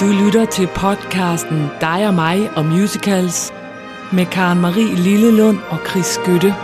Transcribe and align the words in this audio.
Du 0.00 0.06
lytter 0.06 0.44
til 0.44 0.66
podcasten 0.66 1.68
Dig 1.80 2.06
og 2.06 2.14
mig 2.14 2.50
og 2.50 2.64
musicals 2.64 3.52
med 4.12 4.26
Karen 4.26 4.60
Marie 4.60 4.94
Lillelund 4.94 5.58
og 5.68 5.78
Chris 5.88 6.06
Skytte. 6.06 6.54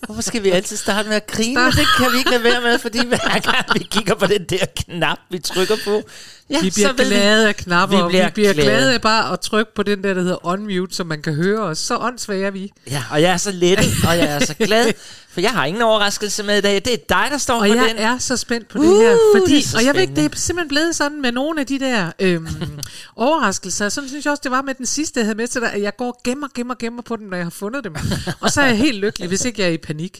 Hvorfor 0.06 0.22
skal 0.22 0.44
vi 0.44 0.50
altid 0.50 0.76
starte 0.76 1.08
med 1.08 1.16
at 1.16 1.26
grine? 1.26 1.66
Det 1.66 1.86
kan 1.98 2.12
vi 2.12 2.18
ikke 2.18 2.30
lade 2.30 2.44
være 2.44 2.60
med, 2.60 2.78
fordi 2.78 3.06
hver 3.06 3.40
gang 3.40 3.64
vi 3.74 3.86
kigger 3.90 4.14
på 4.14 4.26
den 4.26 4.44
der 4.44 4.66
knap, 4.76 5.18
vi 5.30 5.38
trykker 5.38 5.76
på, 5.84 6.02
ja, 6.50 6.60
Vi 6.62 6.70
bliver 6.70 6.92
glade 6.92 7.48
af 7.48 7.56
knapper, 7.56 8.04
Vi 8.06 8.08
bliver 8.10 8.26
vi 8.26 8.30
bliver 8.32 8.52
glade. 8.52 8.66
glade 8.68 8.94
af 8.94 9.00
bare 9.00 9.32
at 9.32 9.40
trykke 9.40 9.72
på 9.74 9.82
den 9.82 10.04
der, 10.04 10.14
der 10.14 10.20
hedder 10.22 10.46
unmute, 10.46 10.94
så 10.94 11.04
man 11.04 11.22
kan 11.22 11.34
høre 11.34 11.60
os. 11.60 11.78
Så 11.78 11.96
åndssvage 11.96 12.46
er 12.46 12.50
vi. 12.50 12.72
Ja, 12.90 13.04
og 13.10 13.22
jeg 13.22 13.32
er 13.32 13.36
så 13.36 13.52
lettet, 13.52 13.86
og 14.08 14.16
jeg 14.18 14.26
er 14.26 14.44
så 14.44 14.54
glad, 14.54 14.92
for 15.32 15.40
jeg 15.40 15.50
har 15.50 15.64
ingen 15.64 15.82
overraskelse 15.82 16.42
med 16.42 16.58
i 16.58 16.60
dag. 16.60 16.74
Det 16.74 16.92
er 16.92 16.96
dig, 17.08 17.26
der 17.30 17.38
står 17.38 17.60
Og 17.60 17.68
jeg 17.68 17.86
den. 17.88 17.96
er 17.96 18.18
så 18.18 18.36
spændt 18.36 18.68
på 18.68 18.78
Uh, 18.78 18.84
det 18.84 18.96
her, 18.96 19.16
fordi, 19.36 19.56
det 19.60 19.74
og 19.74 19.84
jeg 19.84 19.94
ved 19.94 20.00
ikke, 20.00 20.14
det 20.14 20.24
er 20.24 20.36
simpelthen 20.36 20.68
blevet 20.68 20.96
sådan 20.96 21.22
med 21.22 21.32
nogle 21.32 21.60
af 21.60 21.66
de 21.66 21.78
der 21.80 22.12
øhm, 22.20 22.48
overraskelser. 23.16 23.88
Sådan 23.88 24.08
synes 24.08 24.24
jeg 24.24 24.30
også, 24.30 24.40
det 24.44 24.50
var 24.50 24.62
med 24.62 24.74
den 24.74 24.86
sidste, 24.86 25.20
jeg 25.20 25.26
havde 25.26 25.36
med 25.36 25.46
til 25.46 25.60
dig, 25.60 25.72
at 25.72 25.82
jeg 25.82 25.96
går 25.96 26.06
og 26.06 26.18
gemmer, 26.24 26.48
gemmer, 26.54 26.74
gemmer 26.78 27.02
på 27.02 27.16
dem, 27.16 27.26
når 27.28 27.36
jeg 27.36 27.46
har 27.46 27.50
fundet 27.50 27.84
dem. 27.84 27.94
Og 28.40 28.50
så 28.50 28.60
er 28.60 28.66
jeg 28.66 28.76
helt 28.78 28.98
lykkelig, 28.98 29.28
hvis 29.28 29.44
ikke 29.44 29.62
jeg 29.62 29.68
er 29.68 29.72
i 29.72 29.78
panik. 29.78 30.18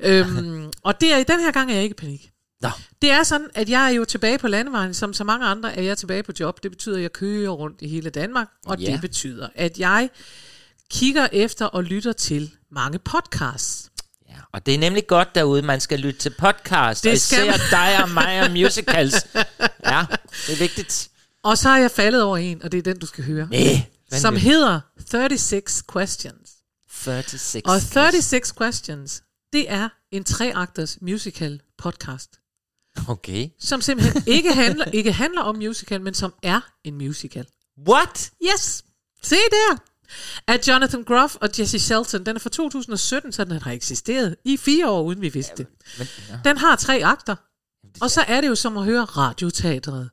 Øhm, 0.00 0.64
og 0.84 1.00
det 1.00 1.12
er, 1.12 1.16
i 1.18 1.24
den 1.24 1.40
her 1.40 1.50
gang 1.52 1.70
er 1.70 1.74
jeg 1.74 1.82
ikke 1.82 1.94
i 1.98 2.00
panik. 2.00 2.30
Nå, 2.60 2.68
Det 3.02 3.10
er 3.10 3.22
sådan, 3.22 3.48
at 3.54 3.68
jeg 3.68 3.84
er 3.84 3.88
jo 3.90 4.04
tilbage 4.04 4.38
på 4.38 4.48
landevejen, 4.48 4.94
som 4.94 5.12
så 5.12 5.24
mange 5.24 5.46
andre 5.46 5.76
er 5.76 5.82
jeg 5.82 5.98
tilbage 5.98 6.22
på 6.22 6.32
job. 6.40 6.62
Det 6.62 6.70
betyder, 6.70 6.96
at 6.96 7.02
jeg 7.02 7.12
kører 7.12 7.50
rundt 7.50 7.82
i 7.82 7.88
hele 7.88 8.10
Danmark, 8.10 8.48
og 8.66 8.78
Ja. 8.78 8.92
det 8.92 9.00
betyder, 9.00 9.48
at 9.54 9.78
jeg 9.78 10.10
kigger 10.90 11.28
efter 11.32 11.66
og 11.66 11.84
lytter 11.84 12.12
til 12.12 12.50
mange 12.70 12.98
podcasts. 12.98 13.90
ja. 14.28 14.34
Og 14.52 14.66
det 14.66 14.74
er 14.74 14.78
nemlig 14.78 15.06
godt 15.06 15.34
derude, 15.34 15.62
man 15.62 15.80
skal 15.80 15.98
lytte 15.98 16.20
til 16.20 16.30
podcast, 16.38 17.04
Det 17.04 17.10
og 17.10 17.14
især 17.16 17.46
man. 17.46 17.60
dig 17.70 18.02
og 18.02 18.10
mig 18.10 18.42
og 18.42 18.50
musicals. 18.50 19.14
Ja, 19.86 20.04
det 20.46 20.52
er 20.52 20.58
vigtigt. 20.58 21.08
Og 21.42 21.58
så 21.58 21.68
er 21.68 21.76
jeg 21.76 21.90
faldet 21.90 22.22
over 22.22 22.36
en, 22.36 22.62
og 22.62 22.72
det 22.72 22.78
er 22.78 22.82
den, 22.82 22.98
du 22.98 23.06
skal 23.06 23.24
høre. 23.24 23.48
Næh, 23.50 23.80
som 24.12 24.34
vanvittigt. 24.34 24.52
hedder 24.52 24.80
36 25.06 25.82
Questions. 25.92 26.50
36. 26.90 27.62
Og 27.74 27.80
36 27.82 28.42
Questions, 28.58 29.22
det 29.52 29.70
er 29.70 29.88
en 30.12 30.24
treakters 30.24 30.98
musical 31.00 31.60
podcast, 31.78 32.30
Okay. 33.08 33.48
som 33.58 33.80
simpelthen 33.80 34.22
ikke 34.26 34.52
handler, 34.52 34.84
ikke 34.84 35.12
handler 35.12 35.40
om 35.40 35.56
musical, 35.56 36.00
men 36.00 36.14
som 36.14 36.34
er 36.42 36.60
en 36.84 36.94
musical. 36.94 37.46
What? 37.88 38.32
Yes, 38.52 38.84
se 39.22 39.36
der! 39.50 39.76
Af 40.46 40.68
Jonathan 40.68 41.04
Groff 41.04 41.36
og 41.40 41.48
Jesse 41.58 41.78
Shelton. 41.78 42.26
Den 42.26 42.36
er 42.36 42.40
fra 42.40 42.50
2017, 42.50 43.32
så 43.32 43.44
den 43.44 43.62
har 43.62 43.72
eksisteret 43.72 44.36
i 44.44 44.56
fire 44.56 44.90
år, 44.90 45.02
uden 45.02 45.20
vi 45.20 45.28
vidste 45.28 45.56
det. 45.56 45.66
Men, 45.98 46.06
ja. 46.28 46.38
Den 46.44 46.56
har 46.56 46.76
tre 46.76 47.00
akter, 47.04 47.36
og 48.00 48.10
så 48.10 48.24
er 48.28 48.40
det 48.40 48.48
jo 48.48 48.54
som 48.54 48.76
at 48.76 48.84
høre 48.84 49.04
radioteatret. 49.04 50.10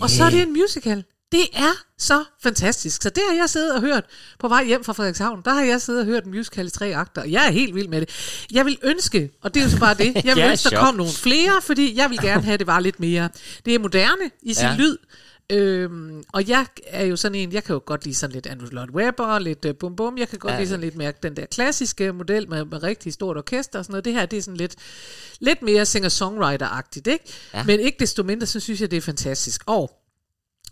Og 0.00 0.10
så 0.10 0.24
er 0.24 0.30
det 0.30 0.42
en 0.42 0.52
musical. 0.52 1.04
Det 1.34 1.46
er 1.54 1.72
så 1.98 2.24
fantastisk. 2.42 3.02
Så 3.02 3.10
det 3.10 3.22
har 3.30 3.36
jeg 3.36 3.50
siddet 3.50 3.74
og 3.74 3.80
hørt 3.80 4.04
på 4.38 4.48
vej 4.48 4.64
hjem 4.64 4.84
fra 4.84 4.92
Frederikshavn. 4.92 5.42
Der 5.44 5.50
har 5.50 5.62
jeg 5.62 5.80
siddet 5.80 6.00
og 6.00 6.06
hørt 6.06 6.26
musical 6.26 6.66
i 6.66 6.70
tre 6.70 6.94
akter, 6.96 7.22
og 7.22 7.30
jeg 7.30 7.46
er 7.46 7.50
helt 7.50 7.74
vild 7.74 7.88
med 7.88 8.00
det. 8.00 8.10
Jeg 8.52 8.64
vil 8.66 8.78
ønske, 8.82 9.30
og 9.42 9.54
det 9.54 9.60
er 9.60 9.64
jo 9.64 9.70
så 9.70 9.78
bare 9.78 9.94
det, 9.94 10.14
jeg 10.24 10.36
vil 10.36 10.42
er 10.42 10.50
ønske, 10.50 10.70
der 10.70 10.80
kom 10.80 10.94
nogle 10.94 11.12
flere, 11.12 11.62
fordi 11.62 11.96
jeg 11.96 12.10
vil 12.10 12.18
gerne 12.20 12.42
have, 12.42 12.54
at 12.54 12.58
det 12.60 12.66
var 12.66 12.80
lidt 12.80 13.00
mere. 13.00 13.28
Det 13.64 13.74
er 13.74 13.78
moderne 13.78 14.30
i 14.42 14.54
sin 14.54 14.64
Ja. 14.64 14.70
ja. 14.70 14.76
lyd, 14.76 14.96
Øhm, 15.52 16.22
og 16.32 16.48
jeg 16.48 16.66
er 16.86 17.04
jo 17.04 17.16
sådan 17.16 17.34
en, 17.34 17.52
jeg 17.52 17.64
kan 17.64 17.72
jo 17.74 17.82
godt 17.86 18.04
lide 18.04 18.14
sådan 18.14 18.34
lidt 18.34 18.46
Andrew 18.46 18.68
Lloyd 18.70 18.90
Webber, 18.90 19.38
lidt 19.38 19.64
uh, 19.64 19.70
bum 19.80 19.96
bum, 19.96 20.18
jeg 20.18 20.28
kan 20.28 20.38
godt 20.38 20.52
Ja. 20.52 20.58
lide 20.58 20.68
sådan 20.68 20.80
lidt 20.80 20.96
mere 20.96 21.12
den 21.22 21.36
der 21.36 21.46
klassiske 21.46 22.12
model 22.12 22.48
med, 22.48 22.64
med 22.64 22.82
rigtig 22.82 23.12
stort 23.12 23.36
orkester 23.36 23.78
og 23.78 23.84
sådan 23.84 23.92
noget. 23.92 24.04
Det 24.04 24.12
her, 24.12 24.26
det 24.26 24.36
er 24.36 24.42
sådan 24.42 24.56
lidt, 24.56 24.74
lidt 25.40 25.62
mere 25.62 25.82
singer-songwriter-agtigt, 25.86 27.06
ikke? 27.12 27.24
Ja. 27.54 27.58
Ja. 27.58 27.64
Men 27.64 27.80
ikke 27.80 27.96
desto 28.00 28.22
mindre, 28.22 28.46
så 28.46 28.60
synes 28.60 28.80
jeg, 28.80 28.90
det 28.90 28.96
er 28.96 29.00
fantastisk. 29.00 29.62
Og 29.66 29.90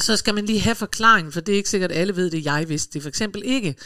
så 0.03 0.17
skal 0.17 0.35
man 0.35 0.47
lige 0.47 0.61
have 0.61 0.75
forklaringen, 0.75 1.33
for 1.33 1.41
det 1.41 1.53
er 1.53 1.57
ikke 1.57 1.71
sikkert, 1.71 1.93
at 1.93 1.99
alle 1.99 2.17
ved 2.17 2.31
det, 2.31 2.45
jeg 2.45 2.69
vidste 2.69 2.93
det 2.93 3.03
for 3.03 3.09
eksempel 3.09 3.43
ikke. 3.45 3.77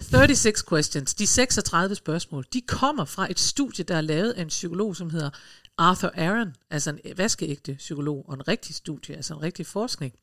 36 0.00 0.54
questions, 0.68 1.14
de 1.14 1.26
36 1.26 1.94
spørgsmål, 1.94 2.44
de 2.52 2.60
kommer 2.60 3.04
fra 3.04 3.30
et 3.30 3.40
studie, 3.40 3.84
der 3.84 3.96
er 3.96 4.00
lavet 4.00 4.32
af 4.32 4.42
en 4.42 4.48
psykolog, 4.48 4.96
som 4.96 5.10
hedder 5.10 5.30
Arthur 5.78 6.12
Aaron, 6.14 6.54
altså 6.70 6.90
en 6.90 6.98
vaskeægte 7.16 7.74
psykolog, 7.74 8.24
og 8.28 8.34
en 8.34 8.48
rigtig 8.48 8.74
studie, 8.74 9.16
altså 9.16 9.34
en 9.34 9.42
rigtig 9.42 9.66
forskning. 9.66 10.14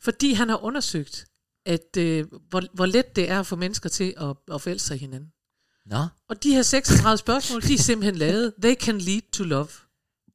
Fordi 0.00 0.32
han 0.32 0.48
har 0.48 0.64
undersøgt, 0.64 1.26
at 1.66 1.96
øh, 1.98 2.26
hvor, 2.48 2.62
hvor 2.74 2.86
let 2.86 3.16
det 3.16 3.30
er 3.30 3.42
få 3.42 3.56
mennesker 3.56 3.88
til 3.88 4.14
at, 4.20 4.36
at 4.54 4.60
forelske 4.62 4.86
sig 4.86 4.98
hinanden. 4.98 5.30
Nå, 5.86 6.06
Og 6.28 6.42
de 6.42 6.50
her 6.50 6.62
36 6.62 7.18
spørgsmål, 7.18 7.62
de 7.62 7.74
er 7.74 7.78
simpelthen 7.78 8.16
lavet. 8.16 8.54
They 8.62 8.74
can 8.74 8.98
lead 8.98 9.22
to 9.32 9.44
love. 9.44 9.68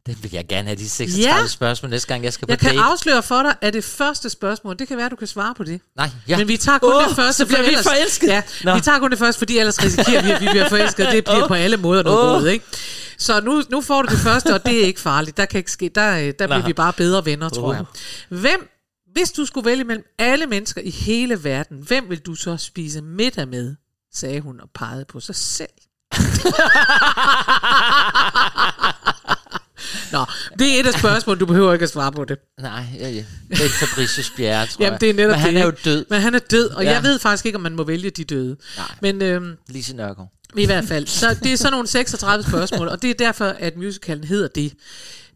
Den 0.06 0.18
vil 0.22 0.32
jeg 0.34 0.46
gerne 0.50 0.68
have, 0.68 0.76
de 0.80 0.90
36 0.90 1.40
Ja. 1.42 1.48
spørgsmål 1.48 1.90
næste 1.90 2.08
gang, 2.08 2.24
jeg 2.24 2.34
skal 2.34 2.48
på 2.48 2.52
Jeg 2.52 2.60
kan 2.60 2.70
date. 2.70 2.82
afsløre 2.82 3.24
for 3.24 3.44
dig, 3.44 3.56
at 3.62 3.74
det 3.74 3.84
første 3.84 4.30
spørgsmål, 4.30 4.80
det 4.80 4.88
kan 4.88 4.98
være, 4.98 5.06
at 5.06 5.12
du 5.12 5.16
kan 5.16 5.28
svare 5.28 5.56
på 5.56 5.64
det. 5.64 5.82
Nej, 5.98 6.10
Ja. 6.28 6.38
Men 6.38 6.48
vi 6.48 6.58
tager 6.58 6.78
kun 6.78 6.94
Åh, 6.94 7.04
det 7.08 7.16
første, 7.16 7.34
så 7.34 7.46
bliver 7.46 7.62
vi 7.62 7.68
ellers, 7.68 7.86
forelsket. 7.86 8.28
Ja, 8.28 8.42
Nå. 8.64 8.76
vi 8.76 8.82
tager 8.82 9.00
kun 9.00 9.12
det 9.12 9.20
første, 9.20 9.40
fordi 9.40 9.58
ellers 9.58 9.84
risikerer 9.84 10.22
vi, 10.24 10.32
at 10.32 10.42
vi 10.42 10.48
bliver 10.50 10.70
forelsket. 10.70 11.08
Det 11.12 11.24
bliver 11.24 11.42
Åh. 11.44 11.48
på 11.48 11.54
alle 11.54 11.78
måder 11.78 12.04
noget 12.04 12.44
oh. 12.44 12.52
ikke? 12.52 12.66
Så 13.18 13.42
nu, 13.42 13.64
nu 13.70 13.82
får 13.82 14.02
du 14.02 14.08
det 14.14 14.20
første, 14.20 14.54
og 14.54 14.66
det 14.66 14.82
er 14.82 14.86
ikke 14.86 15.02
farligt. 15.02 15.38
Der 15.38 15.46
kan 15.46 15.58
ikke 15.58 15.72
ske, 15.72 15.92
der, 15.96 16.18
øh, 16.18 16.34
der 16.40 16.48
bliver 16.48 16.66
vi 16.66 16.74
bare 16.74 16.94
bedre 16.94 17.26
venner, 17.26 17.50
tror 17.50 17.70
Åh. 17.70 17.76
jeg. 17.76 17.86
Hvem, 18.40 18.70
hvis 19.14 19.32
du 19.32 19.46
skulle 19.46 19.66
vælge 19.66 19.84
mellem 19.84 20.06
alle 20.20 20.46
mennesker 20.48 20.82
i 20.82 20.90
hele 20.90 21.44
verden, 21.44 21.78
hvem 21.78 22.09
vil 22.09 22.20
du 22.20 22.36
så 22.36 22.58
spise 22.58 23.02
middag 23.02 23.48
med? 23.48 23.76
sagde 24.14 24.42
hun 24.42 24.59
og 24.59 24.70
pegede 24.76 25.06
på 25.06 25.20
sig 25.20 25.36
selv. 25.36 25.70
Nå, 30.12 30.26
det 30.60 30.76
er 30.76 30.80
et 30.80 30.88
af 30.88 30.94
spørgsmålene, 30.94 31.40
du 31.40 31.46
behøver 31.46 31.74
ikke 31.74 31.84
at 31.84 31.90
svare 31.90 32.12
på 32.12 32.26
det. 32.26 32.38
Nej, 32.60 32.84
ja, 33.00 33.10
ja. 33.10 33.24
det 33.50 33.66
er 33.66 33.70
Fabricius 33.70 34.32
Bjerre, 34.38 34.68
tror 34.68 34.86
Jamen, 34.86 35.00
det 35.00 35.10
er 35.10 35.14
netop 35.14 35.32
Men 35.32 35.40
han 35.40 35.54
det, 35.54 35.62
er 35.62 35.66
jo 35.66 35.72
død. 35.86 36.06
Men 36.10 36.22
han 36.22 36.36
er 36.36 36.40
død, 36.40 36.70
og 36.70 36.84
ja. 36.84 36.92
jeg 36.92 37.04
ved 37.04 37.20
faktisk 37.20 37.46
ikke, 37.46 37.56
om 37.56 37.62
man 37.62 37.76
må 37.76 37.84
vælge 37.84 38.10
de 38.10 38.24
døde. 38.24 38.58
Nej. 38.78 38.86
Men 39.02 39.22
øhm, 39.22 39.58
Lise 39.68 39.96
Nørgaard. 39.96 40.32
i 40.58 40.66
hvert 40.66 40.86
fald. 40.86 41.08
Så 41.08 41.38
det 41.44 41.54
er 41.54 41.58
sådan 41.58 41.72
nogle 41.72 41.88
36 41.88 42.44
spørgsmål, 42.44 42.88
og 42.88 43.02
det 43.02 43.10
er 43.10 43.14
derfor, 43.14 43.46
at 43.46 43.78
musicalen 43.78 44.24
hedder 44.24 44.48
det. 44.48 44.74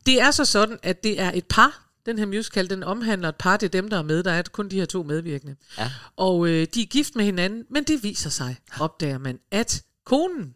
Det 0.06 0.22
er 0.22 0.32
så 0.32 0.46
sådan, 0.46 0.78
at 0.84 1.04
det 1.04 1.22
er 1.22 1.32
et 1.34 1.46
par. 1.46 1.80
Den 2.06 2.20
her 2.20 2.26
musical, 2.26 2.70
den 2.70 2.84
omhandler 2.84 3.30
et 3.30 3.36
par. 3.36 3.58
Det 3.58 3.66
er 3.66 3.82
dem, 3.82 3.90
der 3.90 3.98
er 3.98 4.04
med. 4.04 4.24
Der 4.24 4.32
er 4.32 4.42
kun 4.52 4.70
de 4.70 4.76
her 4.76 4.86
to 4.86 5.04
medvirkende. 5.04 5.56
Ja. 5.78 5.92
Og 6.18 6.48
øh, 6.48 6.68
de 6.74 6.82
er 6.82 6.86
gift 6.86 7.16
med 7.16 7.26
hinanden, 7.26 7.64
men 7.70 7.84
det 7.84 8.04
viser 8.04 8.30
sig, 8.30 8.56
opdager 8.80 9.18
man, 9.18 9.40
at 9.52 9.84
konen, 10.06 10.54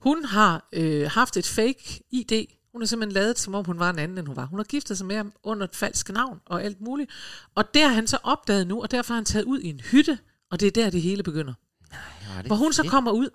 hun 0.00 0.24
har 0.24 0.68
øh, 0.72 1.10
haft 1.10 1.36
et 1.36 1.46
fake 1.46 2.00
ID. 2.10 2.46
Hun 2.72 2.82
har 2.82 2.86
simpelthen 2.86 3.12
lavet, 3.12 3.38
som 3.38 3.54
om 3.54 3.64
hun 3.64 3.78
var 3.78 3.90
en 3.90 3.98
anden, 3.98 4.18
end 4.18 4.26
hun 4.26 4.36
var. 4.36 4.46
Hun 4.46 4.58
har 4.58 4.64
giftet 4.64 4.98
sig 4.98 5.06
med 5.06 5.16
ham 5.16 5.32
under 5.42 5.64
et 5.64 5.76
falsk 5.76 6.08
navn 6.08 6.40
og 6.46 6.64
alt 6.64 6.80
muligt. 6.80 7.10
Og 7.54 7.74
det 7.74 7.82
har 7.82 7.88
han 7.88 8.06
så 8.06 8.18
opdaget 8.22 8.66
nu, 8.66 8.82
og 8.82 8.90
derfor 8.90 9.14
har 9.14 9.18
han 9.18 9.24
taget 9.24 9.44
ud 9.44 9.60
i 9.60 9.68
en 9.68 9.80
hytte, 9.80 10.18
og 10.50 10.60
det 10.60 10.66
er 10.66 10.70
der, 10.70 10.90
det 10.90 11.02
hele 11.02 11.22
begynder. 11.22 11.54
Ja, 11.92 11.96
det 12.38 12.46
Hvor 12.46 12.56
hun 12.56 12.72
så 12.72 12.82
kommer 12.82 13.10
ud, 13.10 13.28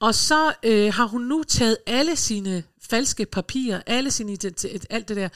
og 0.00 0.14
så 0.14 0.52
øh, 0.62 0.94
har 0.94 1.06
hun 1.06 1.22
nu 1.22 1.42
taget 1.48 1.76
alle 1.86 2.16
sine 2.16 2.62
falske 2.82 3.26
papirer, 3.26 3.82
alle 3.86 4.10
sine 4.10 4.32
identitet, 4.32 4.86
alt 4.90 5.08
det 5.08 5.16
der, 5.16 5.28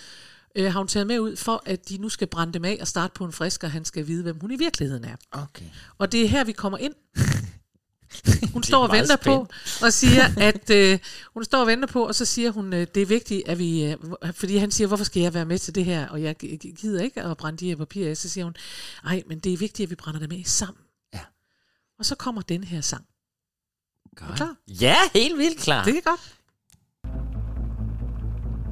øh, 0.57 0.73
har 0.73 0.81
hun 0.81 0.89
taget 0.89 1.07
med 1.07 1.21
ud, 1.21 1.37
for 1.37 1.63
at 1.67 1.89
de 1.89 1.99
nu 1.99 2.09
skal 2.09 2.27
brænde 2.27 2.53
dem 2.53 2.65
af 2.65 2.79
og 2.81 2.89
starte 2.89 3.13
på 3.15 3.25
en 3.25 3.33
frisk, 3.33 3.65
og 3.65 3.71
han 3.71 3.85
skal 3.85 4.07
vide, 4.07 4.23
hvem 4.23 4.41
hun 4.41 4.51
i 4.51 4.57
virkeligheden 4.57 5.05
er. 5.05 5.17
Okay. 5.33 5.65
Og 5.99 6.13
det 6.13 6.23
er 6.25 6.29
her, 6.29 6.45
vi 6.45 6.53
kommer 6.53 6.79
ind. 6.79 6.95
Hun 8.53 8.63
står 8.63 8.87
og 8.87 8.93
venter 8.93 9.17
på, 9.17 9.47
og 9.83 9.93
siger, 9.93 10.23
at 10.51 10.71
øh, 10.71 10.99
hun 11.35 11.45
står 11.45 11.61
og 11.61 11.67
venter 11.67 11.89
på, 11.89 12.07
og 12.07 12.15
så 12.15 12.25
siger 12.25 12.51
hun, 12.51 12.73
øh, 12.73 12.87
det 12.95 13.03
er 13.03 13.07
vigtigt, 13.07 13.43
at 13.49 13.59
vi, 13.59 13.85
øh, 13.85 13.97
fordi 14.33 14.57
han 14.57 14.71
siger, 14.71 14.89
hvorfor 14.89 15.05
skal 15.05 15.23
jeg 15.23 15.35
være 15.35 15.45
med 15.45 15.59
til 15.59 15.75
det 15.75 15.85
her, 15.85 16.09
og 16.09 16.23
jeg 16.23 16.37
gi- 16.37 16.57
gider 16.57 17.03
ikke 17.03 17.23
at 17.23 17.37
brænde 17.37 17.59
de 17.59 17.69
her 17.69 17.77
papirer 17.77 18.11
af, 18.11 18.17
så 18.17 18.29
siger 18.29 18.45
hun, 18.45 18.55
nej, 19.05 19.23
men 19.29 19.39
det 19.39 19.53
er 19.53 19.57
vigtigt, 19.57 19.87
at 19.87 19.91
vi 19.91 19.95
brænder 19.95 20.21
dem 20.21 20.31
af 20.33 20.43
sammen. 20.47 20.83
Ja. 21.15 21.21
Og 21.99 22.05
så 22.05 22.15
kommer 22.15 22.43
den 22.43 22.65
her 22.65 22.81
sang. 22.81 23.05
Er 24.23 24.27
du 24.27 24.33
klar? 24.35 24.55
Ja, 24.69 24.97
helt 25.15 25.39
vildt 25.39 25.61
klar. 25.61 25.85
Det 25.85 25.97
er 25.97 26.01
godt. 26.01 26.35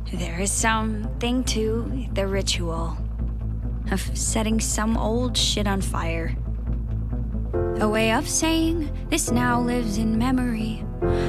There 0.06 0.42
is 0.42 0.50
something 0.50 1.46
to 1.46 1.84
the 2.14 2.26
ritual 2.32 2.96
of 3.92 4.10
setting 4.14 4.62
some 4.62 5.00
old 5.00 5.36
shit 5.36 5.66
on 5.66 5.82
fire. 5.82 6.45
A 7.80 7.88
way 7.88 8.12
of 8.12 8.28
saying 8.28 8.90
this 9.10 9.30
now 9.30 9.60
lives 9.60 9.98
in 9.98 10.18
memory. 10.18 10.84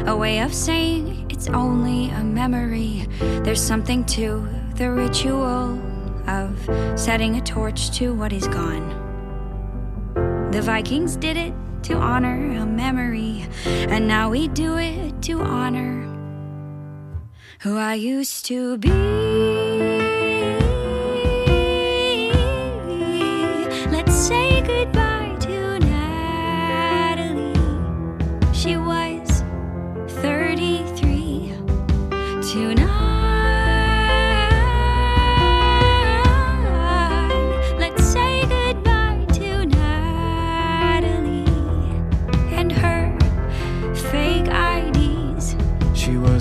A 0.05 0.15
way 0.15 0.39
of 0.39 0.53
saying 0.53 1.27
it's 1.29 1.49
only 1.49 2.09
a 2.09 2.23
memory. 2.23 3.05
There's 3.19 3.61
something 3.61 4.05
to 4.05 4.47
the 4.75 4.91
ritual 4.91 5.79
of 6.27 6.57
setting 6.95 7.35
a 7.35 7.41
torch 7.41 7.91
to 7.97 8.13
what 8.13 8.31
is 8.31 8.47
gone. 8.47 9.05
The 10.51 10.61
Vikings 10.61 11.15
did 11.17 11.37
it 11.37 11.53
to 11.83 11.95
honor 11.95 12.35
a 12.57 12.65
memory, 12.65 13.45
and 13.65 14.07
now 14.07 14.29
we 14.29 14.47
do 14.47 14.77
it 14.77 15.21
to 15.23 15.41
honor 15.41 16.05
who 17.59 17.77
I 17.77 17.95
used 17.95 18.45
to 18.45 18.77
be. 18.77 18.89
Let's 23.91 24.15
say 24.15 24.61
goodbye 24.61 24.76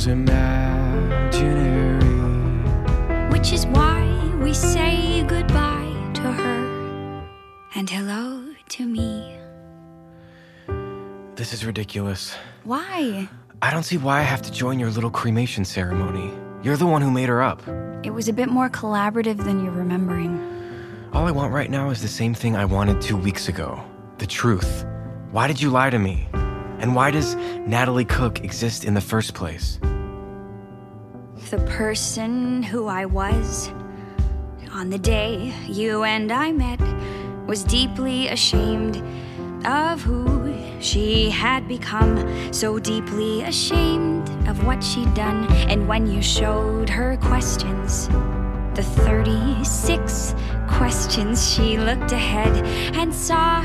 imaginary. 0.08 2.04
Which 3.30 3.52
is 3.52 3.66
why 3.66 4.04
we 4.42 4.54
say 4.54 5.24
goodbye 5.24 5.92
to 6.14 6.22
her 6.22 7.26
and 7.74 7.88
hello 7.88 8.54
to 8.70 8.86
me. 8.86 9.36
This 11.36 11.52
is 11.52 11.64
ridiculous. 11.66 12.34
Why? 12.64 13.28
I 13.62 13.70
don't 13.70 13.82
see 13.82 13.98
why 13.98 14.20
I 14.20 14.22
have 14.22 14.42
to 14.42 14.52
join 14.52 14.78
your 14.78 14.90
little 14.90 15.10
cremation 15.10 15.64
ceremony. 15.64 16.32
You're 16.62 16.76
the 16.76 16.86
one 16.86 17.02
who 17.02 17.10
made 17.10 17.28
her 17.28 17.42
up. 17.42 17.62
It 18.02 18.10
was 18.10 18.28
a 18.28 18.32
bit 18.32 18.48
more 18.48 18.70
collaborative 18.70 19.44
than 19.44 19.62
you're 19.62 19.72
remembering. 19.72 20.40
All 21.12 21.26
I 21.26 21.30
want 21.30 21.52
right 21.52 21.70
now 21.70 21.90
is 21.90 22.02
the 22.02 22.08
same 22.08 22.34
thing 22.34 22.56
I 22.56 22.64
wanted 22.64 23.00
two 23.00 23.16
weeks 23.16 23.48
ago 23.48 23.82
the 24.18 24.26
truth. 24.26 24.86
Why 25.30 25.46
did 25.46 25.60
you 25.60 25.68
lie 25.68 25.90
to 25.90 25.98
me? 25.98 26.26
And 26.78 26.94
why 26.94 27.10
does 27.10 27.34
Natalie 27.66 28.04
Cook 28.04 28.42
exist 28.42 28.84
in 28.84 28.94
the 28.94 29.00
first 29.00 29.34
place? 29.34 29.78
The 31.50 31.58
person 31.58 32.64
who 32.64 32.88
I 32.88 33.04
was 33.04 33.68
on 34.72 34.90
the 34.90 34.98
day 34.98 35.54
you 35.68 36.02
and 36.02 36.32
I 36.32 36.50
met 36.50 36.80
was 37.46 37.62
deeply 37.62 38.26
ashamed 38.26 38.96
of 39.64 40.02
who 40.02 40.52
she 40.80 41.30
had 41.30 41.68
become, 41.68 42.52
so 42.52 42.80
deeply 42.80 43.42
ashamed 43.42 44.28
of 44.48 44.66
what 44.66 44.82
she'd 44.82 45.14
done. 45.14 45.46
And 45.70 45.86
when 45.86 46.08
you 46.08 46.20
showed 46.20 46.88
her 46.88 47.16
questions, 47.18 48.08
the 48.74 48.82
36 48.82 50.34
questions, 50.68 51.54
she 51.54 51.78
looked 51.78 52.10
ahead 52.10 52.56
and 52.96 53.14
saw 53.14 53.62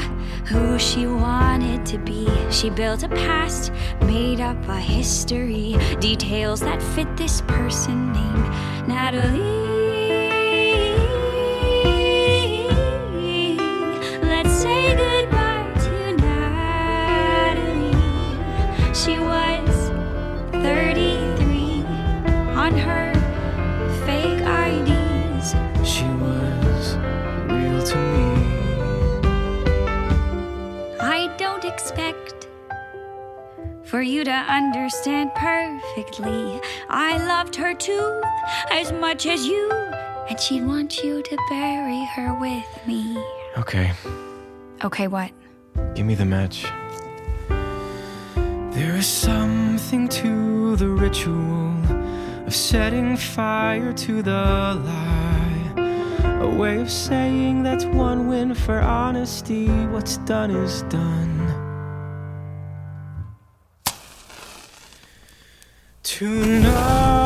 who 0.52 0.78
she 0.78 1.08
wanted 1.08 1.86
to 1.86 1.98
be. 2.00 2.28
She 2.52 2.70
built 2.70 3.04
a 3.04 3.10
past, 3.10 3.72
made 4.02 4.42
up 4.42 4.58
a 4.68 4.78
history, 4.78 5.78
details 6.02 6.60
that 6.60 6.82
fit 6.94 7.16
this 7.16 7.42
person 7.42 8.12
named 8.12 8.88
Natalie. 8.88 9.61
For 34.02 34.06
you 34.06 34.24
to 34.24 34.32
understand 34.32 35.30
perfectly. 35.36 36.60
I 36.90 37.24
loved 37.28 37.56
her 37.58 37.76
too, 37.76 38.20
as 38.72 38.92
much 38.92 39.28
as 39.28 39.46
you, 39.46 39.70
and 40.28 40.40
she'd 40.40 40.66
want 40.66 41.04
you 41.04 41.22
to 41.22 41.38
bury 41.52 42.04
her 42.16 42.34
with 42.42 42.88
me. 42.88 43.16
Okay, 43.60 43.92
Okay, 44.84 45.08
what? 45.08 45.30
give 45.94 46.08
me 46.08 46.16
the 46.16 46.26
match. 46.26 46.66
There 48.74 48.96
is 48.96 49.06
something 49.06 50.10
to 50.10 50.76
the 50.78 50.88
ritual 50.88 51.76
of 52.48 52.56
setting 52.56 53.16
fire 53.16 53.94
to 53.94 54.24
the 54.24 54.32
lie. 54.32 56.40
A 56.42 56.50
way 56.50 56.82
of 56.82 56.90
saying 56.90 57.62
that's 57.62 57.86
one 57.86 58.28
win 58.28 58.56
for 58.56 58.80
honesty. 58.80 59.68
What's 59.94 60.18
done 60.26 60.50
is 60.50 60.82
done. 60.90 61.41
Tonight 66.22 67.21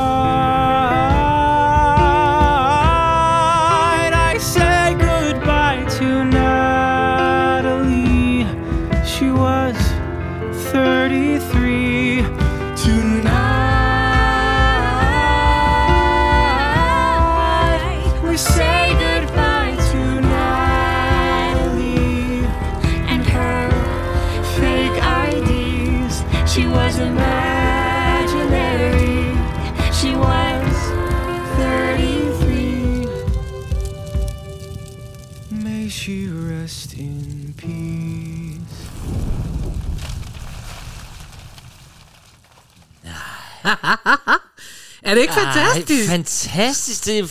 Er 45.03 45.15
det 45.15 45.21
ikke 45.21 45.33
fantastisk? 45.33 46.01
Ej, 46.01 46.07
fantastisk. 46.07 47.05
Det 47.05 47.19
er 47.19 47.23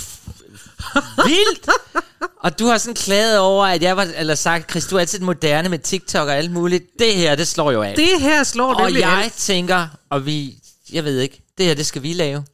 vildt. 1.24 1.68
Og 2.40 2.58
du 2.58 2.66
har 2.66 2.78
sådan 2.78 2.94
klaget 2.94 3.38
over, 3.38 3.66
at 3.66 3.82
jeg 3.82 3.96
var, 3.96 4.08
eller 4.16 4.34
sagt, 4.34 4.70
Chris, 4.70 4.86
du 4.86 4.96
er 4.96 5.00
altid 5.00 5.20
moderne 5.20 5.68
med 5.68 5.78
TikTok 5.78 6.28
og 6.28 6.36
alt 6.36 6.50
muligt. 6.50 6.84
Det 6.98 7.14
her, 7.14 7.34
det 7.34 7.48
slår 7.48 7.72
jo 7.72 7.82
af. 7.82 7.94
Det 7.96 8.20
her 8.20 8.42
slår 8.42 8.74
og 8.74 8.82
nemlig 8.82 9.00
jeg 9.00 9.22
alt. 9.24 9.32
tænker, 9.32 9.86
og 10.10 10.26
vi, 10.26 10.54
jeg 10.92 11.04
ved 11.04 11.20
ikke, 11.20 11.42
det 11.58 11.66
her, 11.66 11.74
det 11.74 11.86
skal 11.86 12.02
vi 12.02 12.12
lave. 12.12 12.44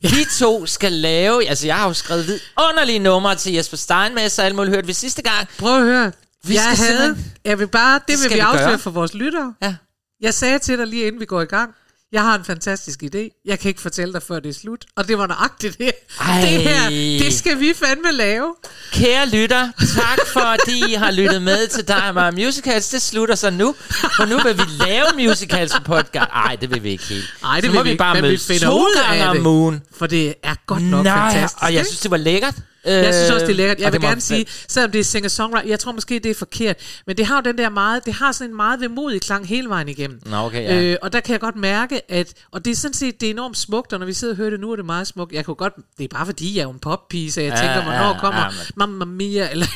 Vi 0.00 0.26
to 0.38 0.66
skal 0.66 0.92
lave, 0.92 1.48
altså 1.48 1.66
jeg 1.66 1.76
har 1.76 1.86
jo 1.88 1.94
skrevet 1.94 2.26
vidunderlige 2.26 2.98
numre 2.98 3.34
til 3.34 3.52
Jesper 3.52 3.76
Steinmesser, 3.76 4.42
alt 4.42 4.54
muligt 4.54 4.74
hørte 4.74 4.86
vi 4.86 4.92
sidste 4.92 5.22
gang. 5.22 5.48
Prøv 5.58 5.76
at 5.76 5.82
høre. 5.82 6.12
Vi 6.44 6.54
jeg 6.54 6.70
skal 6.74 6.86
havde, 6.86 7.16
jeg 7.44 7.58
vil 7.58 7.66
bare, 7.68 7.94
det, 7.94 8.02
Det 8.08 8.22
vil 8.22 8.30
vi 8.30 8.34
vi 8.34 8.40
afsløre 8.40 8.78
for 8.78 8.90
vores 8.90 9.14
lyttere. 9.14 9.54
Ja. 9.62 9.74
Jeg 10.20 10.34
sagde 10.34 10.58
til 10.58 10.78
dig 10.78 10.86
lige 10.86 11.06
inden 11.06 11.20
vi 11.20 11.24
går 11.26 11.40
i 11.40 11.44
gang, 11.44 11.74
jeg 12.16 12.24
har 12.24 12.38
en 12.38 12.44
fantastisk 12.44 13.02
idé. 13.02 13.42
Jeg 13.44 13.58
kan 13.58 13.68
ikke 13.68 13.80
fortælle 13.80 14.12
dig, 14.12 14.22
før 14.22 14.40
det 14.40 14.48
er 14.48 14.52
slut. 14.60 14.84
Og 14.96 15.08
det 15.08 15.18
var 15.18 15.26
nøjagtigt 15.26 15.78
det. 15.78 15.92
Ej. 16.20 16.40
Det 16.40 16.48
her, 16.62 16.88
det 17.24 17.34
skal 17.34 17.60
vi 17.60 17.72
fandme 17.76 18.12
lave. 18.12 18.54
Kære 18.92 19.28
lytter, 19.28 19.68
tak 19.78 20.18
fordi 20.32 20.92
I 20.92 20.94
har 20.94 21.10
lyttet 21.10 21.42
med 21.42 21.68
til 21.68 21.88
dig 21.88 22.08
og 22.08 22.14
mig 22.14 22.34
Musicals. 22.34 22.88
Det 22.88 23.02
slutter 23.02 23.34
så 23.34 23.50
nu, 23.50 23.74
for 24.16 24.24
nu 24.24 24.38
vil 24.44 24.58
vi 24.58 24.62
lave 24.86 25.06
musicals 25.28 25.72
på 25.72 25.80
podcast. 25.82 26.30
Nej, 26.32 26.56
det 26.60 26.70
vil 26.70 26.82
vi 26.82 26.90
ikke 26.90 27.04
helt. 27.04 27.24
Ej, 27.44 27.54
det 27.54 27.64
så 27.64 27.70
vil 27.70 27.78
må 27.78 27.82
vi 27.82 27.90
ikke, 27.90 27.98
bare 27.98 28.20
men 28.20 28.30
vi 28.30 28.36
finder 28.36 28.66
to 28.66 28.78
ud 28.80 28.94
af 29.10 29.18
gange 29.18 29.38
om 29.40 29.46
ugen. 29.46 29.82
For 29.98 30.06
det 30.06 30.34
er 30.42 30.54
godt 30.66 30.82
nok 30.82 31.04
Nej, 31.04 31.32
fantastisk. 31.32 31.62
og 31.62 31.74
jeg 31.74 31.86
synes, 31.86 32.00
det 32.00 32.10
var 32.10 32.16
lækkert. 32.16 32.54
Jeg 32.92 33.14
synes 33.14 33.30
også, 33.30 33.46
det 33.46 33.52
er 33.52 33.56
lækkert. 33.56 33.80
Jeg 33.80 33.92
vil 33.92 34.00
gerne 34.00 34.20
sige, 34.20 34.46
selvom 34.68 34.90
det 34.90 34.98
er 34.98 35.04
singer-songwriter, 35.04 35.68
jeg 35.68 35.80
tror 35.80 35.92
måske, 35.92 36.18
det 36.18 36.30
er 36.30 36.34
forkert, 36.34 36.76
men 37.06 37.16
det 37.16 37.26
har 37.26 37.36
jo 37.36 37.40
den 37.42 37.58
der 37.58 37.68
meget, 37.68 38.04
det 38.06 38.14
har 38.14 38.32
sådan 38.32 38.50
en 38.50 38.56
meget 38.56 38.80
vemodig 38.80 39.20
klang 39.20 39.46
hele 39.48 39.68
vejen 39.68 39.88
igennem. 39.88 40.20
Nå, 40.26 40.36
okay, 40.36 40.62
ja. 40.62 40.82
øh, 40.82 40.96
og 41.02 41.12
der 41.12 41.20
kan 41.20 41.32
jeg 41.32 41.40
godt 41.40 41.56
mærke, 41.56 42.12
at, 42.12 42.32
og 42.52 42.64
det 42.64 42.70
er 42.70 42.74
sådan 42.76 42.94
set, 42.94 43.20
det 43.20 43.26
er 43.26 43.30
enormt 43.30 43.56
smukt, 43.58 43.92
og 43.92 43.98
når 43.98 44.06
vi 44.06 44.12
sidder 44.12 44.32
og 44.32 44.36
hører 44.36 44.50
det 44.50 44.60
nu, 44.60 44.72
er 44.72 44.76
det 44.76 44.84
meget 44.84 45.06
smukt. 45.06 45.32
Jeg 45.32 45.44
kunne 45.44 45.54
godt, 45.54 45.72
det 45.98 46.04
er 46.04 46.08
bare 46.08 46.26
fordi, 46.26 46.54
jeg 46.54 46.60
er 46.60 46.64
jo 46.64 46.70
en 46.70 46.78
poppige, 46.78 47.32
så 47.32 47.40
jeg 47.40 47.50
Ja, 47.50 47.56
tænker, 47.56 47.82
hvornår 47.82 48.14
ja, 48.14 48.18
kommer 48.20 48.40
ja, 48.40 48.48
men- 48.48 48.58
Mamma 48.76 49.04
Mia, 49.04 49.48
eller 49.52 49.66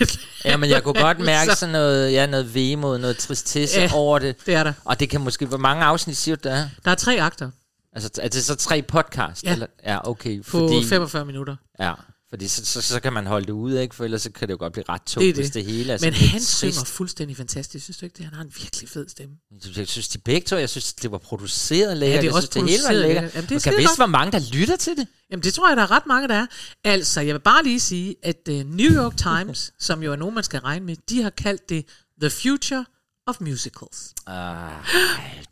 Ja, 0.44 0.56
men 0.56 0.70
jeg 0.70 0.82
kunne 0.82 1.00
godt 1.02 1.18
mærke 1.34 1.50
Så- 1.52 1.56
sådan 1.58 1.72
noget, 1.72 2.12
ja, 2.12 2.26
noget 2.26 2.54
vemod, 2.54 2.98
noget 2.98 3.16
tristesse 3.18 3.80
Ja, 3.80 3.90
over 3.94 4.18
det. 4.18 4.36
det 4.46 4.54
er 4.54 4.62
der. 4.64 4.72
Og 4.84 5.00
det 5.00 5.08
kan 5.10 5.20
måske, 5.20 5.46
hvor 5.46 5.58
mange 5.58 5.84
afsnit 5.84 6.16
siger 6.16 6.36
du, 6.36 6.48
der 6.48 6.54
er? 6.54 6.68
Der 6.84 6.90
er 6.90 6.94
tre 6.94 7.20
akter 7.20 7.50
Altså, 7.92 8.10
er 8.22 8.28
det 8.28 8.44
så 8.44 8.54
tre 8.54 8.82
podcast? 8.82 9.44
Ja. 9.44 9.52
Eller? 9.52 9.66
Ja, 9.86 10.08
okay. 10.10 10.42
på 10.42 10.50
Fordi, 10.50 10.84
45 10.88 11.24
minutter. 11.24 11.56
ja, 11.80 11.92
fordi 12.30 12.48
så, 12.48 12.64
så, 12.64 12.82
så, 12.82 13.00
kan 13.00 13.12
man 13.12 13.26
holde 13.26 13.46
det 13.46 13.52
ude, 13.52 13.82
ikke? 13.82 13.94
For 13.94 14.04
ellers 14.04 14.22
så 14.22 14.30
kan 14.30 14.48
det 14.48 14.52
jo 14.52 14.58
godt 14.58 14.72
blive 14.72 14.84
ret 14.88 15.02
tungt, 15.02 15.24
Det 15.24 15.30
er 15.30 15.34
hvis 15.34 15.46
det. 15.46 15.54
det 15.54 15.64
hele 15.64 15.92
er 15.92 15.98
Men 16.00 16.14
han 16.14 16.40
trist. 16.40 16.56
synger 16.58 16.84
fuldstændig 16.84 17.36
fantastisk, 17.36 17.84
synes 17.84 17.96
du 17.98 18.06
ikke 18.06 18.16
det? 18.16 18.24
Han 18.24 18.34
har 18.34 18.42
en 18.42 18.52
virkelig 18.62 18.88
fed 18.88 19.08
stemme. 19.08 19.34
Jeg 19.76 19.88
synes, 19.88 20.08
de 20.08 20.18
begge 20.18 20.46
to, 20.46 20.56
jeg 20.56 20.70
synes, 20.70 20.92
det 20.92 21.10
var 21.10 21.18
produceret 21.18 21.96
lækkert. 21.96 22.22
det 22.22 22.28
er 22.28 22.30
jeg 22.30 22.34
også 22.34 22.48
synes, 22.52 22.66
det 22.66 22.70
hele 22.70 22.82
var 22.82 22.88
produceret 22.88 23.06
lækkert. 23.06 23.34
Jamen, 23.34 23.48
det 23.48 23.66
er 23.66 23.70
kan 23.70 23.78
vidste, 23.78 23.96
hvor 23.96 24.06
mange, 24.06 24.32
der 24.32 24.40
lytter 24.52 24.76
til 24.76 24.96
det. 24.96 25.06
Jamen 25.30 25.42
det 25.42 25.54
tror 25.54 25.68
jeg, 25.68 25.76
der 25.76 25.82
er 25.82 25.90
ret 25.90 26.06
mange, 26.06 26.28
der 26.28 26.34
er. 26.34 26.46
Altså, 26.84 27.20
jeg 27.20 27.34
vil 27.34 27.40
bare 27.40 27.64
lige 27.64 27.80
sige, 27.80 28.16
at 28.22 28.48
uh, 28.50 28.54
New 28.54 28.92
York 28.92 29.16
Times, 29.16 29.72
som 29.86 30.02
jo 30.02 30.12
er 30.12 30.16
nogen, 30.16 30.34
man 30.34 30.44
skal 30.44 30.60
regne 30.60 30.86
med, 30.86 30.96
de 31.08 31.22
har 31.22 31.30
kaldt 31.30 31.68
det 31.68 31.84
The 32.20 32.30
Future 32.30 32.84
of 33.26 33.36
Musicals. 33.40 34.14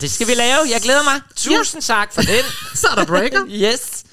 Det 0.00 0.11
skal 0.11 0.26
vi 0.26 0.35
lave. 0.35 0.61
Jeg 0.70 0.80
glæder 0.82 1.02
mig. 1.02 1.20
Tusind 1.37 1.82
tak 1.82 2.14
for 2.14 2.23
den. 2.23 2.44
Så 2.75 2.87
er 2.90 2.94
der 2.94 3.06
breaker. 3.06 3.47
yes. 3.64 4.04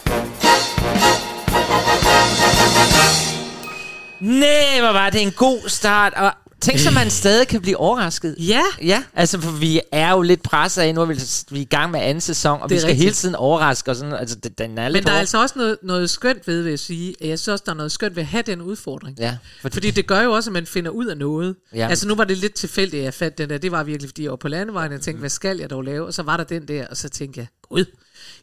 Nej, 4.19 4.79
hvor 4.79 4.91
var 4.91 5.09
det 5.09 5.21
en 5.21 5.31
god 5.31 5.69
start. 5.69 6.13
Og 6.13 6.31
tænk 6.61 6.79
så, 6.79 6.91
man 6.91 7.09
stadig 7.09 7.47
kan 7.47 7.61
blive 7.61 7.77
overrasket. 7.77 8.35
Ja, 8.39 8.61
Ja, 8.81 9.03
altså 9.13 9.41
for 9.41 9.51
vi 9.51 9.81
er 9.91 10.11
jo 10.11 10.21
lidt 10.21 10.41
presset 10.43 10.81
af, 10.81 10.95
nu 10.95 11.01
er 11.01 11.05
vi, 11.05 11.13
vi 11.49 11.57
er 11.57 11.61
i 11.61 11.65
gang 11.65 11.91
med 11.91 11.99
anden 11.99 12.21
sæson, 12.21 12.61
og 12.61 12.69
vi 12.69 12.77
skal 12.77 12.87
rigtigt. 12.87 13.03
hele 13.03 13.13
tiden 13.13 13.35
overraske 13.35 13.91
os. 13.91 13.97
Sådan, 13.97 14.13
altså, 14.13 14.35
det, 14.35 14.57
den 14.57 14.77
er 14.77 14.89
men 14.89 15.03
der 15.03 15.11
er 15.11 15.19
altså 15.19 15.41
også 15.41 15.55
noget, 15.57 15.77
noget 15.83 16.09
skønt 16.09 16.47
ved, 16.47 16.61
vil 16.61 16.69
jeg 16.69 16.79
sige. 16.79 17.15
Jeg 17.21 17.39
synes 17.39 17.47
også, 17.47 17.63
der 17.65 17.71
er 17.71 17.75
noget 17.75 17.91
skønt 17.91 18.15
ved 18.15 18.23
at 18.23 18.27
have 18.27 18.43
den 18.43 18.61
udfordring. 18.61 19.19
Ja, 19.19 19.37
fordi, 19.61 19.73
Fordi 19.73 19.91
det 19.91 20.07
gør 20.07 20.21
jo 20.21 20.31
også, 20.31 20.49
at 20.49 20.53
man 20.53 20.65
finder 20.65 20.91
ud 20.91 21.05
af 21.05 21.17
noget. 21.17 21.55
Ja. 21.75 21.87
Altså 21.89 22.07
nu 22.07 22.15
var 22.15 22.23
det 22.23 22.37
lidt 22.37 22.53
tilfældigt, 22.53 23.01
at 23.01 23.05
jeg 23.05 23.13
fandt 23.13 23.37
den 23.37 23.49
der. 23.49 23.57
Det 23.57 23.71
var 23.71 23.83
virkelig, 23.83 24.09
fordi 24.09 24.23
jeg 24.23 24.31
var 24.31 24.37
på 24.37 24.47
landevejen, 24.47 24.91
og 24.91 24.93
jeg 24.93 25.01
tænkte, 25.01 25.19
hvad 25.19 25.29
skal 25.29 25.57
jeg 25.57 25.69
dog 25.69 25.81
lave? 25.81 26.05
Og 26.05 26.13
så 26.13 26.23
var 26.23 26.37
der 26.37 26.43
den 26.43 26.67
der, 26.67 26.87
og 26.87 26.97
så 26.97 27.09
tænkte 27.09 27.39
jeg, 27.39 27.47
gud, 27.69 27.85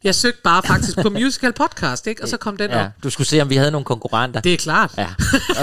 Jeg 0.04 0.14
søgte 0.14 0.40
bare 0.44 0.62
faktisk 0.62 0.98
på 1.02 1.10
musical 1.20 1.52
podcast, 1.52 2.06
ikke? 2.06 2.22
Og 2.22 2.28
så 2.28 2.36
kom 2.36 2.56
den 2.56 2.70
Ja, 2.70 2.84
op. 2.84 2.90
du 3.02 3.10
skulle 3.10 3.26
se, 3.28 3.40
om 3.42 3.50
vi 3.50 3.56
havde 3.56 3.70
nogle 3.70 3.84
konkurrenter. 3.84 4.40
Det 4.40 4.52
er 4.52 4.56
klart. 4.56 4.90
Ja, 4.98 5.06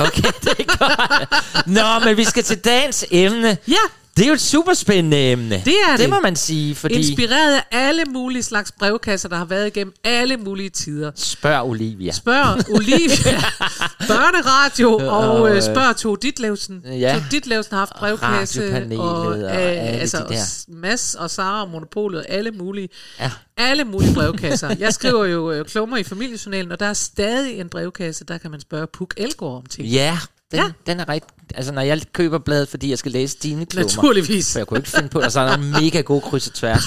okay, 0.06 0.32
det 0.44 0.54
er 0.60 0.78
godt. 0.78 1.68
Nå, 1.78 2.06
men 2.06 2.18
vi 2.18 2.24
skal 2.24 2.44
til 2.44 2.58
dagens 2.58 3.06
emne. 3.12 3.58
Ja, 3.68 3.74
Det 4.20 4.26
er 4.26 4.30
jo 4.30 4.34
et 4.34 4.42
super 4.42 4.74
spændende 4.74 5.32
emne. 5.32 5.62
Det 5.66 5.76
er 5.88 5.92
det. 5.92 6.00
Det 6.00 6.10
må 6.10 6.20
man 6.20 6.36
sige, 6.36 6.76
fordi... 6.76 6.96
inspireret 6.96 7.54
af 7.54 7.64
alle 7.72 8.06
mulige 8.06 8.44
slags 8.44 8.72
brevkasser, 8.72 9.30
der 9.30 9.36
har 9.36 9.46
været 9.46 9.68
igennem 9.68 9.94
alle 10.04 10.38
mulige 10.38 10.70
tider. 10.70 11.12
Spørg 11.16 11.66
Olivia. 11.66 12.12
Spørg 12.12 12.70
Olivia, 12.76 13.42
børneradio 14.12 15.00
og 15.08 15.56
øh, 15.56 15.62
spørg 15.62 15.98
to 15.98 16.16
Ditlevsen. 16.16 16.84
Ja. 16.86 17.16
To 17.16 17.24
Ditlevsen 17.32 17.72
har 17.72 17.80
haft 17.80 17.94
brevkasse. 18.00 18.88
Og, 18.98 19.26
og 19.26 19.40
øh, 19.40 19.50
alle 19.52 19.80
altså, 19.80 20.18
de 20.18 20.34
der. 20.34 20.66
Mads 20.68 21.16
og 21.16 21.30
Sara 21.30 21.62
og 21.64 21.70
Monopolet, 21.70 22.26
alle 22.30 22.52
mulige. 22.52 22.90
Ja. 23.20 23.32
Alle 23.58 23.84
mulige 23.84 24.14
brevkasser. 24.14 24.76
Jeg 24.80 24.94
skriver 24.94 25.26
jo 25.26 25.52
øh, 25.52 25.66
klummer 25.66 25.98
i 25.98 26.04
familiejournalen, 26.04 26.72
og 26.72 26.80
der 26.80 26.86
er 26.86 26.94
stadig 26.94 27.60
en 27.60 27.70
brevkasse, 27.70 28.26
der 28.26 28.38
kan 28.38 28.52
man 28.52 28.60
spørge 28.60 28.88
Puk 28.94 29.14
Elgård 29.18 29.58
om 29.58 29.66
ting. 29.66 29.88
Ja, 29.88 30.18
den, 30.52 30.60
Ja. 30.60 30.72
den 30.88 31.00
er 31.00 31.10
rigtig... 31.10 31.30
Altså, 31.56 31.72
når 31.72 31.82
jeg 31.82 32.02
køber 32.14 32.40
bladet, 32.40 32.70
fordi 32.70 32.90
jeg 32.90 32.98
skal 32.98 33.12
læse 33.12 33.38
dine 33.44 33.66
klummer... 33.66 33.86
Naturligvis. 33.96 34.52
For 34.52 34.60
jeg 34.60 34.68
kunne 34.68 34.80
ikke 34.80 34.90
finde 34.90 35.10
på, 35.10 35.20
og 35.20 35.32
så 35.32 35.40
er 35.40 35.50
der 35.50 35.58
mega 35.58 36.02
god 36.02 36.22
kryds 36.22 36.48
og 36.48 36.54
tværs. 36.54 36.84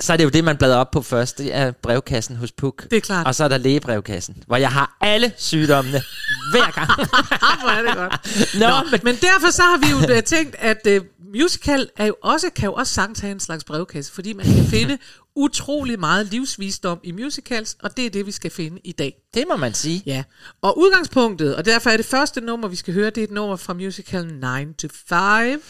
så 0.00 0.12
er 0.12 0.16
det 0.16 0.24
jo 0.24 0.28
det, 0.28 0.44
man 0.44 0.56
bladrer 0.56 0.76
op 0.76 0.90
på 0.90 1.02
først. 1.02 1.38
Det 1.38 1.54
er 1.54 1.70
brevkassen 1.70 2.36
hos 2.36 2.52
Puk. 2.52 2.82
Det 2.90 2.96
er 2.96 3.00
klart. 3.00 3.26
Og 3.26 3.34
så 3.34 3.44
er 3.44 3.48
der 3.48 3.56
lægebrevkassen, 3.58 4.36
hvor 4.46 4.56
jeg 4.56 4.70
har 4.72 4.96
alle 5.00 5.32
sygdommene 5.36 6.02
hver 6.52 6.70
gang. 6.70 6.88
Hvor 7.62 7.70
er 7.70 7.82
det 7.82 7.96
godt. 7.96 8.54
Nå, 8.60 8.68
Nå, 8.68 8.74
men, 8.90 9.00
men 9.04 9.16
derfor 9.16 9.50
så 9.50 9.62
har 9.62 9.78
vi 9.78 9.90
jo 10.08 10.14
øh, 10.16 10.22
tænkt, 10.22 10.56
at 10.58 10.86
øh, 10.86 11.00
musical 11.34 11.88
er 11.96 12.06
jo 12.06 12.14
også, 12.22 12.46
kan 12.56 12.64
jo 12.66 12.72
også 12.72 12.94
sagtens 12.94 13.18
have 13.20 13.30
en 13.32 13.40
slags 13.40 13.64
brevkasse, 13.64 14.12
fordi 14.12 14.32
man 14.32 14.46
kan 14.46 14.64
finde 14.64 14.98
utrolig 15.36 16.00
meget 16.00 16.26
livsvisdom 16.26 17.00
i 17.02 17.12
musicals, 17.12 17.76
og 17.82 17.96
det 17.96 18.06
er 18.06 18.10
det, 18.10 18.26
vi 18.26 18.32
skal 18.32 18.50
finde 18.50 18.80
i 18.84 18.92
dag. 18.92 19.14
det 19.34 19.44
må 19.50 19.56
man 19.56 19.74
sige. 19.74 20.02
Ja, 20.06 20.22
og 20.62 20.78
udgangspunktet, 20.78 21.56
og 21.56 21.64
derfor 21.64 21.90
er 21.90 21.96
det 21.96 22.06
første 22.06 22.40
nummer, 22.40 22.68
vi 22.68 22.76
skal 22.76 22.94
høre, 22.94 23.10
det 23.10 23.18
er 23.18 23.24
et 23.24 23.30
nummer 23.30 23.56
fra 23.56 23.74
musical 23.74 24.26
9 24.26 24.74
to 24.74 24.88
5. 25.08 25.62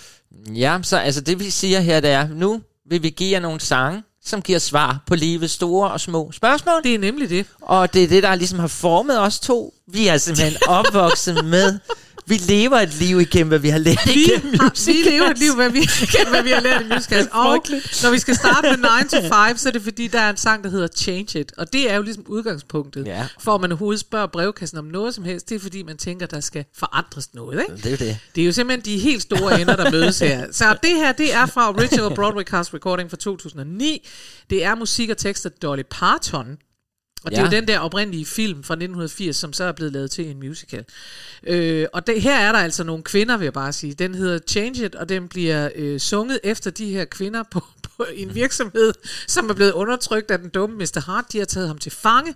Ja, 0.54 0.78
så 0.82 0.96
altså 0.96 1.20
det 1.20 1.40
vi 1.40 1.50
siger 1.50 1.80
her, 1.80 2.00
det 2.00 2.10
er, 2.10 2.28
nu 2.28 2.62
vil 2.90 3.02
vi 3.02 3.10
give 3.10 3.32
jer 3.32 3.40
nogle 3.40 3.60
sange, 3.60 4.02
som 4.24 4.42
giver 4.42 4.58
svar 4.58 5.02
på 5.06 5.14
livets 5.14 5.52
store 5.52 5.90
og 5.90 6.00
små 6.00 6.32
spørgsmål. 6.32 6.82
Det 6.82 6.94
er 6.94 6.98
nemlig 6.98 7.30
det. 7.30 7.46
Og 7.60 7.94
det 7.94 8.04
er 8.04 8.08
det, 8.08 8.22
der 8.22 8.34
ligesom 8.34 8.58
har 8.58 8.66
formet 8.66 9.20
os 9.20 9.40
to. 9.40 9.74
Vi 9.86 10.06
er 10.06 10.16
simpelthen 10.16 10.56
opvokset 10.78 11.44
med... 11.44 11.78
Vi 12.32 12.36
lever 12.36 12.76
et 12.78 12.94
liv 12.94 13.20
igennem, 13.20 13.48
hvad 13.48 13.58
vi 13.58 13.68
har 13.68 13.78
lært 13.78 13.98
Vi, 14.06 14.12
igennem 14.12 14.58
har, 14.60 14.86
vi 14.86 15.10
lever 15.10 15.30
et 15.30 15.38
liv, 15.38 15.54
hvad 15.54 15.70
vi, 15.70 15.88
hvad 16.30 16.42
vi 16.42 16.50
har 16.50 16.60
lært 16.60 16.82
i 16.82 16.84
musicals. 16.94 17.28
Og 17.32 17.64
når 18.02 18.10
vi 18.10 18.18
skal 18.18 18.34
starte 18.34 18.68
med 18.70 18.78
9 19.02 19.08
to 19.08 19.16
5, 19.48 19.56
så 19.56 19.68
er 19.68 19.72
det 19.72 19.82
fordi, 19.82 20.06
der 20.06 20.20
er 20.20 20.30
en 20.30 20.36
sang, 20.36 20.64
der 20.64 20.70
hedder 20.70 20.88
Change 20.96 21.40
It. 21.40 21.52
Og 21.58 21.72
det 21.72 21.90
er 21.90 21.96
jo 21.96 22.02
ligesom 22.02 22.24
udgangspunktet, 22.28 23.06
Ja. 23.06 23.26
for 23.40 23.54
at 23.54 23.60
man 23.60 23.72
overhovedet 23.72 24.00
spørger 24.00 24.26
brevkassen 24.26 24.78
om 24.78 24.84
noget 24.84 25.14
som 25.14 25.24
helst. 25.24 25.48
Det 25.48 25.54
er 25.54 25.58
fordi, 25.60 25.82
man 25.82 25.96
tænker, 25.96 26.26
der 26.26 26.40
skal 26.40 26.64
forandres 26.78 27.34
noget. 27.34 27.60
Ikke? 27.60 27.82
Det 27.82 27.92
er 27.92 27.96
det. 27.96 28.18
Det 28.34 28.42
er 28.42 28.46
jo 28.46 28.52
simpelthen 28.52 28.94
de 28.94 28.98
helt 29.00 29.22
store 29.22 29.60
ender, 29.60 29.76
der 29.76 29.90
mødes 29.90 30.18
her. 30.18 30.46
Så 30.52 30.76
det 30.82 30.90
her, 30.96 31.12
det 31.12 31.34
er 31.34 31.46
fra 31.46 31.68
Original 31.68 32.14
Broadway 32.14 32.44
Cast 32.44 32.74
Recording 32.74 33.10
fra 33.10 33.16
2009. 33.16 34.08
Det 34.50 34.64
er 34.64 34.74
musik 34.74 35.10
og 35.10 35.16
tekst 35.16 35.46
af 35.46 35.50
Dolly 35.52 35.82
Parton. 35.90 36.46
Og 37.24 37.30
det 37.30 37.38
er 37.38 37.42
jo 37.42 37.50
den 37.50 37.68
der 37.68 37.78
oprindelige 37.78 38.26
film 38.26 38.64
fra 38.64 38.74
1980, 38.74 39.36
som 39.36 39.52
så 39.52 39.64
er 39.64 39.72
blevet 39.72 39.92
lavet 39.92 40.10
til 40.10 40.30
en 40.30 40.38
musical. 40.38 40.84
Øh, 41.46 41.86
og 41.92 42.06
det, 42.06 42.22
her 42.22 42.38
er 42.38 42.52
der 42.52 42.58
altså 42.58 42.84
nogle 42.84 43.02
kvinder, 43.02 43.36
vil 43.36 43.44
jeg 43.44 43.52
bare 43.52 43.72
sige. 43.72 43.94
Den 43.94 44.14
hedder 44.14 44.38
Change 44.48 44.84
It, 44.86 44.94
og 44.94 45.08
den 45.08 45.28
bliver 45.28 45.68
øh, 45.74 46.00
sunget 46.00 46.40
efter 46.44 46.70
de 46.70 46.90
her 46.90 47.04
kvinder 47.04 47.42
på, 47.50 47.60
på 47.96 48.06
en 48.14 48.34
virksomhed, 48.34 48.92
som 49.28 49.50
er 49.50 49.54
blevet 49.54 49.72
undertrykt 49.72 50.30
af 50.30 50.38
den 50.38 50.48
dumme 50.48 50.76
Mr. 50.76 51.00
Hart. 51.06 51.24
De 51.32 51.38
har 51.38 51.44
taget 51.44 51.68
ham 51.68 51.78
til 51.78 51.92
fange. 51.92 52.34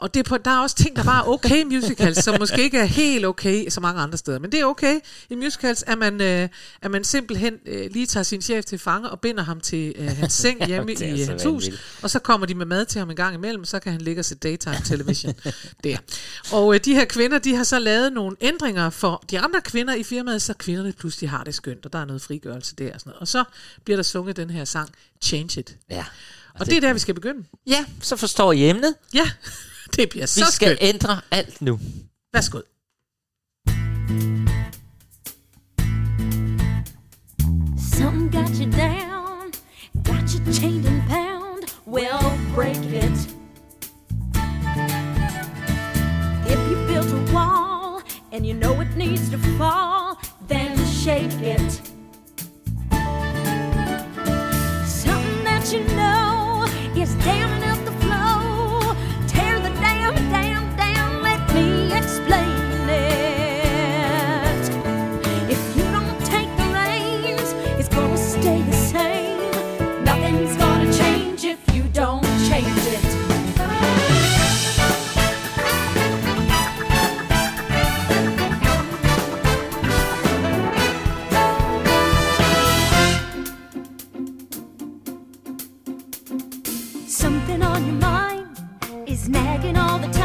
Og 0.00 0.14
det 0.14 0.20
er 0.20 0.24
på, 0.24 0.38
der 0.38 0.50
er 0.50 0.58
også 0.58 0.76
ting, 0.76 0.96
der 0.96 1.04
bare 1.04 1.24
er 1.24 1.28
okay 1.28 1.60
i 1.60 1.64
musicals, 1.64 2.24
som 2.24 2.36
måske 2.38 2.62
ikke 2.62 2.78
er 2.78 2.84
helt 2.84 3.26
okay 3.26 3.68
så 3.68 3.80
mange 3.80 4.00
andre 4.00 4.18
steder. 4.18 4.38
Men 4.38 4.52
det 4.52 4.60
er 4.60 4.64
okay 4.64 5.00
i 5.30 5.34
musicals, 5.34 5.82
at 5.82 5.98
man, 5.98 6.20
øh, 6.20 6.48
at 6.82 6.90
man 6.90 7.04
simpelthen 7.04 7.54
øh, 7.66 7.90
lige 7.90 8.06
tager 8.06 8.24
sin 8.24 8.42
chef 8.42 8.64
til 8.64 8.78
fange 8.78 9.10
og 9.10 9.20
binder 9.20 9.42
ham 9.42 9.60
til 9.60 9.94
øh, 9.98 10.16
hans 10.16 10.32
seng 10.32 10.64
hjemme 10.66 10.94
Det 10.94 11.18
i 11.18 11.24
så 11.24 11.30
hans 11.30 11.44
hus. 11.44 11.64
Og 12.02 12.10
så 12.10 12.18
kommer 12.18 12.46
de 12.46 12.54
med 12.54 12.66
mad 12.66 12.84
til 12.84 12.98
ham 12.98 13.10
en 13.10 13.16
gang 13.16 13.34
imellem, 13.34 13.64
så 13.64 13.78
kan 13.78 13.92
han 13.92 14.00
ligge 14.00 14.20
og 14.20 14.24
se 14.24 14.34
daytime 14.34 14.80
television 14.84 15.34
der. 15.84 15.96
Og 16.52 16.74
øh, 16.74 16.80
de 16.84 16.94
her 16.94 17.04
kvinder, 17.04 17.38
de 17.38 17.54
har 17.54 17.64
så 17.64 17.78
lavet 17.78 18.12
nogle 18.12 18.36
ændringer 18.40 18.90
for 18.90 19.24
de 19.30 19.38
andre 19.38 19.60
kvinder 19.60 19.94
i 19.94 20.02
firmaet, 20.02 20.42
så 20.42 20.54
kvinderne 20.54 20.92
pludselig 20.92 21.30
har 21.30 21.44
det 21.44 21.54
skønt, 21.54 21.86
og 21.86 21.92
der 21.92 21.98
er 21.98 22.04
noget 22.04 22.22
frigørelse 22.22 22.74
der 22.76 22.94
og 22.94 23.00
sådan 23.00 23.10
noget. 23.10 23.20
Og 23.20 23.28
så 23.28 23.44
bliver 23.84 23.96
der 23.96 24.02
sunget 24.02 24.36
den 24.36 24.50
her 24.50 24.64
sang, 24.64 24.88
Change 25.22 25.60
It. 25.60 25.76
Ja. 25.90 26.04
Og 26.54 26.66
det 26.66 26.76
er 26.76 26.80
der, 26.80 26.92
vi 26.92 26.98
skal 26.98 27.14
begynde. 27.14 27.44
Ja, 27.66 27.84
så 28.00 28.16
forstår 28.16 28.52
I 28.52 28.68
emnet. 28.68 28.94
Ja, 29.14 29.30
det 30.00 30.08
bliver 30.10 30.24
Vi 30.26 30.28
skal 30.52 30.52
skønt. 30.52 30.78
ændre 30.80 31.20
alt 31.30 31.62
nu. 31.62 31.80
Værsgo. 32.32 32.60
Something 37.76 38.30
got 38.30 38.50
you 38.60 38.66
down, 38.70 39.52
got 40.04 40.32
you 40.34 40.52
chained 40.52 40.86
and 40.86 41.02
bound. 41.08 41.64
Well, 41.86 42.38
break 42.54 42.76
it. 42.76 43.18
If 46.46 46.58
you 46.70 46.76
built 46.86 47.10
a 47.12 47.32
wall 47.34 48.02
and 48.32 48.46
you 48.46 48.54
know 48.54 48.80
it 48.80 48.96
needs 48.96 49.30
to 49.30 49.38
fall, 49.58 50.18
then 50.48 50.76
shake 50.86 51.32
it. 51.42 51.80
Nagging 89.30 89.76
all 89.76 89.98
the 89.98 90.06
time. 90.08 90.19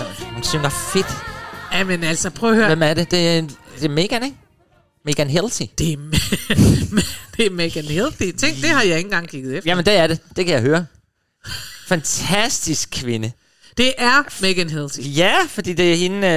Altså, 0.00 0.24
hun 0.24 0.42
synger 0.42 0.68
fedt. 0.68 1.06
Ja, 1.72 1.84
men 1.84 2.04
altså, 2.04 2.30
prøv 2.30 2.50
at 2.50 2.56
høre. 2.56 2.66
Hvem 2.66 2.82
er 2.82 2.94
det? 2.94 3.10
Det 3.10 3.28
er, 3.28 3.42
det 3.76 3.84
er 3.84 3.88
Megan, 3.88 4.22
ikke? 4.22 4.36
Megan 5.04 5.30
Healthy. 5.30 5.62
Det 5.78 5.92
er, 5.92 5.96
det 7.36 7.46
er 7.46 7.50
Megan 7.50 7.84
Healthy. 7.84 8.32
Tænk, 8.32 8.56
det 8.56 8.70
har 8.70 8.82
jeg 8.82 8.96
ikke 8.96 9.06
engang 9.06 9.28
kigget 9.28 9.56
efter. 9.56 9.70
Jamen, 9.70 9.84
det 9.84 9.96
er 9.96 10.06
det. 10.06 10.18
Det 10.36 10.46
kan 10.46 10.54
jeg 10.54 10.62
høre. 10.62 10.86
Fantastisk 11.86 12.88
kvinde. 12.92 13.32
Det 13.76 13.92
er 13.98 14.42
Megan 14.42 14.70
Healthy. 14.70 15.00
Ja, 15.16 15.36
fordi 15.48 15.72
det 15.72 15.92
er 15.92 15.96
hende, 15.96 16.28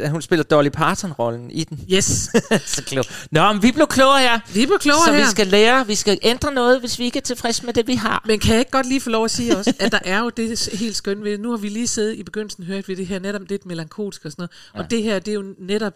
øh, 0.00 0.10
hun 0.10 0.22
spiller 0.22 0.42
Dolly 0.42 0.68
Parton-rollen 0.68 1.50
i 1.50 1.64
den. 1.64 1.80
Yes. 1.92 2.06
Så 2.74 2.82
klog. 2.86 3.04
Nå, 3.30 3.52
men 3.52 3.62
vi 3.62 3.72
blev 3.72 3.86
klogere 3.86 4.20
her. 4.20 4.40
Vi 4.54 4.66
blev 4.66 4.78
klogere 4.78 5.06
så 5.06 5.12
her. 5.12 5.24
vi 5.24 5.30
skal 5.30 5.46
lære, 5.46 5.86
vi 5.86 5.94
skal 5.94 6.18
ændre 6.22 6.54
noget, 6.54 6.80
hvis 6.80 6.98
vi 6.98 7.04
ikke 7.04 7.18
er 7.18 7.22
tilfredse 7.22 7.66
med 7.66 7.74
det, 7.74 7.86
vi 7.86 7.94
har. 7.94 8.22
Men 8.26 8.40
kan 8.40 8.52
jeg 8.52 8.58
ikke 8.58 8.70
godt 8.70 8.88
lige 8.88 9.00
få 9.00 9.10
lov 9.10 9.24
at 9.24 9.30
sige 9.30 9.56
også, 9.56 9.74
at 9.80 9.92
der 9.92 9.98
er 10.04 10.18
jo 10.18 10.28
det 10.28 10.68
helt 10.72 10.96
skønne 10.96 11.24
ved. 11.24 11.38
Nu 11.38 11.50
har 11.50 11.58
vi 11.58 11.68
lige 11.68 11.86
siddet 11.86 12.16
i 12.16 12.22
begyndelsen 12.22 12.64
hørt 12.64 12.88
ved 12.88 12.96
det 12.96 13.06
her 13.06 13.18
netop 13.18 13.42
lidt 13.48 13.66
melankolsk 13.66 14.24
og 14.24 14.30
sådan 14.30 14.48
noget. 14.74 14.84
Og 14.84 14.90
det 14.90 15.02
her, 15.02 15.18
det 15.18 15.28
er 15.28 15.34
jo 15.34 15.44
netop, 15.58 15.92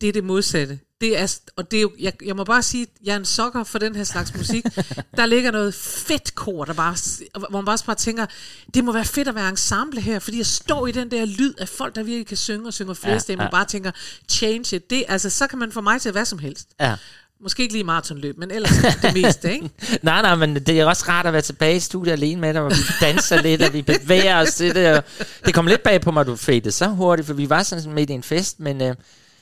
det 0.00 0.08
er 0.08 0.12
det 0.12 0.24
modsatte 0.24 0.78
Det 1.00 1.18
er, 1.18 1.38
og 1.56 1.70
det 1.70 1.76
er 1.76 1.80
jo, 1.80 1.92
jeg, 2.00 2.12
jeg 2.24 2.36
må 2.36 2.44
bare 2.44 2.62
sige, 2.62 2.86
jeg 3.04 3.12
er 3.12 3.16
en 3.16 3.24
sokker 3.24 3.64
for 3.64 3.78
den 3.78 3.96
her 3.96 4.04
slags 4.04 4.34
musik. 4.36 4.64
der 5.16 5.26
ligger 5.26 5.50
noget 5.50 5.74
fedt 5.74 6.34
kor, 6.34 6.64
der 6.64 6.72
bare, 6.72 6.96
hvor 7.38 7.50
man 7.50 7.64
bare, 7.64 7.78
bare 7.86 7.96
tænker, 7.96 8.26
det 8.74 8.84
må 8.84 8.92
være 8.92 9.04
fedt 9.04 9.28
at 9.28 9.34
være 9.34 9.48
ensemble 9.48 10.00
her, 10.00 10.18
fordi 10.18 10.38
jeg 10.38 10.46
står 10.46 10.86
i 10.86 10.92
den 10.92 11.10
der 11.10 11.24
lyd 11.24 11.54
af 11.58 11.68
folk, 11.68 11.94
der 11.94 12.02
virkelig 12.02 12.26
kan 12.26 12.36
synge 12.36 12.66
og 12.66 12.74
synge 12.74 12.94
flere 12.94 13.12
Ja, 13.12 13.18
stemmer, 13.18 13.44
ja. 13.44 13.48
og 13.48 13.52
bare 13.52 13.64
tænker, 13.64 13.90
change 14.28 14.76
it. 14.76 14.90
Det, 14.90 15.04
altså, 15.08 15.30
så 15.30 15.46
kan 15.46 15.58
man 15.58 15.72
få 15.72 15.80
mig 15.80 16.00
til 16.00 16.12
hvad 16.12 16.24
som 16.24 16.38
helst. 16.38 16.68
Ja. 16.80 16.94
Måske 17.40 17.62
ikke 17.62 17.74
lige 17.74 17.84
maratonløb, 17.84 18.38
men 18.38 18.50
ellers 18.50 18.70
det 19.02 19.14
meste, 19.14 19.52
ikke? 19.52 19.70
Nej, 20.02 20.22
nej, 20.22 20.34
men 20.34 20.54
det 20.54 20.80
er 20.80 20.86
også 20.86 21.04
rart 21.08 21.26
at 21.26 21.32
være 21.32 21.42
tilbage 21.42 21.76
i 21.76 21.80
studiet 21.80 22.12
alene 22.12 22.40
med 22.40 22.54
dig, 22.54 22.60
hvor 22.60 22.70
vi 22.70 22.82
danser 23.00 23.42
lidt, 23.42 23.62
og 23.62 23.72
vi 23.72 23.82
bevæger 23.82 24.40
os 24.40 24.54
til 24.54 24.74
det. 24.74 24.96
Og 24.96 25.04
det 25.46 25.54
kom 25.54 25.66
lidt 25.66 25.82
bag 25.82 26.00
på 26.00 26.10
mig, 26.10 26.26
du 26.26 26.36
fadede 26.36 26.72
så 26.72 26.86
hurtigt, 26.88 27.26
for 27.26 27.34
vi 27.34 27.50
var 27.50 27.62
sådan 27.62 27.92
midt 27.92 28.10
i 28.10 28.12
en 28.12 28.22
fest, 28.22 28.60
men, 28.60 28.82
øh, 28.82 28.94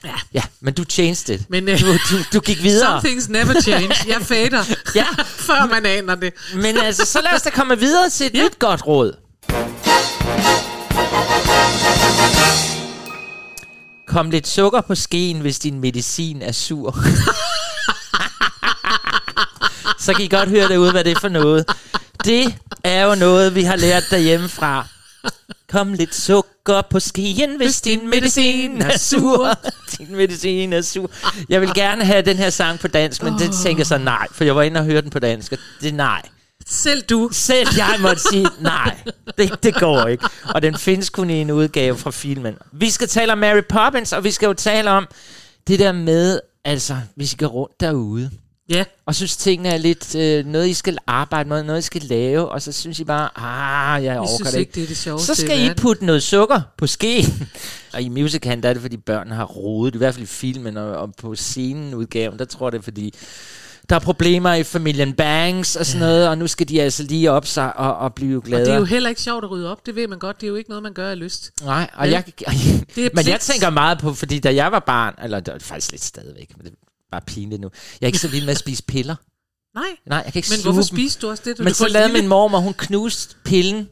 Ja. 0.06 0.14
ja, 0.34 0.42
men 0.60 0.74
du 0.74 0.84
changed 0.84 1.28
it. 1.28 1.50
Men 1.50 1.68
øh, 1.68 1.80
Du, 1.80 1.86
du, 1.92 2.22
du 2.32 2.40
gik 2.40 2.62
videre. 2.62 2.86
some 3.00 3.08
things 3.08 3.28
never 3.28 3.60
change. 3.60 3.94
Jeg 4.06 4.22
fader, 4.22 4.64
Ja. 4.94 5.06
før 5.48 5.66
man 5.66 5.86
aner 5.86 6.14
det. 6.14 6.32
Men 6.54 6.78
altså, 6.78 7.04
så 7.06 7.20
lad 7.20 7.32
os 7.36 7.42
da 7.42 7.50
komme 7.50 7.78
videre 7.78 8.10
til 8.10 8.26
et 8.26 8.34
Ja. 8.34 8.44
nyt 8.44 8.58
godt 8.58 8.86
råd. 8.86 9.12
Kom 14.06 14.30
lidt 14.30 14.48
sukker 14.48 14.80
på 14.80 14.94
skeen, 14.94 15.40
hvis 15.40 15.58
din 15.58 15.80
medicin 15.80 16.42
er 16.42 16.52
sur. 16.52 16.98
så 19.98 20.12
kan 20.14 20.24
I 20.24 20.28
godt 20.28 20.48
høre 20.48 20.68
derude, 20.68 20.90
hvad 20.90 21.04
det 21.04 21.12
er 21.16 21.20
for 21.20 21.28
noget. 21.28 21.64
Det 22.24 22.54
er 22.84 23.04
jo 23.04 23.14
noget, 23.14 23.54
vi 23.54 23.62
har 23.62 23.76
lært 23.76 24.04
derhjemmefra. 24.10 24.86
Kom 25.76 25.92
lidt 25.92 26.14
sukker 26.14 26.82
på 26.90 27.00
skien, 27.00 27.56
hvis 27.56 27.80
din 27.80 28.10
medicin 28.10 28.82
er 28.82 28.98
sur. 28.98 29.58
din 29.98 30.16
medicin 30.16 30.72
er 30.72 30.80
sur. 30.80 31.10
Jeg 31.48 31.60
vil 31.60 31.70
gerne 31.74 32.04
have 32.04 32.22
den 32.22 32.36
her 32.36 32.50
sang 32.50 32.78
på 32.78 32.88
dansk, 32.88 33.22
men 33.22 33.32
det 33.32 33.50
tænker 33.62 33.80
jeg 33.80 33.86
så 33.86 33.98
nej, 33.98 34.26
for 34.32 34.44
jeg 34.44 34.56
var 34.56 34.62
inde 34.62 34.80
og 34.80 34.86
høre 34.86 35.02
den 35.02 35.10
på 35.10 35.18
dansk, 35.18 35.52
og 35.52 35.58
det 35.80 35.88
er 35.88 35.92
nej. 35.92 36.22
Selv 36.66 37.02
du. 37.02 37.28
Selv 37.32 37.68
jeg 37.76 37.96
måtte 38.00 38.22
sige, 38.22 38.46
nej, 38.60 38.96
det, 39.38 39.62
det 39.62 39.74
går 39.74 40.06
ikke. 40.06 40.24
Og 40.54 40.62
den 40.62 40.78
findes 40.78 41.10
kun 41.10 41.30
i 41.30 41.40
en 41.40 41.50
udgave 41.50 41.96
fra 41.96 42.10
filmen. 42.10 42.54
Vi 42.72 42.90
skal 42.90 43.08
tale 43.08 43.32
om 43.32 43.38
Mary 43.38 43.62
Poppins, 43.68 44.12
og 44.12 44.24
vi 44.24 44.30
skal 44.30 44.46
jo 44.46 44.52
tale 44.52 44.90
om 44.90 45.06
det 45.66 45.78
der 45.78 45.92
med, 45.92 46.40
altså, 46.64 46.96
vi 47.16 47.26
skal 47.26 47.46
rundt 47.46 47.80
derude. 47.80 48.30
Ja, 48.68 48.84
Og 49.06 49.14
synes 49.14 49.36
tingene 49.36 49.68
er 49.68 49.76
lidt 49.76 50.14
øh, 50.14 50.46
noget, 50.46 50.68
I 50.68 50.74
skal 50.74 50.98
arbejde 51.06 51.48
med, 51.48 51.62
noget, 51.62 51.78
I 51.78 51.82
skal 51.82 52.02
lave, 52.02 52.48
og 52.48 52.62
så 52.62 52.72
synes 52.72 53.00
I 53.00 53.04
bare, 53.04 53.30
ah, 53.36 54.04
jeg 54.04 54.18
overgår 54.18 54.36
synes 54.36 54.50
det 54.50 54.60
ikke, 54.60 54.72
det 54.74 54.82
er 54.82 54.86
det 54.86 54.96
sjoveste 54.96 55.34
Så 55.34 55.40
skal 55.40 55.66
I 55.66 55.74
putte 55.74 56.06
noget 56.06 56.22
sukker 56.22 56.60
på 56.76 56.86
skeen. 56.86 57.48
og 57.94 58.02
i 58.02 58.08
musicalen, 58.08 58.62
der 58.62 58.68
er 58.68 58.72
det, 58.72 58.82
fordi 58.82 58.96
børnene 58.96 59.36
har 59.36 59.44
rodet, 59.44 59.94
i 59.94 59.98
hvert 59.98 60.14
fald 60.14 60.24
i 60.24 60.26
filmen, 60.26 60.76
og, 60.76 60.96
og 60.96 61.14
på 61.14 61.34
scenen 61.34 61.94
udgaven, 61.94 62.38
der 62.38 62.44
tror 62.44 62.66
jeg, 62.66 62.72
det 62.72 62.78
er, 62.78 62.82
fordi 62.82 63.14
der 63.88 63.96
er 63.96 64.00
problemer 64.00 64.54
i 64.54 64.62
familien 64.62 65.12
Banks 65.12 65.76
og 65.76 65.86
sådan 65.86 66.00
noget, 66.00 66.28
og 66.28 66.38
nu 66.38 66.46
skal 66.46 66.68
de 66.68 66.82
altså 66.82 67.02
lige 67.02 67.30
op 67.30 67.46
sig 67.46 67.76
og, 67.76 67.96
og 67.96 68.14
blive 68.14 68.42
glade. 68.42 68.62
Og 68.62 68.66
det 68.66 68.74
er 68.74 68.78
jo 68.78 68.84
heller 68.84 69.08
ikke 69.08 69.22
sjovt 69.22 69.44
at 69.44 69.50
rydde 69.50 69.70
op, 69.70 69.86
det 69.86 69.94
ved 69.96 70.08
man 70.08 70.18
godt. 70.18 70.40
Det 70.40 70.46
er 70.46 70.48
jo 70.48 70.54
ikke 70.54 70.70
noget, 70.70 70.82
man 70.82 70.92
gør 70.92 71.10
af 71.10 71.18
lyst. 71.18 71.52
Nej, 71.62 71.90
og 71.94 72.04
Vel? 72.04 72.10
jeg, 72.10 72.24
Det 72.94 73.06
er 73.06 73.10
men 73.14 73.28
jeg 73.28 73.40
tænker 73.40 73.70
meget 73.70 73.98
på, 73.98 74.14
fordi 74.14 74.38
da 74.38 74.54
jeg 74.54 74.72
var 74.72 74.78
barn, 74.78 75.14
eller 75.22 75.40
det 75.40 75.54
er 75.54 75.58
faktisk 75.58 75.90
lidt 75.90 76.04
stadigvæk, 76.04 76.52
men 76.56 76.66
det 76.66 76.74
bare 77.16 77.34
pinligt 77.34 77.60
nu. 77.60 77.70
Jeg 78.00 78.06
er 78.06 78.08
ikke 78.08 78.18
så 78.18 78.28
vild 78.28 78.44
med 78.44 78.52
at 78.52 78.58
spise 78.58 78.82
piller. 78.82 79.14
Nej, 79.74 79.84
Nej, 80.06 80.22
jeg 80.24 80.32
kan 80.32 80.38
ikke 80.38 80.48
men 80.50 80.62
hvorfor 80.62 80.80
dem. 80.82 80.96
spiser 80.96 81.20
du 81.20 81.30
også 81.30 81.42
det? 81.46 81.58
Du 81.58 81.62
Men 81.62 81.74
så 81.74 81.88
lavede 81.88 82.12
min 82.12 82.26
mormor, 82.28 82.58
hun 82.58 82.74
knuste 82.74 83.34
pillen 83.44 83.88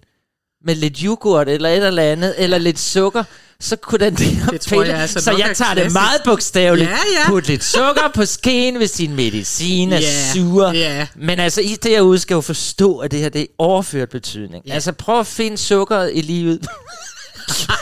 med 0.66 0.74
lidt 0.74 0.98
yoghurt 0.98 1.48
eller 1.48 1.68
et 1.68 1.86
eller 1.86 2.02
andet, 2.02 2.34
eller 2.38 2.58
lidt 2.58 2.78
sukker, 2.78 3.24
så 3.60 3.76
kunne 3.76 3.98
den 3.98 4.14
der 4.14 4.46
Det 4.50 4.60
tror 4.60 4.76
jeg 4.76 4.84
pille. 4.86 5.00
altså 5.02 5.20
så 5.20 5.30
jeg 5.30 5.50
er 5.50 5.54
tager 5.54 5.74
det 5.74 5.92
meget 5.92 6.20
bogstaveligt. 6.24 6.90
Ja, 6.90 6.96
ja. 7.22 7.28
Put 7.28 7.48
lidt 7.48 7.64
sukker 7.64 8.08
på 8.14 8.24
skeen, 8.24 8.76
hvis 8.76 8.90
din 8.92 9.14
medicin 9.14 9.92
er 9.92 9.98
Ja, 10.00 10.32
sur. 10.34 10.68
ja. 10.70 11.06
Men 11.16 11.38
altså, 11.40 11.60
I 11.60 11.76
derude 11.82 12.18
skal 12.18 12.34
jo 12.34 12.40
forstå, 12.40 12.98
at 12.98 13.10
det 13.10 13.20
her 13.20 13.28
det 13.28 13.40
er 13.42 13.46
overført 13.58 14.08
betydning. 14.08 14.70
Altså, 14.70 14.92
prøv 14.92 15.20
at 15.20 15.26
finde 15.26 15.58
sukkeret 15.58 16.10
i 16.14 16.20
livet. 16.20 16.60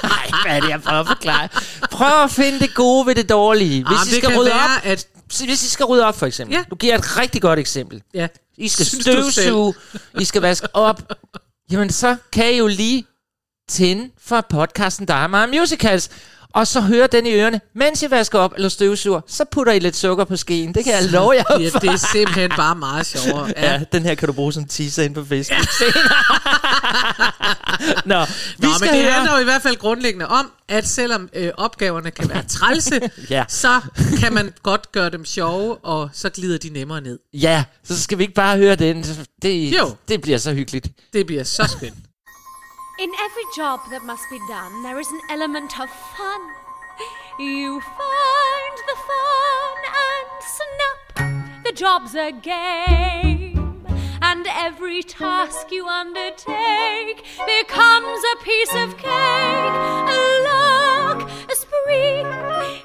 Nej, 0.02 0.31
hvad 0.44 0.57
er 0.57 0.61
det, 0.61 0.68
jeg 0.68 0.83
prøver 0.83 1.00
at 1.00 1.07
forklare? 1.07 1.48
Prøv 1.90 2.22
at 2.24 2.31
finde 2.31 2.59
det 2.61 2.74
gode 2.74 3.07
ved 3.07 3.14
det 3.14 3.28
dårlige. 3.28 3.85
Hvis 3.88 3.98
Ah, 4.00 4.07
I 4.07 4.20
skal 4.20 4.37
rydde 4.38 4.50
være, 4.50 4.76
op, 4.76 4.81
at... 4.85 5.07
hvis 5.40 5.62
I 5.62 5.68
skal 5.68 5.86
rydde 5.86 6.04
op, 6.04 6.18
for 6.18 6.26
eksempel. 6.26 6.56
Ja. 6.56 6.64
Du 6.70 6.74
giver 6.74 6.98
et 6.98 7.18
rigtig 7.18 7.42
godt 7.42 7.58
eksempel. 7.58 8.02
Ja. 8.14 8.28
I 8.56 8.68
skal 8.68 8.86
Synes 8.86 9.04
støvsuge, 9.04 9.74
I 10.20 10.24
skal 10.24 10.42
vaske 10.42 10.76
op. 10.76 11.12
Jamen, 11.70 11.90
så 11.90 12.16
kan 12.32 12.54
I 12.54 12.58
jo 12.58 12.66
lige 12.66 13.06
tænde 13.68 14.10
for 14.18 14.40
podcasten, 14.40 15.08
der 15.08 15.14
er 15.14 15.26
meget 15.26 15.48
musicals. 15.48 16.10
Og 16.54 16.66
så 16.66 16.80
høre 16.80 17.06
den 17.06 17.26
i 17.26 17.32
ørerne, 17.34 17.60
mens 17.74 18.02
I 18.02 18.10
vasker 18.10 18.38
op 18.38 18.52
eller 18.56 18.68
støvsuger. 18.68 19.20
Så 19.26 19.44
putter 19.50 19.72
I 19.72 19.78
lidt 19.78 19.96
sukker 19.96 20.24
på 20.24 20.36
skeen. 20.36 20.74
Det 20.74 20.84
kan 20.84 20.92
jeg 20.92 21.02
love 21.04 21.32
jer 21.32 21.44
Ja, 21.50 21.64
det 21.64 21.84
er 21.90 21.96
simpelthen 22.12 22.50
bare 22.56 22.74
meget 22.74 23.06
sjovere. 23.06 23.52
Ja. 23.56 23.72
Ja, 23.72 23.80
den 23.92 24.02
her 24.02 24.14
kan 24.14 24.26
du 24.26 24.32
bruge 24.32 24.52
som 24.52 24.64
teaser 24.64 25.02
ind 25.02 25.14
på 25.14 25.24
Facebook. 25.24 25.60
Nå, 28.04 28.20
vi 28.58 28.66
Nå, 28.66 28.72
skal 28.76 28.86
men 28.86 28.94
det 28.94 29.02
høre... 29.02 29.12
handler 29.12 29.34
jo 29.34 29.40
i 29.40 29.44
hvert 29.44 29.62
fald 29.62 29.76
grundlæggende 29.76 30.26
om, 30.28 30.50
at 30.68 30.88
selvom 30.88 31.28
øh, 31.34 31.50
opgaverne 31.56 32.10
kan 32.10 32.28
være 32.28 32.42
trælse, 32.48 33.00
Ja. 33.30 33.44
så 33.48 33.80
kan 34.18 34.32
man 34.32 34.52
godt 34.62 34.92
gøre 34.92 35.10
dem 35.10 35.24
sjove, 35.24 35.76
og 35.76 36.10
så 36.12 36.28
glider 36.30 36.58
de 36.58 36.68
nemmere 36.68 37.00
ned. 37.00 37.18
Ja, 37.34 37.64
så 37.84 38.02
skal 38.02 38.18
vi 38.18 38.22
ikke 38.22 38.34
bare 38.34 38.56
høre 38.56 38.76
den. 38.76 39.04
Det, 39.42 39.78
Jo. 39.78 39.94
det 40.08 40.20
bliver 40.22 40.38
så 40.38 40.52
hyggeligt. 40.52 40.88
Det 41.12 41.26
bliver 41.26 41.44
så 41.44 41.74
skønt. 41.78 41.94
In 42.98 43.11
every 43.18 43.44
job 43.57 43.81
that 43.90 44.05
must 44.05 44.28
be 44.31 44.38
done, 44.46 44.83
there 44.83 45.00
is 45.00 45.11
an 45.11 45.20
element 45.31 45.81
of 45.81 45.88
fun. 45.88 46.40
You 47.38 47.81
find 47.81 48.76
the 48.87 48.96
fun 49.11 49.76
and 50.09 50.42
snap, 50.59 51.64
the 51.64 51.72
job's 51.72 52.14
a 52.14 52.33
game. 52.33 53.87
And 54.20 54.46
every 54.46 55.02
task 55.02 55.72
you 55.72 55.87
undertake 55.87 57.24
becomes 57.46 58.22
a 58.35 58.37
piece 58.44 58.74
of 58.74 58.96
cake, 58.98 59.09
a 59.09 60.42
lark, 60.44 61.31
a 61.50 61.55
spree. 61.55 62.22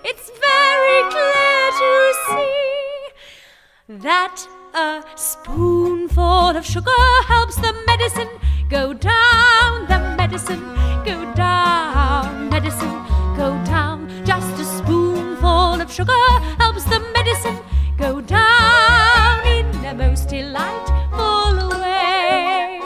It's 0.06 0.32
very 0.40 1.02
clear 1.12 1.72
to 1.82 2.14
see 2.30 3.98
that 4.00 4.48
a 4.74 5.04
spoonful 5.16 6.56
of 6.56 6.66
sugar 6.66 6.92
helps 7.28 7.58
the 7.58 7.74
medicine 7.86 8.30
go 8.70 8.94
down, 8.94 9.88
the 9.88 9.98
medicine 10.18 10.62
go 11.06 11.34
down, 11.36 12.50
medicine 12.50 13.06
go 13.38 13.58
down. 13.66 14.10
Just 14.26 14.60
a 14.60 14.66
spoonful 14.66 15.80
of 15.82 15.92
sugar 15.92 16.12
helps 16.60 16.84
the 16.86 17.00
medicine 17.14 17.58
go 17.98 18.20
down 18.20 19.48
in 19.48 19.72
the 19.82 19.94
most 19.94 20.28
delightful 20.28 21.70
way. 21.80 22.82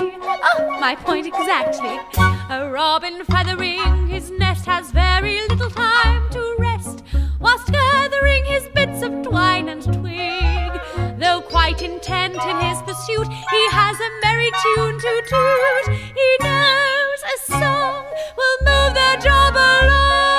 Oh, 0.53 0.77
my 0.79 0.95
point 0.95 1.25
exactly. 1.25 1.99
A 2.49 2.69
robin 2.69 3.23
feathering 3.25 4.07
his 4.07 4.29
nest 4.29 4.65
has 4.67 4.91
very 4.91 5.41
little 5.47 5.71
time 5.71 6.29
to 6.29 6.55
rest 6.59 7.03
whilst 7.39 7.71
gathering 7.71 8.45
his 8.45 8.67
bits 8.75 9.01
of 9.01 9.23
twine 9.23 9.67
and 9.69 9.81
twig. 9.81 10.79
Though 11.21 11.39
quite 11.39 11.83
intent 11.83 12.33
in 12.33 12.59
his 12.61 12.81
pursuit, 12.81 13.27
he 13.27 13.67
has 13.69 13.95
a 13.95 14.09
merry 14.23 14.49
tune 14.63 14.99
to 14.99 15.21
toot. 15.29 15.95
He 16.17 16.37
knows 16.41 17.21
a 17.35 17.51
song 17.51 18.05
will 18.35 18.57
move 18.65 18.95
the 18.95 19.21
job 19.23 19.55
along. 19.55 20.30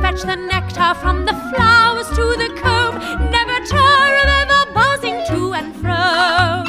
Fetch 0.00 0.22
the 0.22 0.36
nectar 0.36 0.94
from 0.94 1.24
the 1.24 1.34
flowers 1.50 2.08
to 2.08 2.24
the 2.42 2.50
comb 2.60 2.94
never 3.30 3.58
tire 3.66 4.16
of 4.22 4.28
ever 4.42 4.72
buzzing 4.72 5.20
to 5.28 5.52
and 5.54 5.74
fro 5.76 6.64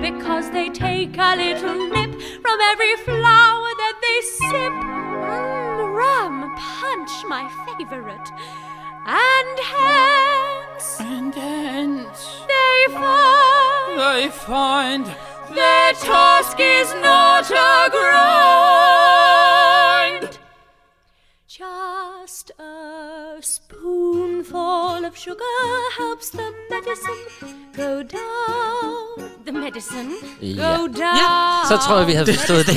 because 0.00 0.50
they 0.50 0.68
take 0.70 1.16
a 1.18 1.36
little 1.36 1.88
nip 1.94 2.12
from 2.42 2.58
every 2.72 2.94
flower 3.04 3.70
that 3.82 3.96
they 4.04 4.18
sip. 4.36 4.72
Mm, 4.72 5.94
rum 5.94 6.54
punch, 6.56 7.12
my 7.26 7.44
favorite, 7.66 8.30
and 9.06 9.58
have 9.74 10.48
dance. 10.78 11.00
And 11.00 11.32
dance. 11.32 12.44
They 12.46 12.94
find 12.94 13.98
They 13.98 14.28
find 14.30 15.06
their 15.54 15.92
task 15.94 16.58
is 16.60 16.92
not 16.94 17.50
a 17.50 17.90
grind. 17.90 19.07
Just 22.48 22.60
a 22.60 23.42
spoonful 23.42 25.04
of 25.06 25.16
sugar 25.16 25.58
helps 25.98 26.30
the 26.30 26.48
medicine 26.70 27.22
go 27.76 28.02
down. 28.02 29.30
The 29.46 29.52
medicine 29.52 30.10
Ja. 30.40 30.76
go 30.76 30.86
down. 30.86 31.16
Ja, 31.16 31.68
så 31.68 31.76
tror 31.86 31.98
jeg, 31.98 32.06
vi 32.06 32.12
havde 32.12 32.34
forstået 32.34 32.66
det. 32.66 32.76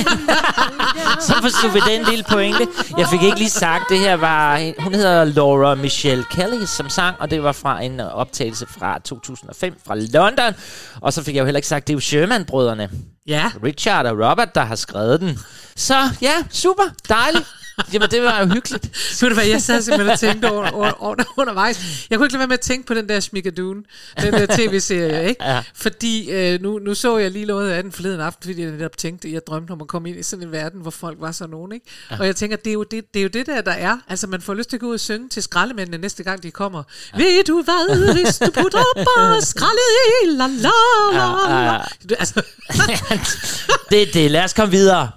så 1.28 1.34
forstod 1.42 1.72
vi 1.74 1.80
den 1.96 2.06
lille 2.10 2.24
pointe. 2.32 2.68
Jeg 2.98 3.08
fik 3.08 3.24
ikke 3.24 3.38
lige 3.38 3.50
sagt, 3.50 3.84
det 3.90 4.00
her 4.00 4.16
var... 4.16 4.72
Hun 4.84 4.94
hedder 4.96 5.24
Laura 5.24 5.76
Michelle 5.76 6.24
Kelly, 6.32 6.66
som 6.66 6.90
sang, 6.90 7.16
og 7.20 7.32
det 7.32 7.44
var 7.44 7.52
fra 7.52 7.82
en 7.84 8.00
øh, 8.00 8.06
optagelse 8.08 8.66
fra 8.80 9.00
2005 9.00 9.76
fra 9.88 9.96
London. 9.96 10.54
Og 11.02 11.14
så 11.14 11.24
fik 11.24 11.36
jeg 11.36 11.42
jo 11.42 11.46
heller 11.46 11.58
ikke 11.58 11.68
sagt, 11.68 11.88
det 11.88 11.94
er 11.94 11.96
jo 11.96 12.00
Sherman-brødrene. 12.00 12.90
Ja. 13.28 13.52
Richard 13.64 14.06
og 14.06 14.30
Robert, 14.30 14.56
der 14.56 14.62
har 14.64 14.76
skrevet 14.76 15.20
den. 15.22 15.40
Så 15.76 16.10
ja, 16.22 16.44
super, 16.52 16.84
dejligt. 17.10 17.46
Jamen, 17.94 18.10
det 18.12 18.24
var 18.24 18.40
jo 18.40 18.46
hyggeligt. 18.46 18.90
Ved 19.22 19.30
du 19.30 19.36
hvad, 19.36 19.46
jeg 19.46 19.62
sad 19.62 19.82
simpelthen 19.82 20.10
og 20.14 20.20
tænkte 20.20 20.52
over, 20.52 20.70
over, 20.78 20.92
over, 21.04 21.16
undervejs. 21.38 22.08
Jeg 22.10 22.18
kunne 22.18 22.26
ikke 22.26 22.34
lade 22.34 22.40
være 22.40 22.48
med 22.48 22.54
at 22.58 22.60
tænke 22.62 22.88
på 22.88 22.94
den 22.94 23.10
der 23.10 23.20
Schmigadoon, 23.20 23.86
den 24.22 24.34
der 24.34 24.46
tv-serie, 24.46 25.24
ikke? 25.30 25.44
Ja. 25.46 25.64
Fordi 25.76 26.32
øh, 26.32 26.62
nu, 26.62 26.80
nu 26.80 26.94
så 26.94 27.18
jeg 27.18 27.32
lige 27.32 27.46
noget 27.46 27.72
af 27.72 27.84
den 27.84 27.92
forleden 27.92 28.20
aften, 28.22 28.50
fordi 28.50 28.64
jeg 28.64 28.72
netop 28.72 28.98
tænkte, 28.98 29.28
at 29.28 29.34
jeg 29.34 29.42
drømte 29.48 29.72
om 29.72 29.82
at 29.82 29.88
komme 29.88 30.10
ind 30.10 30.20
i 30.20 30.24
sådan 30.24 30.46
en 30.46 30.52
verden, 30.52 30.82
hvor 30.82 30.92
folk 30.92 31.18
var 31.22 31.32
sådan 31.32 31.50
nogen, 31.52 31.72
ikke? 31.72 31.86
Ja. 32.12 32.16
Og 32.20 32.26
jeg 32.26 32.36
tænker, 32.36 32.58
det 32.58 32.68
er, 32.68 32.74
jo 32.74 32.84
det, 32.84 33.14
det 33.14 33.20
er 33.20 33.24
jo 33.24 33.30
det 33.30 33.46
der, 33.46 33.62
der 33.62 33.72
er. 33.72 33.98
Altså, 34.10 34.28
man 34.28 34.42
får 34.42 34.54
lyst 34.54 34.70
til 34.70 34.78
at 34.78 34.82
gå 34.82 34.88
ud 34.88 34.94
og 34.94 35.00
synge 35.00 35.30
til 35.30 35.44
skraldemændene 35.44 35.98
næste 35.98 36.24
gang, 36.24 36.44
de 36.44 36.52
kommer. 36.52 36.84
Ja. 37.14 37.18
Ved 37.24 37.44
du 37.44 37.62
hvad, 37.62 38.14
hvis 38.14 38.38
du 38.38 38.46
putter 38.62 38.84
på 38.96 39.42
skraldet 39.42 39.92
i, 40.24 40.28
la 40.28 40.48
la 40.48 40.54
la 40.58 40.70
Ja, 41.14 41.56
ja, 41.58 41.66
la. 41.66 41.74
ja. 41.74 41.80
Du, 42.10 42.16
altså, 42.20 42.42
det 43.90 44.02
er 44.02 44.12
det. 44.14 44.32
Lad 44.32 44.44
os 44.44 44.54
komme 44.54 44.72
videre. 44.72 45.12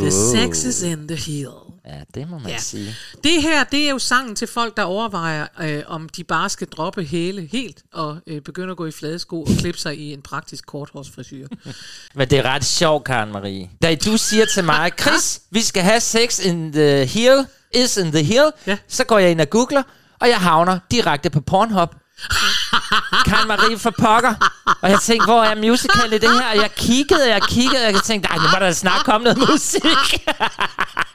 the 0.00 0.10
sex 0.10 0.64
is 0.64 0.82
in 0.82 1.08
the 1.08 1.16
heel. 1.16 1.50
Ja, 1.86 2.00
det 2.14 2.28
må 2.30 2.38
man 2.38 2.50
Ja. 2.50 2.58
sige. 2.58 2.94
Det 3.24 3.42
her, 3.42 3.64
det 3.64 3.86
er 3.86 3.90
jo 3.90 3.98
sangen 3.98 4.36
til 4.36 4.48
folk, 4.48 4.76
der 4.76 4.82
overvejer, 4.82 5.46
øh, 5.60 5.82
om 5.86 6.08
de 6.08 6.24
bare 6.24 6.48
skal 6.48 6.66
droppe 6.66 7.04
hele 7.04 7.48
helt, 7.52 7.82
og 7.92 8.18
øh, 8.26 8.40
begynde 8.40 8.70
at 8.70 8.76
gå 8.76 8.86
i 8.86 8.90
flade 8.90 9.18
sko 9.18 9.42
og 9.42 9.48
klippe 9.58 9.80
sig 9.80 9.98
i 9.98 10.12
en 10.12 10.22
praktisk 10.22 10.66
korthårsfrisyr. 10.66 11.46
Men 12.14 12.30
det 12.30 12.38
er 12.38 12.42
ret 12.42 12.64
sjovt, 12.64 13.04
Karen 13.04 13.32
Marie. 13.32 13.70
Da 13.82 13.94
du 13.94 14.16
siger 14.16 14.44
til 14.54 14.64
mig, 14.64 14.90
Chris, 15.00 15.40
vi 15.50 15.60
skal 15.60 15.82
have 15.82 16.00
sex 16.00 16.38
in 16.44 16.72
the 16.72 17.04
heel, 17.06 17.46
is 17.74 17.96
in 17.96 18.12
the 18.12 18.22
heel, 18.24 18.50
Ja. 18.66 18.76
så 18.88 19.04
går 19.04 19.18
jeg 19.18 19.30
ind 19.30 19.40
og 19.40 19.50
googler, 19.50 19.82
og 20.20 20.28
jeg 20.28 20.38
havner 20.40 20.78
direkte 20.90 21.30
på 21.30 21.40
Pornhub. 21.40 21.94
Karen 23.26 23.48
Marie 23.48 23.78
for 23.78 23.90
pokker. 23.90 24.34
Og 24.80 24.90
jeg 24.90 25.00
tænkte, 25.00 25.24
hvor 25.24 25.42
er 25.44 25.54
musical 25.54 26.12
i 26.12 26.18
det 26.18 26.30
her? 26.30 26.50
Og 26.50 26.56
jeg 26.56 26.70
kiggede, 26.76 27.28
jeg 27.28 27.42
kiggede, 27.42 27.86
og 27.86 27.92
jeg 27.92 28.02
tænkte, 28.02 28.28
nej, 28.30 28.38
nu 28.38 28.48
må 28.52 28.66
der 28.66 28.72
snart 28.72 29.04
komme 29.04 29.24
noget 29.24 29.50
musik. 29.50 29.82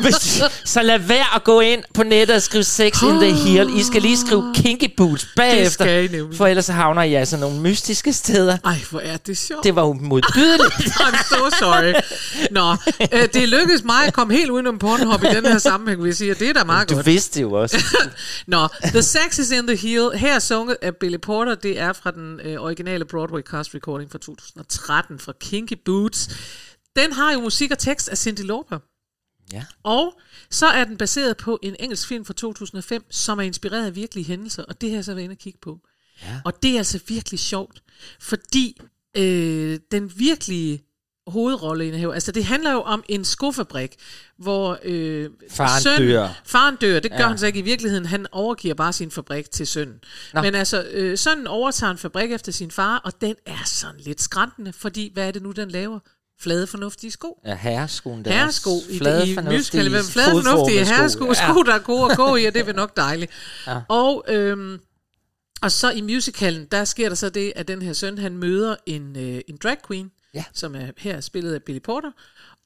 Hvis, 0.00 0.42
så 0.64 0.82
lad 0.82 0.98
være 0.98 1.34
at 1.34 1.44
gå 1.44 1.60
ind 1.60 1.82
på 1.94 2.02
nettet 2.02 2.36
og 2.36 2.42
skrive 2.42 2.64
sex 2.64 3.02
in 3.02 3.08
the 3.20 3.32
heel. 3.32 3.70
I 3.76 3.82
skal 3.82 4.02
lige 4.02 4.16
skrive 4.18 4.54
kinky 4.54 4.94
boots 4.96 5.26
bagefter. 5.36 5.70
skal 5.70 6.14
I. 6.14 6.36
For 6.36 6.46
ellers 6.46 6.66
havner 6.66 7.02
I 7.02 7.14
altså 7.14 7.36
nogle 7.36 7.60
mystiske 7.60 8.12
steder. 8.12 8.58
Ej, 8.64 8.78
hvor 8.90 9.00
er 9.00 9.16
det 9.16 9.38
sjovt. 9.38 9.64
Det 9.64 9.74
var 9.76 9.82
jo 9.82 9.92
modbydeligt. 9.92 10.74
I'm 11.04 11.28
so 11.28 11.50
sorry. 11.58 11.94
Nå, 12.50 12.76
øh, 13.12 13.28
det 13.34 13.48
lykkedes 13.48 13.84
mig 13.84 14.06
at 14.06 14.12
komme 14.14 14.34
helt 14.34 14.50
udenom 14.50 14.78
Pornhub 14.78 15.22
i 15.24 15.26
den 15.26 15.46
her 15.46 15.58
sammenhæng, 15.58 16.02
vil 16.02 16.08
jeg 16.08 16.16
sige, 16.16 16.34
det 16.34 16.48
er 16.48 16.52
da 16.52 16.64
meget 16.64 16.88
Du 16.90 16.94
godt. 16.94 17.06
vidste 17.06 17.34
det 17.38 17.42
jo 17.42 17.52
også. 17.52 17.76
Nå, 18.46 18.68
The 18.84 19.02
Sex 19.02 19.38
is 19.38 19.50
in 19.50 19.66
the 19.66 19.76
Heel, 19.76 20.10
her 20.14 20.38
sunget 20.38 20.76
af 20.82 20.96
Billy 20.96 21.16
Porter, 21.22 21.54
det 21.54 21.80
er 21.80 21.92
fra 21.92 22.10
den 22.10 22.40
øh, 22.44 22.60
originale 22.60 23.04
Broadway 23.04 23.40
cast 23.42 23.74
recording 23.74 24.10
fra 24.10 24.18
2013 24.18 25.18
fra 25.18 25.32
Kinky 25.40 25.74
Boots. 25.84 26.28
Den 26.96 27.12
har 27.12 27.32
jo 27.32 27.40
musik 27.40 27.70
og 27.70 27.78
tekst 27.78 28.08
af 28.08 28.18
Cyndi 28.18 28.42
Lauper. 28.42 28.78
Ja. 29.52 29.64
Og 29.82 30.20
så 30.50 30.66
er 30.66 30.84
den 30.84 30.96
baseret 30.96 31.36
på 31.36 31.58
en 31.62 31.76
engelsk 31.80 32.08
film 32.08 32.24
fra 32.24 32.34
2005, 32.34 33.04
som 33.10 33.38
er 33.38 33.42
inspireret 33.42 33.86
af 33.86 33.94
virkelige 33.94 34.24
hændelser, 34.24 34.64
og 34.64 34.80
det 34.80 34.90
har 34.90 34.96
jeg 34.96 35.04
så 35.04 35.14
været 35.14 35.24
inde 35.24 35.32
og 35.34 35.38
kigge 35.38 35.58
på. 35.62 35.80
Ja. 36.22 36.40
Og 36.44 36.62
det 36.62 36.70
er 36.74 36.78
altså 36.78 37.00
virkelig 37.08 37.40
sjovt, 37.40 37.82
fordi 38.20 38.80
øh, 39.16 39.78
den 39.92 40.12
virkelige 40.18 40.82
hovedrolleindehaver, 41.26 42.14
altså 42.14 42.32
det 42.32 42.44
handler 42.44 42.72
jo 42.72 42.80
om 42.82 43.04
en 43.08 43.24
skofabrik, 43.24 43.94
hvor 44.38 44.78
øh, 44.82 45.30
Faren 45.50 45.82
sønnen- 45.82 46.08
dør. 46.08 46.40
Faren 46.44 46.76
dør, 46.76 47.00
det 47.00 47.10
gør 47.10 47.18
Ja. 47.18 47.28
han 47.28 47.38
så 47.38 47.46
ikke 47.46 47.58
i 47.58 47.62
virkeligheden, 47.62 48.06
han 48.06 48.26
overgiver 48.32 48.74
bare 48.74 48.92
sin 48.92 49.10
fabrik 49.10 49.50
til 49.50 49.66
sønnen. 49.66 50.00
Nå. 50.34 50.42
Men 50.42 50.54
altså, 50.54 50.82
øh, 50.90 51.18
sønnen 51.18 51.46
overtager 51.46 51.90
en 51.90 51.98
fabrik 51.98 52.32
efter 52.32 52.52
sin 52.52 52.70
far, 52.70 52.96
og 52.98 53.20
den 53.20 53.34
er 53.46 53.64
sådan 53.66 54.00
lidt 54.00 54.20
skræntende, 54.22 54.72
fordi 54.72 55.10
hvad 55.14 55.26
er 55.26 55.30
det 55.30 55.42
nu, 55.42 55.50
den 55.52 55.70
laver? 55.70 55.98
Flade, 56.40 56.66
fornuftige 56.66 57.10
sko. 57.10 57.40
Ja, 57.46 57.54
herreskoen 57.54 58.24
der. 58.24 58.32
Herresko 58.32 58.70
i, 58.90 58.98
flade, 58.98 59.28
i 59.30 59.36
musical. 59.36 59.88
Hvem 59.90 60.04
flade 60.04 60.30
fornuftige 60.30 60.50
fodformede 60.52 60.84
sko. 60.86 60.94
herresko, 60.94 61.26
ja. 61.26 61.52
sko, 61.52 61.62
der 61.62 61.74
er 61.74 61.78
gode 61.78 62.10
at 62.10 62.16
gå 62.16 62.36
i, 62.36 62.44
og 62.44 62.54
det 62.54 62.60
er 62.60 62.64
vel 62.64 62.74
nok 62.74 62.96
dejligt. 63.06 63.32
Ja. 63.66 63.80
Og, 63.88 64.24
øhm, 64.28 64.78
og 65.62 65.72
så 65.72 65.90
i 65.90 66.00
musicalen, 66.00 66.64
der 66.70 66.84
sker 66.84 67.08
der 67.08 67.16
så 67.16 67.28
det, 67.30 67.52
at 67.56 67.68
den 67.68 67.82
her 67.82 67.92
søn, 67.92 68.18
han 68.18 68.36
møder 68.36 68.76
en, 68.86 69.16
øh, 69.16 69.40
en 69.48 69.56
drag 69.62 69.76
queen, 69.86 70.10
Ja. 70.34 70.44
som 70.52 70.74
er 70.74 70.86
her 70.98 71.20
spillet 71.20 71.54
af 71.54 71.62
Billy 71.62 71.78
Porter, 71.84 72.10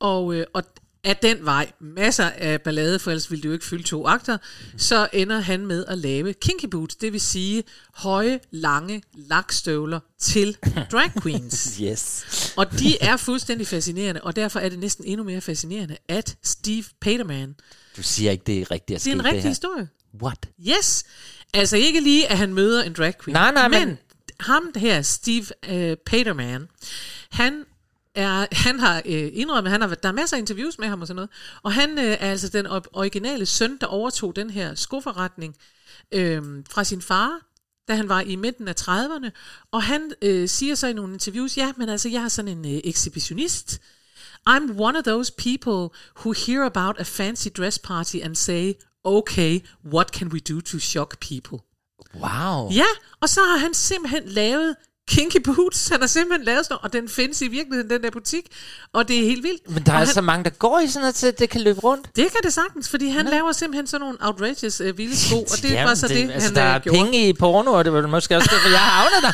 og, 0.01 0.35
øh, 0.35 0.47
og 0.55 0.63
af 1.05 1.17
den 1.17 1.45
vej, 1.45 1.73
masser 1.81 2.31
af 2.31 2.63
ballade, 2.63 2.99
for 2.99 3.11
ellers 3.11 3.31
ville 3.31 3.43
det 3.43 3.49
jo 3.49 3.53
ikke 3.53 3.65
fylde 3.65 3.83
to 3.83 4.07
akter, 4.07 4.39
så 4.77 5.09
ender 5.13 5.41
han 5.41 5.67
med 5.67 5.85
at 5.89 5.99
lave 5.99 6.33
kinky 6.33 6.67
boots, 6.71 6.97
det 6.97 7.13
vil 7.13 7.21
sige 7.21 7.63
høje, 7.95 8.41
lange 8.51 9.03
lakstøvler 9.15 10.01
til 10.21 10.57
drag 10.93 11.11
queens. 11.23 11.75
Yes. 11.83 12.25
Og 12.57 12.73
de 12.79 12.99
er 13.03 13.17
fuldstændig 13.17 13.67
fascinerende, 13.67 14.21
og 14.21 14.37
derfor 14.37 14.61
er 14.61 14.69
det 14.69 14.79
næsten 14.79 15.05
endnu 15.05 15.25
mere 15.25 15.41
fascinerende, 15.41 15.97
at 16.09 16.37
Steve 16.45 16.85
Paterman, 17.01 17.55
Du 17.97 18.03
siger 18.03 18.31
ikke, 18.31 18.45
det 18.47 18.61
er 18.61 18.71
rigtigt 18.71 18.97
at 18.97 19.05
det 19.05 19.11
er 19.11 19.15
en 19.15 19.25
rigtig 19.25 19.43
her. 19.43 19.49
historie. 19.49 19.89
What? 20.23 20.49
Yes. 20.69 21.05
Altså 21.55 21.77
ikke 21.77 22.01
lige, 22.01 22.29
at 22.31 22.39
han 22.39 22.55
møder 22.55 22.83
en 22.83 22.93
drag 22.93 23.15
queen. 23.25 23.33
Nej, 23.35 23.53
nej, 23.53 23.69
men... 23.69 23.89
men- 23.89 23.99
ham 24.41 24.73
her, 24.77 25.03
Steve 25.03 25.47
uh, 25.69 25.97
Paterman, 26.07 26.69
han 27.31 27.65
er, 28.19 28.47
han 28.53 28.81
har 28.81 29.03
øh, 29.05 29.31
indrømmet, 29.33 29.71
han 29.71 29.81
har, 29.81 29.89
der 29.89 30.09
er 30.09 30.13
masser 30.13 30.37
af 30.37 30.41
interviews 30.41 30.79
med 30.79 30.89
ham 30.89 31.01
og 31.01 31.07
sådan 31.07 31.17
noget, 31.17 31.31
og 31.63 31.73
han 31.73 31.99
øh, 31.99 32.05
er 32.05 32.31
altså 32.31 32.49
den 32.49 32.67
op- 32.67 32.89
originale 32.93 33.47
søn, 33.47 33.79
der 33.81 33.87
overtog 33.87 34.37
den 34.37 34.51
her 34.51 34.75
skoforretning 34.75 35.57
øh, 36.13 36.43
fra 36.71 36.85
sin 36.85 37.03
far, 37.03 37.41
da 37.89 37.95
han 37.95 38.09
var 38.09 38.21
i 38.21 38.37
midten 38.37 38.69
af 38.69 38.75
30'erne, 38.81 39.31
og 39.73 39.83
han 39.83 40.13
øh, 40.23 40.49
siger 40.49 40.75
så 40.75 40.87
i 40.87 40.93
nogle 40.93 41.13
interviews, 41.13 41.57
ja, 41.57 41.73
men 41.77 41.89
altså, 41.89 42.09
jeg 42.09 42.23
er 42.23 42.29
sådan 42.29 42.59
en 42.59 42.75
øh, 42.75 42.81
ekshibitionist, 42.85 43.81
I'm 44.51 44.79
one 44.79 44.99
of 44.99 45.05
those 45.05 45.33
people 45.39 45.91
who 46.17 46.33
hear 46.33 46.65
about 46.65 46.99
a 46.99 47.03
fancy 47.03 47.49
dress 47.57 47.79
party 47.79 48.17
and 48.23 48.35
say, 48.35 48.75
okay, 49.05 49.61
what 49.85 50.11
can 50.11 50.29
we 50.29 50.41
do 50.41 50.61
to 50.61 50.79
shock 50.79 51.21
people? 51.21 51.59
Wow. 52.15 52.71
Ja, 52.73 52.87
og 53.21 53.29
så 53.29 53.41
har 53.41 53.57
han 53.57 53.75
simpelthen 53.75 54.23
lavet 54.25 54.77
Kinky 55.09 55.37
Boots. 55.45 55.89
Han 55.89 56.01
har 56.01 56.07
simpelthen 56.07 56.45
lavet 56.45 56.67
sådan 56.67 56.79
og 56.83 56.93
den 56.93 57.09
findes 57.09 57.43
i 57.43 57.49
virkeligheden, 57.49 57.91
den 57.91 58.03
der 58.03 58.11
butik. 58.11 58.45
Og 58.93 59.09
det 59.09 59.19
er 59.19 59.25
helt 59.25 59.43
vildt. 59.43 59.71
Men 59.71 59.83
der 59.87 59.93
og 59.93 60.01
er 60.01 60.05
han, 60.05 60.15
så 60.15 60.21
mange, 60.21 60.45
der 60.45 60.51
går 60.51 60.79
i 60.81 60.89
sådan 60.89 61.01
noget 61.03 61.15
til, 61.15 61.27
at 61.27 61.39
det 61.39 61.51
kan 61.51 61.61
løbe 61.61 61.81
rundt. 61.81 62.07
Det 62.17 62.25
kan 62.33 62.41
det 62.45 62.53
sagtens, 62.53 62.89
fordi 62.89 63.09
han 63.09 63.27
laver 63.27 63.53
simpelthen 63.53 63.87
sådan 63.87 64.01
nogle 64.01 64.19
outrageous 64.21 64.81
uh, 64.81 64.99
vilde 64.99 65.17
sko, 65.17 65.37
og 65.41 65.57
det 65.63 65.75
var 65.85 65.95
så 65.95 66.09
det, 66.09 66.17
det 66.17 66.33
altså, 66.33 66.49
han 66.49 66.57
der 66.57 66.69
øh, 66.69 66.75
er 66.75 66.79
gjorde. 66.79 66.99
penge 66.99 67.29
i 67.29 67.33
porno, 67.33 67.73
og 67.73 67.85
det 67.85 67.93
var 67.93 68.07
måske 68.07 68.37
også 68.37 68.49
derfor, 68.53 68.69
jeg 68.69 68.79
havner 68.81 69.21
der. 69.21 69.33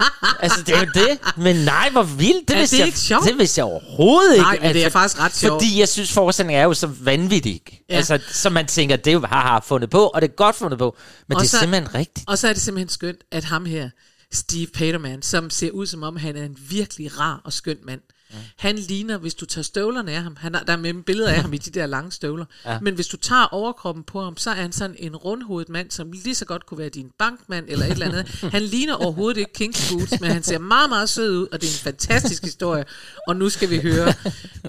altså, 0.44 0.62
det 0.62 0.74
er 0.76 0.80
jo 0.80 0.90
det. 0.94 1.18
Men 1.36 1.56
nej, 1.56 1.88
hvor 1.92 2.02
vildt. 2.02 2.48
Det 2.48 2.56
Er 2.56 2.60
det 2.60 2.78
jeg, 2.78 2.86
ikke 2.86 2.98
sjovt? 2.98 3.24
Det 3.24 3.38
vidste 3.38 3.58
jeg 3.58 3.64
overhovedet 3.64 4.32
ikke. 4.34 4.42
Nej, 4.42 4.58
men 4.62 4.74
det 4.74 4.84
er 4.84 4.88
faktisk 4.88 5.20
ret 5.20 5.36
sjovt. 5.36 5.52
Fordi 5.52 5.80
jeg 5.80 5.88
synes, 5.88 6.12
forestillingen 6.12 6.60
er 6.60 6.64
jo 6.64 6.74
så 6.74 6.86
vanvittig. 7.00 7.60
Ja. 7.90 7.96
Altså, 7.96 8.18
så 8.32 8.50
man 8.50 8.66
tænker, 8.66 8.96
det 8.96 9.26
haha 9.28 9.58
fundet 9.58 9.90
på, 9.90 10.06
og 10.06 10.22
det 10.22 10.30
er 10.30 10.34
godt 10.34 10.56
fundet 10.56 10.78
på. 10.78 10.96
Men 11.28 11.36
Og 11.36 11.40
det 11.42 11.46
er 11.46 11.50
så- 11.50 11.58
simpelthen 11.58 11.94
rigtigt. 11.94 12.28
Og 12.28 12.38
så 12.38 12.48
er 12.48 12.52
det 12.52 12.62
simpelthen 12.62 12.88
skønt, 12.88 13.18
at 13.32 13.44
ham 13.44 13.64
her, 13.64 13.90
Steve 14.32 14.66
Paterman, 14.66 15.22
som 15.22 15.50
ser 15.50 15.70
ud 15.70 15.86
som 15.86 16.02
om, 16.02 16.16
han 16.16 16.36
er 16.36 16.44
en 16.44 16.58
virkelig 16.68 17.20
rar 17.20 17.40
og 17.44 17.52
skøn 17.52 17.78
mand. 17.82 18.00
Mm. 18.30 18.36
Han 18.56 18.76
ligner, 18.76 19.18
hvis 19.18 19.34
du 19.34 19.46
tager 19.46 19.62
støvlerne 19.62 20.12
af 20.12 20.22
ham, 20.22 20.36
han 20.36 20.54
har, 20.54 20.62
der 20.62 20.72
er 20.72 20.76
med 20.76 21.02
billeder 21.02 21.30
af 21.30 21.42
ham 21.42 21.52
i 21.52 21.58
de 21.58 21.70
der 21.70 21.86
lange 21.86 22.12
støvler, 22.12 22.44
ja. 22.64 22.80
men 22.80 22.94
hvis 22.94 23.06
du 23.06 23.16
tager 23.16 23.44
overkroppen 23.44 24.04
på 24.04 24.22
ham, 24.22 24.36
så 24.36 24.50
er 24.50 24.54
han 24.54 24.72
sådan 24.72 24.96
en 24.98 25.16
rundhovedet 25.16 25.68
mand, 25.68 25.90
som 25.90 26.12
lige 26.12 26.34
så 26.34 26.44
godt 26.44 26.66
kunne 26.66 26.78
være 26.78 26.88
din 26.88 27.10
bankmand 27.18 27.64
eller 27.68 27.86
et 27.86 27.92
eller 27.92 28.06
andet. 28.06 28.28
Han 28.52 28.62
ligner 28.62 28.94
overhovedet 28.94 29.40
ikke 29.40 29.52
Kinky 29.52 29.92
Boots, 29.92 30.20
men 30.20 30.30
han 30.30 30.42
ser 30.42 30.58
meget, 30.58 30.88
meget 30.88 31.08
sød 31.08 31.38
ud, 31.38 31.46
og 31.52 31.60
det 31.60 31.68
er 31.68 31.72
en 31.72 31.92
fantastisk 31.92 32.42
historie. 32.44 32.84
Og 33.28 33.36
nu 33.36 33.48
skal 33.48 33.70
vi 33.70 33.80
høre 33.80 34.14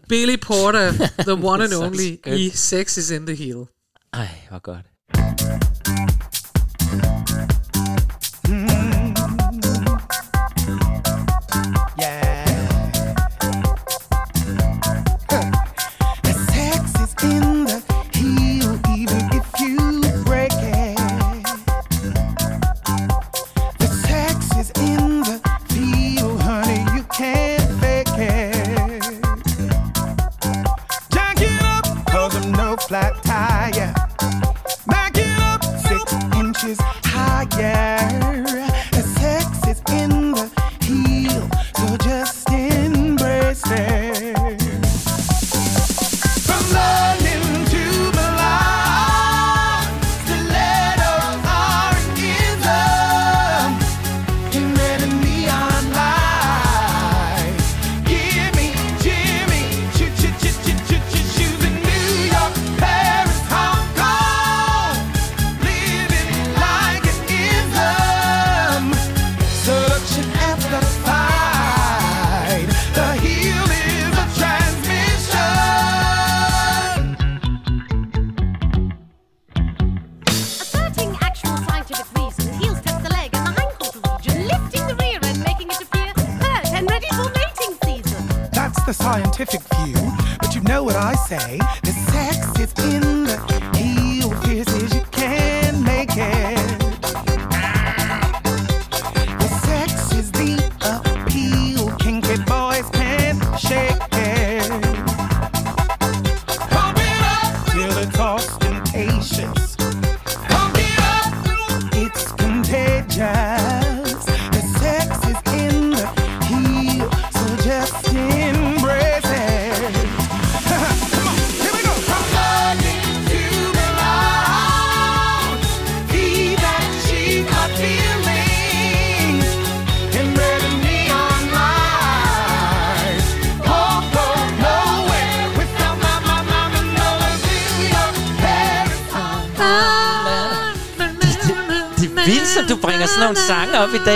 Billy 0.10 0.36
Porter, 0.42 0.92
the 1.20 1.34
one 1.34 1.64
and 1.64 1.74
only, 1.74 2.18
i 2.38 2.50
Sex 2.50 2.98
is 2.98 3.10
in 3.10 3.26
the 3.26 3.36
Heel. 3.36 3.66
Ej, 4.14 4.30
hvor 4.50 4.60
godt. 4.60 6.17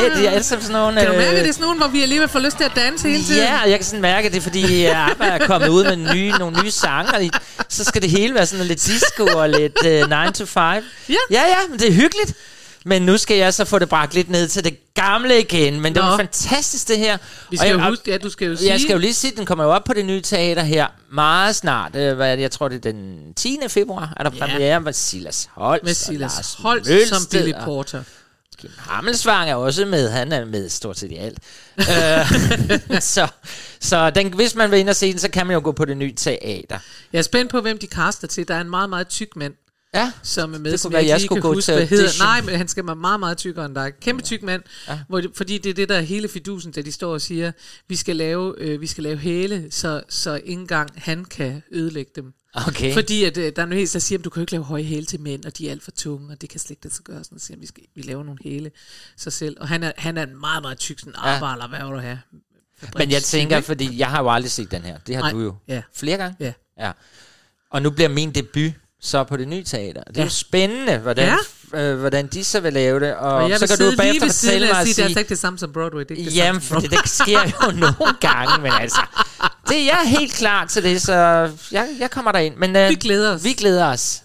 Det 0.09 0.27
er 0.27 0.31
alle 0.31 0.43
sammen 0.43 0.63
sådan 0.67 0.81
nogle... 0.81 0.97
Kan 0.99 1.07
du 1.07 1.13
øh, 1.13 1.19
mærke, 1.19 1.39
det 1.39 1.47
er 1.49 1.51
sådan 1.53 1.61
nogen, 1.63 1.77
hvor 1.77 1.87
vi 1.87 2.01
alligevel 2.01 2.27
får 2.29 2.39
lyst 2.39 2.57
til 2.57 2.63
at 2.63 2.71
danse 2.75 3.09
hele 3.09 3.23
tiden? 3.23 3.41
Ja, 3.43 3.61
og 3.63 3.69
jeg 3.69 3.77
kan 3.79 3.85
sådan 3.85 4.01
mærke, 4.01 4.25
at 4.25 4.31
det 4.33 4.37
er 4.37 4.41
fordi, 4.41 4.83
jeg 4.83 5.15
er 5.19 5.37
kommet 5.45 5.67
ud 5.69 5.83
med 5.83 5.95
nye, 6.15 6.31
nogle 6.39 6.63
nye 6.63 6.71
sange, 6.71 7.15
og 7.15 7.21
så 7.69 7.83
skal 7.83 8.01
det 8.01 8.09
hele 8.09 8.33
være 8.35 8.45
sådan 8.45 8.65
lidt 8.65 8.85
disco 8.85 9.25
og 9.39 9.49
lidt 9.49 9.77
uh, 9.85 10.09
9 10.25 10.31
to 10.33 10.45
5. 10.45 10.61
Ja. 10.63 11.13
ja, 11.31 11.41
ja, 11.41 11.55
men 11.69 11.79
det 11.79 11.87
er 11.87 11.93
hyggeligt. 11.93 12.33
Men 12.85 13.01
nu 13.01 13.17
skal 13.17 13.37
jeg 13.37 13.53
så 13.53 13.65
få 13.65 13.79
det 13.79 13.89
bragt 13.89 14.13
lidt 14.13 14.29
ned 14.29 14.47
til 14.47 14.63
det 14.63 14.93
gamle 14.93 15.39
igen. 15.39 15.81
Men 15.81 15.95
det 15.95 16.03
Nå. 16.03 16.09
var 16.09 16.17
fantastisk, 16.17 16.87
det 16.87 16.97
her. 16.97 17.17
Vi 17.49 17.57
Og 17.57 17.59
skal 17.59 17.71
jo 17.71 17.77
jeg- 17.79 17.87
huske, 17.89 18.11
ja, 18.11 18.17
du 18.17 18.29
skal 18.29 18.47
jo 18.47 18.55
sige... 18.55 18.71
Jeg 18.71 18.79
skal 18.81 18.91
jo 18.91 18.97
lige 18.97 19.13
sige, 19.13 19.31
at 19.31 19.37
den 19.37 19.45
kommer 19.45 19.63
jo 19.63 19.71
op 19.71 19.83
på 19.83 19.93
det 19.93 20.05
nye 20.05 20.21
teater 20.21 20.61
her 20.63 20.87
meget 21.13 21.55
snart. 21.55 21.95
Øh, 21.95 22.15
hvad 22.15 22.37
det? 22.37 22.41
Jeg 22.43 22.51
tror, 22.51 22.67
det 22.67 22.85
er 22.85 22.91
den 22.91 23.33
10. 23.35 23.57
februar, 23.67 24.13
er 24.17 24.23
der 24.23 24.31
Ja. 24.33 24.45
premiere 24.45 24.81
med 24.81 24.93
Silas 24.93 25.49
Holst. 25.53 25.83
med 25.83 25.91
og 25.91 25.95
Silas 25.95 26.55
Holst 26.59 26.89
som 27.09 27.21
Billy 27.31 27.51
og 27.53 27.63
Porter. 27.65 28.03
Kim 28.61 28.71
Hammelsvang 28.77 29.49
er 29.49 29.55
også 29.55 29.85
med. 29.85 30.09
Han 30.09 30.31
er 30.31 30.45
med 30.45 30.69
stort 30.69 30.97
set 30.97 31.11
i 31.11 31.15
alt. 31.15 31.39
Øh, 31.79 33.01
så 33.15 33.27
så 33.79 34.09
den, 34.09 34.33
hvis 34.33 34.55
man 34.55 34.71
vil 34.71 34.79
ind 34.79 34.89
og 34.89 34.95
se 34.95 35.11
den, 35.11 35.19
så 35.19 35.29
kan 35.29 35.47
man 35.47 35.53
jo 35.53 35.61
gå 35.63 35.71
på 35.71 35.85
det 35.85 35.97
nye 35.97 36.13
teater. 36.15 36.79
Jeg 37.13 37.19
er 37.19 37.23
spændt 37.23 37.51
på, 37.51 37.61
hvem 37.61 37.77
de 37.77 37.87
kaster 37.87 38.27
til. 38.27 38.47
Der 38.47 38.55
er 38.55 38.61
en 38.61 38.69
meget, 38.69 38.89
meget 38.89 39.07
tyk 39.07 39.35
mand, 39.35 39.53
Ja, 39.93 40.11
som 40.23 40.53
er 40.53 40.57
med, 40.57 40.71
Det 40.71 40.79
som 40.79 40.89
kunne 40.89 40.93
være, 40.93 41.03
jeg, 41.03 41.09
jeg 41.09 41.15
ikke 41.15 41.21
lige 41.21 41.27
skulle 41.27 41.41
gå 41.41 41.53
huske, 41.53 41.71
til 41.71 41.87
hedder. 41.87 42.23
Nej, 42.23 42.41
men 42.41 42.55
han 42.55 42.67
skal 42.67 42.87
være 42.87 42.95
meget, 42.95 43.19
meget 43.19 43.37
tykkere 43.37 43.65
end 43.65 43.75
dig. 43.75 43.91
Kæmpe 44.01 44.23
tyk 44.23 44.43
mand, 44.43 44.63
ja. 44.87 44.99
hvor 45.07 45.23
fordi 45.35 45.57
det 45.57 45.69
er 45.69 45.73
det, 45.73 45.89
der 45.89 45.95
er 45.95 46.01
hele 46.01 46.27
fidusen, 46.27 46.71
da 46.71 46.81
de 46.81 46.91
står 46.91 47.13
og 47.13 47.21
siger, 47.21 47.51
vi 47.87 47.95
skal 47.95 48.15
lave, 48.15 48.55
øh, 48.57 48.81
vi 48.81 48.87
skal 48.87 49.03
lave 49.03 49.17
hæle, 49.17 49.67
så, 49.71 50.01
så 50.09 50.35
ikke 50.35 50.51
engang 50.51 50.89
han 50.95 51.25
kan 51.25 51.63
ødelægge 51.71 52.11
dem. 52.15 52.33
Okay. 52.53 52.93
Fordi 52.93 53.23
at, 53.23 53.37
øh, 53.37 53.53
der 53.55 53.65
er 53.65 53.73
helt, 53.75 53.93
der 53.93 53.99
siger, 53.99 54.19
at 54.19 54.25
du 54.25 54.29
kan 54.29 54.41
ikke 54.41 54.51
lave 54.51 54.63
høje 54.63 54.83
hæle 54.83 55.05
til 55.05 55.19
mænd, 55.19 55.45
og 55.45 55.57
de 55.57 55.67
er 55.67 55.71
alt 55.71 55.83
for 55.83 55.91
tunge, 55.91 56.31
og 56.31 56.41
det 56.41 56.49
kan 56.49 56.59
slet 56.59 56.69
ikke 56.71 56.83
lade 56.85 56.93
sig 56.95 57.03
gøre. 57.03 57.23
Sådan, 57.23 57.39
så 57.39 57.45
siger, 57.45 57.57
vi, 57.57 57.65
skal, 57.65 57.83
vi 57.95 58.01
laver 58.01 58.23
nogle 58.23 58.39
hæle 58.43 58.71
sig 59.17 59.33
selv. 59.33 59.57
Og 59.59 59.67
han 59.67 59.83
er, 59.83 59.91
han 59.97 60.17
er 60.17 60.23
en 60.23 60.39
meget, 60.39 60.61
meget 60.61 60.77
tyk, 60.77 60.99
sådan, 60.99 61.13
Ja. 61.25 61.31
ja. 61.33 61.67
hvad 61.67 61.79
vil 61.79 61.91
du 61.95 61.99
have? 61.99 62.19
Men 62.97 63.11
jeg 63.11 63.23
tænker, 63.23 63.57
ikke? 63.57 63.65
fordi 63.67 63.97
jeg 63.99 64.07
har 64.09 64.21
jo 64.23 64.29
aldrig 64.31 64.51
set 64.51 64.71
den 64.71 64.81
her. 64.81 64.97
Det 64.97 65.15
har 65.15 65.21
Nej, 65.21 65.31
du 65.31 65.39
jo 65.41 65.55
ja. 65.67 65.81
flere 65.95 66.17
gange. 66.17 66.35
Ja. 66.39 66.53
ja. 66.79 66.91
Og 67.69 67.81
nu 67.81 67.89
bliver 67.89 68.09
min 68.09 68.31
debut 68.31 68.71
så 68.99 69.23
på 69.23 69.37
det 69.37 69.47
nye 69.47 69.63
teater. 69.63 70.03
Det 70.03 70.17
er 70.17 70.21
Ja. 70.21 70.23
jo 70.23 70.29
spændende, 70.29 70.97
hvordan, 70.97 71.37
øh, 71.73 71.99
hvordan 71.99 72.27
de 72.27 72.43
så 72.43 72.59
vil 72.59 72.73
lave 72.73 72.99
det. 72.99 73.15
Og, 73.15 73.33
Og 73.33 73.51
så 73.59 73.67
kan 73.67 73.77
du 73.91 73.97
bagefter 73.97 74.27
fortælle 74.27 74.67
mig 74.67 74.79
og 74.79 74.83
sige, 74.83 74.93
det 74.93 74.99
er 74.99 75.03
altså 75.03 75.19
ikke 75.19 75.29
det 75.29 75.39
samme 75.39 75.59
som 75.59 75.73
Broadway. 75.73 76.01
Det 76.01 76.11
er 76.11 76.15
ikke 76.15 76.31
Jamen, 76.31 76.61
for 76.61 76.79
det, 76.79 76.91
det 76.91 76.99
sker 77.09 77.39
jo 77.43 77.71
nogle 77.79 78.13
gange, 78.19 78.61
men 78.61 78.71
altså, 78.79 79.01
det, 79.67 79.75
jeg 79.75 79.99
er 80.05 80.07
helt 80.07 80.33
klar 80.33 80.65
til 80.65 80.83
det, 80.83 81.01
så 81.01 81.13
jeg, 81.71 81.87
jeg 81.99 82.11
kommer 82.11 82.31
derind. 82.31 82.55
Men, 82.55 82.75
øh, 82.75 82.89
Vi 82.89 82.95
glæder 82.95 83.35
os. 83.35 83.43
Vi 83.43 83.53
glæder 83.53 83.87
os. 83.87 84.21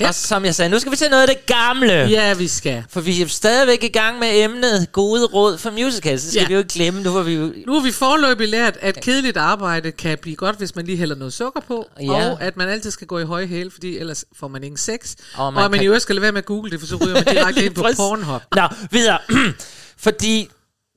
Ja. 0.00 0.08
Og 0.08 0.14
som 0.14 0.44
jeg 0.44 0.54
sagde, 0.54 0.68
nu 0.68 0.78
skal 0.78 0.92
vi 0.92 0.96
til 0.96 1.10
noget 1.10 1.22
af 1.22 1.28
det 1.36 1.46
gamle. 1.46 1.92
Ja, 1.92 2.34
vi 2.34 2.48
skal. 2.48 2.84
For 2.90 3.00
vi 3.00 3.22
er 3.22 3.26
stadigvæk 3.26 3.84
i 3.84 3.88
gang 3.88 4.18
med 4.18 4.28
emnet 4.44 4.92
gode 4.92 5.24
råd 5.26 5.58
for 5.58 5.70
musicals. 5.70 6.22
Det 6.22 6.30
skal 6.32 6.40
Ja. 6.40 6.46
vi 6.46 6.52
jo 6.52 6.58
ikke 6.58 6.70
glemme. 6.74 7.02
Nu 7.02 7.12
var 7.12 7.22
vi 7.22 7.34
jo... 7.34 7.52
Nu 7.66 7.72
har 7.74 7.80
vi 7.80 7.92
forløbig 7.92 8.48
lært, 8.48 8.76
at 8.80 9.00
kedeligt 9.00 9.36
arbejde 9.36 9.92
kan 9.92 10.18
blive 10.22 10.36
godt, 10.36 10.56
hvis 10.56 10.76
man 10.76 10.84
lige 10.86 10.98
hælder 10.98 11.16
noget 11.16 11.32
sukker 11.32 11.60
på, 11.60 11.86
Ja. 12.00 12.30
og 12.30 12.42
at 12.42 12.56
man 12.56 12.68
altid 12.68 12.90
skal 12.90 13.06
gå 13.06 13.18
i 13.18 13.24
høje 13.24 13.46
hæle, 13.46 13.70
fordi 13.70 13.98
ellers 13.98 14.24
får 14.38 14.48
man 14.48 14.64
ingen 14.64 14.78
sex. 14.78 15.14
Og 15.36 15.52
man 15.52 15.64
og 15.64 15.70
man 15.70 15.78
kan- 15.78 15.84
i 15.84 15.86
øvrigt 15.86 16.02
skal 16.02 16.14
lade 16.14 16.22
være 16.22 16.32
med 16.32 16.38
at 16.42 16.46
google 16.46 16.70
det, 16.70 16.80
for 16.80 16.86
så 16.86 16.96
ryger 16.96 17.14
man 17.14 17.24
direkte 17.34 17.64
ind 17.64 17.74
på. 17.74 17.82
Pornhub. 17.96 18.42
Nå, 18.56 18.68
videre. 18.90 19.18
Fordi 19.98 20.48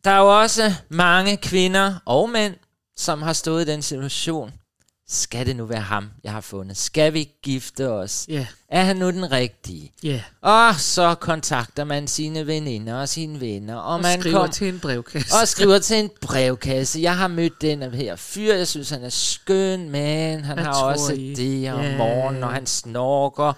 der 0.03 0.11
er 0.11 0.17
jo 0.19 0.41
også 0.41 0.73
mange 0.89 1.37
kvinder 1.37 1.93
og 2.05 2.29
mænd, 2.29 2.53
som 2.97 3.21
har 3.21 3.33
stået 3.33 3.67
i 3.67 3.71
den 3.71 3.81
situation. 3.81 4.51
Skal 5.13 5.45
det 5.45 5.56
nu 5.56 5.65
være 5.65 5.82
ham, 5.82 6.10
jeg 6.24 6.32
har 6.32 6.41
fundet? 6.41 6.78
Skal 6.78 7.13
vi 7.13 7.30
gifte 7.43 7.89
os? 7.89 8.26
Ja, 8.30 8.45
Er 8.69 8.84
han 8.84 8.95
nu 8.97 9.12
den 9.12 9.32
rigtige? 9.32 9.91
ja. 10.04 10.21
Og 10.41 10.76
så 10.80 11.15
kontakter 11.15 11.84
man 11.84 12.08
sine 12.08 12.47
veninder 12.47 12.95
og 13.02 13.10
sine 13.10 13.41
venner, 13.41 13.76
og, 13.76 13.93
Og 13.93 14.02
man 14.02 14.19
skriver 14.21 14.39
kom, 14.39 14.50
til 14.50 14.67
en 14.67 14.80
brevkasse. 14.80 15.36
og 15.41 15.47
skriver 15.47 15.80
til 15.80 15.97
en 15.97 16.10
brevkasse. 16.21 17.00
Jeg 17.02 17.17
har 17.17 17.28
mødt 17.28 17.62
den 17.62 17.93
her 17.93 18.15
fyr, 18.15 18.54
jeg 18.54 18.67
synes, 18.67 18.89
han 18.89 19.04
er 19.04 19.10
skøn, 19.10 19.89
men 19.89 20.43
han 20.43 20.58
Hvad 20.58 20.65
har 20.65 20.84
også 20.84 21.13
I? 21.13 21.34
det 21.34 21.74
om 21.74 21.82
Ja. 21.82 21.97
morgenen, 21.97 22.43
og 22.43 22.54
han 22.54 22.65
snorker. 22.67 23.54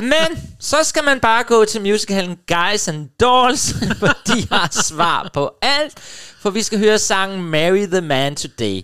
men 0.00 0.54
så 0.60 0.76
skal 0.82 1.04
man 1.04 1.20
bare 1.20 1.44
gå 1.44 1.64
til 1.64 1.80
musicalen 1.80 2.38
Guys 2.48 2.88
and 2.88 3.08
Dolls, 3.20 3.72
for 4.00 4.08
de 4.26 4.46
har 4.50 4.68
svar 4.82 5.30
på 5.34 5.50
alt. 5.62 5.98
For 6.40 6.50
vi 6.50 6.62
skal 6.62 6.78
høre 6.78 6.98
sangen 6.98 7.42
Marry 7.42 7.86
the 7.86 8.00
Man 8.00 8.36
Today, 8.36 8.82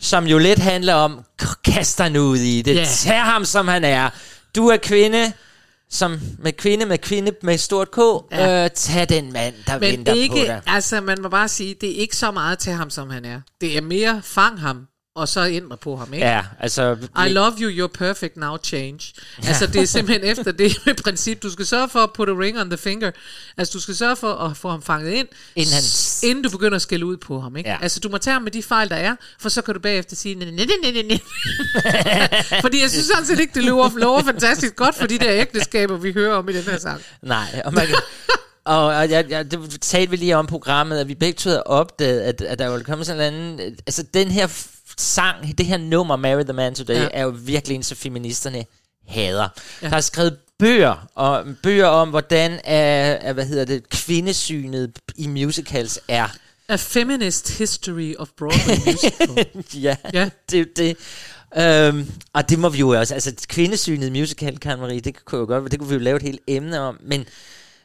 som 0.00 0.26
jo 0.26 0.38
lidt 0.38 0.58
handler 0.58 0.94
om, 0.94 1.20
kast 1.64 1.98
dig 1.98 2.10
nu 2.10 2.20
ud 2.20 2.36
i 2.38 2.62
det, 2.62 2.74
Ja. 2.74 2.84
tag 2.84 3.20
ham 3.20 3.44
som 3.44 3.68
han 3.68 3.84
er. 3.84 4.10
Du 4.56 4.68
er 4.68 4.76
kvinde, 4.76 5.32
som 5.90 6.20
med 6.38 6.52
kvinde 6.52 6.86
med 6.86 6.98
kvinde 6.98 7.32
med 7.42 7.58
stort 7.58 7.90
K, 7.90 7.98
Ja. 8.32 8.64
øh, 8.64 8.70
tag 8.70 9.08
den 9.08 9.32
mand, 9.32 9.54
der 9.66 9.78
Men 9.78 9.90
venter 9.90 10.12
på 10.12 10.18
ikke, 10.18 10.34
dig. 10.46 10.62
altså 10.66 11.00
man 11.00 11.18
må 11.22 11.28
bare 11.28 11.48
sige, 11.48 11.74
det 11.80 11.90
er 11.90 11.94
ikke 12.00 12.16
så 12.16 12.30
meget 12.30 12.58
til 12.58 12.72
ham, 12.72 12.90
som 12.90 13.10
han 13.10 13.24
er. 13.24 13.40
Det 13.60 13.76
er 13.76 13.80
mere, 13.82 14.20
fang 14.24 14.60
ham, 14.60 14.86
og 15.18 15.28
så 15.28 15.46
ændre 15.46 15.76
på 15.76 15.96
ham, 15.96 16.14
ikke? 16.14 16.26
Ja, 16.26 16.42
altså... 16.60 16.96
I 17.26 17.28
love 17.28 17.52
you, 17.60 17.86
you're 17.86 17.92
perfect, 17.94 18.36
now 18.36 18.56
change. 18.64 19.12
Altså 19.46 19.66
det 19.66 19.82
er 19.82 19.86
simpelthen 19.86 20.24
efter 20.32 20.52
det 20.52 20.76
princip. 21.04 21.42
Du 21.42 21.50
skal 21.52 21.66
sørge 21.66 21.88
for 21.88 21.98
at 22.00 22.10
put 22.12 22.28
a 22.28 22.32
ring 22.32 22.60
on 22.60 22.70
the 22.70 22.76
finger. 22.78 23.10
Altså 23.56 23.72
du 23.72 23.80
skal 23.80 23.96
sørge 23.96 24.16
for 24.16 24.32
at 24.34 24.56
få 24.56 24.70
ham 24.70 24.82
fanget 24.82 25.12
ind, 25.12 25.28
Inden 25.56 25.72
han- 25.74 25.82
inden 26.30 26.44
du 26.44 26.50
begynder 26.50 26.76
at 26.76 26.82
skælde 26.82 27.06
ud 27.06 27.16
på 27.16 27.40
ham. 27.40 27.56
Ikke? 27.56 27.70
Ja. 27.70 27.76
Altså 27.82 28.00
du 28.00 28.08
må 28.08 28.18
tage 28.18 28.32
ham 28.34 28.42
med 28.42 28.52
de 28.52 28.62
fejl, 28.62 28.88
der 28.88 28.96
er, 28.96 29.16
for 29.40 29.48
så 29.48 29.62
kan 29.62 29.74
du 29.74 29.80
bagefter 29.80 30.16
sige. 30.16 30.36
Fordi 32.60 32.80
jeg 32.82 32.90
synes 32.90 33.06
sådan 33.06 33.26
set 33.26 33.40
ikke, 33.40 33.54
det 33.54 33.64
lover, 33.64 33.90
lover 33.96 34.22
fantastisk 34.22 34.76
godt 34.76 34.94
for 34.94 35.06
de 35.06 35.18
der 35.18 35.32
ægteskaber, 35.32 35.96
vi 35.96 36.12
hører 36.12 36.34
om 36.34 36.48
i 36.48 36.52
den 36.52 36.62
her 36.62 36.78
sang. 36.78 37.00
Nej, 37.22 37.62
og 37.64 37.74
man 37.74 37.86
kan, 37.86 37.96
Og, 38.64 38.86
og 38.86 39.10
jeg, 39.10 39.24
jeg, 39.30 39.50
det 39.50 39.78
talte 39.80 40.10
vi 40.10 40.16
lige 40.16 40.36
om 40.36 40.46
programmet, 40.46 40.98
at 40.98 41.08
vi 41.08 41.14
begge 41.14 41.36
to 41.38 41.48
havde 41.50 41.62
opdaget, 41.62 42.20
at, 42.20 42.40
at 42.40 42.58
der 42.58 42.70
ville 42.70 42.84
komme 42.84 43.04
sådan 43.04 43.20
en 43.34 43.34
anden... 43.34 43.76
Altså, 43.86 44.04
den 44.14 44.28
her 44.30 44.46
sang, 45.00 45.58
det 45.58 45.66
her 45.66 45.76
nummer, 45.76 46.16
Marry 46.16 46.42
the 46.42 46.52
Man 46.52 46.74
Today, 46.74 46.94
Ja. 46.94 47.08
er 47.12 47.22
jo 47.22 47.34
virkelig 47.38 47.74
en, 47.74 47.82
så 47.82 47.94
feministerne 47.94 48.64
hader. 49.08 49.48
Ja. 49.82 49.88
Der 49.88 49.96
er 49.96 50.00
skrevet 50.00 50.36
bøger, 50.58 51.08
og 51.14 51.44
bøger 51.62 51.86
om, 51.86 52.08
hvordan 52.10 52.50
er, 52.64 53.12
er, 53.12 53.32
hvad 53.32 53.46
hedder 53.46 53.64
det, 53.64 53.88
kvindesynet 53.88 54.98
i 55.16 55.26
musicals 55.26 55.98
er. 56.08 56.28
A 56.68 56.76
Feminist 56.76 57.58
History 57.58 58.14
of 58.18 58.28
Broadway 58.38 58.76
Musical. 58.86 59.46
ja, 59.84 59.96
Ja. 60.12 60.28
det 60.50 60.60
er 60.60 60.64
det. 60.76 60.96
Øhm, 61.58 62.10
og 62.32 62.48
det 62.50 62.58
må 62.58 62.68
vi 62.68 62.78
jo 62.78 62.88
også, 62.88 63.14
altså 63.14 63.32
kvindesynet 63.48 64.06
i 64.06 64.10
musical, 64.10 64.58
Karen 64.58 64.80
Marie, 64.80 65.00
det 65.00 65.24
kunne 65.24 65.38
jo 65.38 65.46
godt, 65.46 65.70
det 65.72 65.78
kunne 65.78 65.88
vi 65.88 65.94
jo 65.94 66.00
lave 66.00 66.16
et 66.16 66.22
helt 66.22 66.40
emne 66.46 66.80
om, 66.80 66.98
men, 67.02 67.24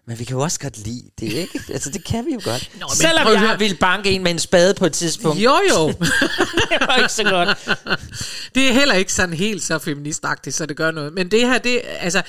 men 0.07 0.19
vi 0.19 0.23
kan 0.23 0.35
jo 0.35 0.41
også 0.41 0.59
godt 0.59 0.77
lide 0.77 1.03
det, 1.19 1.33
ikke? 1.33 1.59
Altså 1.73 1.89
det 1.89 2.03
kan 2.05 2.25
vi 2.25 2.33
jo 2.33 2.39
godt. 2.43 2.69
Nå, 2.79 2.85
men 2.89 2.95
Selvom 2.95 3.23
prøv 3.23 3.33
jeg 3.33 3.41
høre. 3.41 3.59
ville 3.59 3.75
banke 3.77 4.09
en 4.11 4.23
med 4.23 4.31
en 4.31 4.39
spade 4.39 4.73
på 4.73 4.85
et 4.85 4.93
tidspunkt. 4.93 5.39
jo 5.39 5.53
jo, 5.69 5.87
det 6.69 6.77
var 6.87 6.95
ikke 6.95 7.13
så 7.13 7.23
godt. 7.23 7.79
det 8.55 8.69
er 8.69 8.73
heller 8.73 8.95
ikke 8.95 9.13
sådan 9.13 9.35
helt 9.35 9.63
så 9.63 9.79
feministagtigt, 9.79 10.55
så 10.55 10.65
det 10.65 10.77
gør 10.77 10.91
noget. 10.91 11.13
Men 11.13 11.31
det 11.31 11.39
her, 11.39 11.57
det 11.57 11.81
altså, 11.99 12.21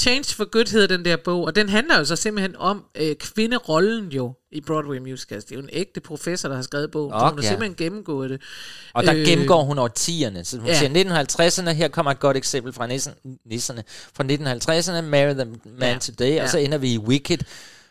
Change 0.00 0.34
for 0.34 0.44
Good 0.44 0.72
hedder 0.72 0.86
den 0.96 1.04
der 1.04 1.16
bog, 1.16 1.44
og 1.44 1.56
den 1.56 1.68
handler 1.68 1.98
jo 1.98 2.04
så 2.04 2.16
simpelthen 2.16 2.56
om 2.56 2.84
øh, 2.94 3.16
kvinderollen 3.16 4.08
jo 4.12 4.32
i 4.52 4.60
Broadway 4.60 4.98
musicals. 4.98 5.44
Det 5.44 5.52
er 5.52 5.56
jo 5.56 5.62
en 5.62 5.68
ægte 5.72 6.00
professor, 6.00 6.48
der 6.48 6.56
har 6.56 6.62
skrevet 6.62 6.90
bogen, 6.90 7.12
så 7.12 7.18
hun 7.28 7.38
har 7.38 7.42
ja. 7.42 7.48
simpelthen 7.48 7.74
gennemgået 7.76 8.30
det. 8.30 8.40
Og 8.92 9.04
der 9.04 9.14
Øh, 9.14 9.24
gennemgår 9.26 9.62
hun 9.64 9.78
årtierne. 9.78 10.44
Så 10.44 10.56
hun 10.58 10.66
ja. 10.66 10.72
ja. 10.72 10.78
siger 10.78 11.24
1950'erne, 11.24 11.70
her 11.70 11.88
kommer 11.88 12.10
et 12.12 12.20
godt 12.20 12.36
eksempel 12.36 12.72
fra 12.72 12.86
nissen, 12.86 13.12
nisserne. 13.46 13.84
Fra 13.88 14.24
1950'erne, 14.24 15.00
Marry 15.02 15.34
the 15.34 15.44
Man 15.78 15.92
Ja. 15.92 15.98
Today, 15.98 16.34
Ja. 16.34 16.42
og 16.42 16.48
så 16.48 16.58
ender 16.58 16.78
vi 16.78 16.92
i 16.92 16.98
Wicked, 16.98 17.38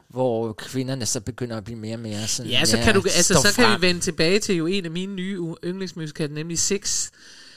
hvor 0.10 0.54
kvinderne 0.54 1.06
så 1.06 1.20
begynder 1.22 1.58
at 1.58 1.64
blive 1.64 1.80
mere 1.80 1.96
og 1.96 2.00
mere 2.00 2.28
sådan... 2.28 2.52
Ja, 2.52 2.66
så 2.66 2.78
kan, 2.78 2.94
du, 2.96 3.02
altså, 3.02 3.34
så 3.34 3.54
kan 3.56 3.66
frem. 3.66 3.82
vi 3.82 3.88
vende 3.88 4.02
tilbage 4.02 4.40
til 4.40 4.56
jo 4.56 4.66
en 4.68 4.86
af 4.86 4.92
mine 4.92 5.16
nye 5.16 5.40
yndlingsmusikaler, 5.64 6.34
nemlig 6.34 6.60
Six. 6.60 7.10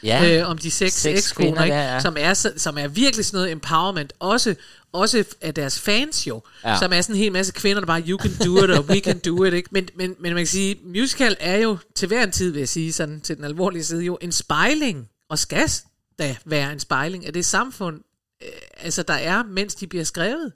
Ja. 0.02 0.38
Øh, 0.40 0.50
om 0.50 0.58
de 0.58 0.70
seks, 0.70 0.94
Seks 0.94 1.18
ekskoner, 1.18 1.46
kvinder, 1.50 1.64
ikke? 1.64 1.76
ja. 1.76 2.00
Som, 2.00 2.16
er, 2.18 2.52
som 2.56 2.78
er 2.78 2.88
virkelig 2.88 3.24
sådan 3.24 3.36
noget 3.38 3.52
empowerment, 3.52 4.12
også, 4.18 4.54
også 4.92 5.24
af 5.40 5.54
deres 5.54 5.80
fans 5.80 6.26
jo, 6.26 6.42
Ja. 6.64 6.70
ja. 6.70 6.78
som 6.78 6.92
er 6.92 7.00
sådan 7.00 7.16
en 7.16 7.20
hel 7.22 7.32
masse 7.32 7.52
kvinder, 7.52 7.80
der 7.80 7.86
bare, 7.86 8.00
you 8.08 8.18
can 8.18 8.32
do 8.46 8.64
it, 8.64 8.70
og 8.70 8.84
we 8.84 8.98
can 9.00 9.18
do 9.18 9.44
it, 9.44 9.52
ikke? 9.54 9.68
Men, 9.72 9.88
men, 9.96 10.14
men 10.20 10.32
man 10.34 10.40
kan 10.40 10.46
sige, 10.46 10.76
musical 10.84 11.36
er 11.40 11.56
jo 11.56 11.76
til 11.94 12.08
hver 12.08 12.22
en 12.24 12.32
tid, 12.32 12.50
vil 12.50 12.58
jeg 12.58 12.68
sige, 12.68 12.92
sådan 12.92 13.20
til 13.20 13.36
den 13.36 13.44
alvorlige 13.44 13.84
side, 13.84 14.02
jo 14.02 14.18
en 14.20 14.32
spejling, 14.32 15.08
og 15.30 15.38
skal 15.38 15.70
da 16.18 16.36
være 16.44 16.72
en 16.72 16.80
spejling 16.80 17.26
af 17.26 17.32
det 17.32 17.44
samfund, 17.46 18.00
øh, 18.42 18.48
altså 18.80 19.02
der 19.02 19.14
er, 19.14 19.42
mens 19.42 19.74
de 19.74 19.86
bliver 19.86 20.04
skrevet. 20.04 20.52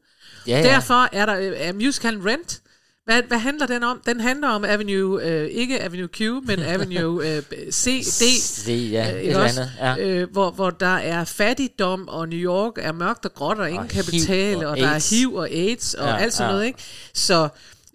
Ja, 0.46 0.58
ja. 0.58 0.62
Derfor 0.62 1.08
er 1.12 1.26
der 1.26 1.36
øh, 1.38 1.52
er 1.56 1.72
musicalen 1.72 2.26
Rent. 2.26 2.61
Hvad, 3.04 3.22
hvad 3.28 3.38
handler 3.38 3.66
den 3.66 3.82
om? 3.82 4.00
Den 4.06 4.20
handler 4.20 4.48
om 4.48 4.64
Avenue, 4.64 5.28
øh, 5.28 5.46
ikke 5.48 5.82
Avenue 5.82 6.08
Q, 6.08 6.20
men 6.20 6.58
Avenue 6.74 7.36
øh, 7.36 7.42
C, 7.70 8.04
D, 8.04 8.22
Det, 8.66 8.90
ja, 8.90 9.14
øh, 9.16 9.22
et 9.22 9.36
også? 9.36 9.60
andet. 9.60 9.72
Ja. 9.80 9.96
øh, 10.08 10.30
hvor, 10.32 10.50
hvor 10.50 10.70
der 10.70 10.86
er 10.96 11.24
fattigdom, 11.24 12.08
og 12.08 12.28
New 12.28 12.38
York 12.38 12.72
er 12.76 12.92
mørkt 12.92 13.24
og 13.24 13.34
gråt, 13.34 13.58
og 13.58 13.68
ingen 13.70 13.84
Og 13.84 13.88
kan 13.90 14.04
betale, 14.04 14.66
og, 14.66 14.70
og 14.70 14.76
der 14.76 14.88
er. 14.88 15.10
HIV 15.10 15.34
og 15.34 15.48
AIDS, 15.50 15.94
og 15.94 16.08
Ja, 16.08 16.16
alt 16.16 16.34
sådan 16.34 16.48
ja. 16.50 16.52
noget, 16.52 16.66
ikke? 16.66 16.78
Så, 17.14 17.48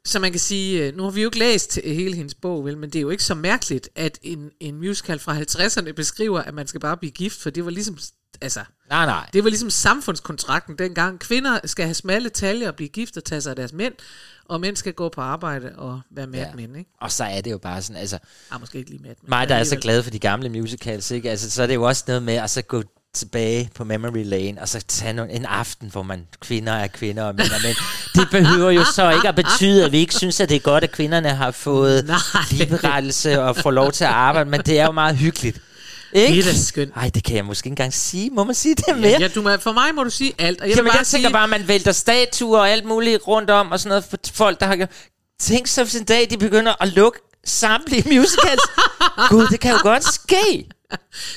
så 0.06 0.20
man 0.20 0.32
kan 0.32 0.40
sige, 0.40 0.84
øh, 0.88 0.98
nu 0.98 1.04
har 1.04 1.10
vi 1.12 1.22
jo 1.22 1.28
ikke 1.28 1.40
læst 1.40 1.80
hele 1.86 2.16
hendes 2.16 2.34
bog, 2.36 2.66
vel, 2.66 2.78
men 2.78 2.90
det 2.90 3.00
er 3.00 3.02
jo 3.02 3.10
ikke 3.10 3.24
så 3.24 3.36
mærkeligt, 3.36 3.90
at 3.96 4.20
en, 4.24 4.50
en 4.60 4.76
musical 4.76 5.20
fra 5.20 5.38
50'erne 5.40 5.92
beskriver, 5.92 6.40
at 6.42 6.54
man 6.54 6.68
skal 6.68 6.80
bare 6.80 6.98
blive 6.98 7.12
gift, 7.12 7.42
for 7.42 7.50
det 7.50 7.66
var 7.66 7.72
ligesom, 7.72 7.98
altså, 8.42 8.60
Nej, 8.90 9.06
nej. 9.06 9.30
det 9.34 9.44
var 9.44 9.50
ligesom 9.50 9.70
samfundskontrakten 9.70 10.78
dengang. 10.78 11.20
Kvinder 11.20 11.60
skal 11.66 11.86
have 11.86 11.94
smalle 11.94 12.30
taljer 12.30 12.68
og 12.68 12.76
blive 12.76 12.90
gift 12.90 13.18
og 13.18 13.24
tage 13.24 13.42
sig 13.42 13.50
af 13.50 13.56
deres 13.56 13.74
mænd, 13.74 13.94
og 14.46 14.62
mænd 14.62 14.76
skal 14.76 14.94
gå 14.94 15.10
på 15.10 15.22
arbejde 15.22 15.72
og 15.78 16.02
være 16.12 16.28
med 16.28 16.40
Ja. 16.40 16.46
ja. 16.46 16.54
mænd, 16.56 16.78
ikke? 16.78 16.90
Og 17.02 17.12
så 17.12 17.24
er 17.24 17.42
det 17.42 17.52
jo 17.52 17.58
bare 17.58 17.82
sådan, 17.82 18.02
altså... 18.02 18.18
Ah, 18.52 18.60
måske 18.60 18.78
ikke 18.78 18.90
lige 18.90 19.02
med 19.02 19.16
Mig, 19.28 19.50
der 19.50 19.56
er 19.56 19.64
så 19.64 19.76
glad 19.76 20.04
for 20.04 20.12
de 20.12 20.20
gamle 20.20 20.50
musicals, 20.50 21.12
ikke? 21.12 21.30
Altså, 21.30 21.52
så 21.52 21.64
er 21.64 21.68
det 21.68 21.76
jo 21.76 21.84
også 21.84 22.04
noget 22.08 22.24
med 22.24 22.34
at 22.34 22.50
så 22.50 22.62
gå 22.62 22.84
tilbage 23.14 23.70
på 23.76 23.84
memory 23.84 24.24
lane, 24.24 24.62
og 24.62 24.70
så 24.70 24.82
tage 24.88 25.32
en 25.32 25.46
aften, 25.46 25.90
hvor 25.92 26.04
man 26.04 26.28
kvinder 26.40 26.74
er 26.74 26.88
kvinder 26.88 27.24
og 27.24 27.36
mænd 27.36 27.48
er 27.52 27.64
mænd. 27.68 27.78
Det 28.16 28.28
behøver 28.42 28.72
jo 28.72 28.84
så 28.84 29.10
ikke 29.12 29.28
at 29.28 29.36
betyde, 29.36 29.86
at 29.86 29.92
vi 29.92 29.98
ikke 29.98 30.14
synes, 30.14 30.40
at 30.40 30.50
det 30.50 30.56
er 30.56 30.60
godt, 30.60 30.84
at 30.84 30.92
kvinderne 30.92 31.30
har 31.30 31.52
fået 31.52 32.06
Nej. 32.08 32.18
ligeberettelse 32.52 33.42
og 33.42 33.56
får 33.56 33.72
lov 33.72 33.92
til 33.92 34.04
at 34.04 34.10
arbejde, 34.10 34.50
men 34.50 34.62
det 34.62 34.80
er 34.80 34.86
jo 34.86 34.92
meget 34.92 35.18
hyggeligt. 35.18 35.62
Ikke? 36.14 36.34
Det 36.34 36.48
er 36.48 36.52
da 36.52 36.58
skønt. 36.58 36.92
Ej, 36.96 37.10
det 37.10 37.24
kan 37.24 37.36
jeg 37.36 37.46
måske 37.46 37.68
ikke 37.68 37.72
engang 37.72 37.94
sige. 37.94 38.30
Må 38.30 38.44
man 38.44 38.56
sige 38.56 38.76
det 38.76 38.98
mere? 38.98 39.08
Ja, 39.12 39.18
ja, 39.20 39.28
du 39.28 39.42
må, 39.42 39.58
for 39.58 39.72
mig 39.72 39.96
må 39.96 40.04
du 40.04 40.10
sige 40.10 40.34
alt. 40.38 40.62
Og 40.62 40.70
jeg, 40.70 40.76
Jamen, 40.78 40.90
bare 40.90 40.98
jeg 40.98 41.08
tænker 41.08 41.28
sige, 41.28 41.34
bare, 41.34 41.44
at 41.44 41.50
man 41.50 41.68
vælter 41.68 41.92
statuer 41.92 42.60
og 42.60 42.70
alt 42.70 42.86
muligt 42.86 43.28
rundt 43.28 43.50
om, 43.50 43.72
og 43.72 43.80
sådan 43.80 43.90
noget 43.90 44.04
for 44.10 44.18
folk, 44.34 44.60
der 44.60 44.66
har 44.66 44.76
gjort... 44.76 44.90
Tænk 45.40 45.68
så, 45.68 45.84
hvis 45.84 45.96
en 45.96 46.04
dag 46.06 46.28
de 46.30 46.38
begynder 46.38 46.74
at 46.82 46.88
lukke 46.88 47.20
samtlige 47.46 48.04
musicals. 48.20 48.62
Gud, 49.30 49.48
det 49.48 49.60
kan 49.60 49.72
jo 49.72 49.78
godt 49.82 50.04
ske. 50.14 50.70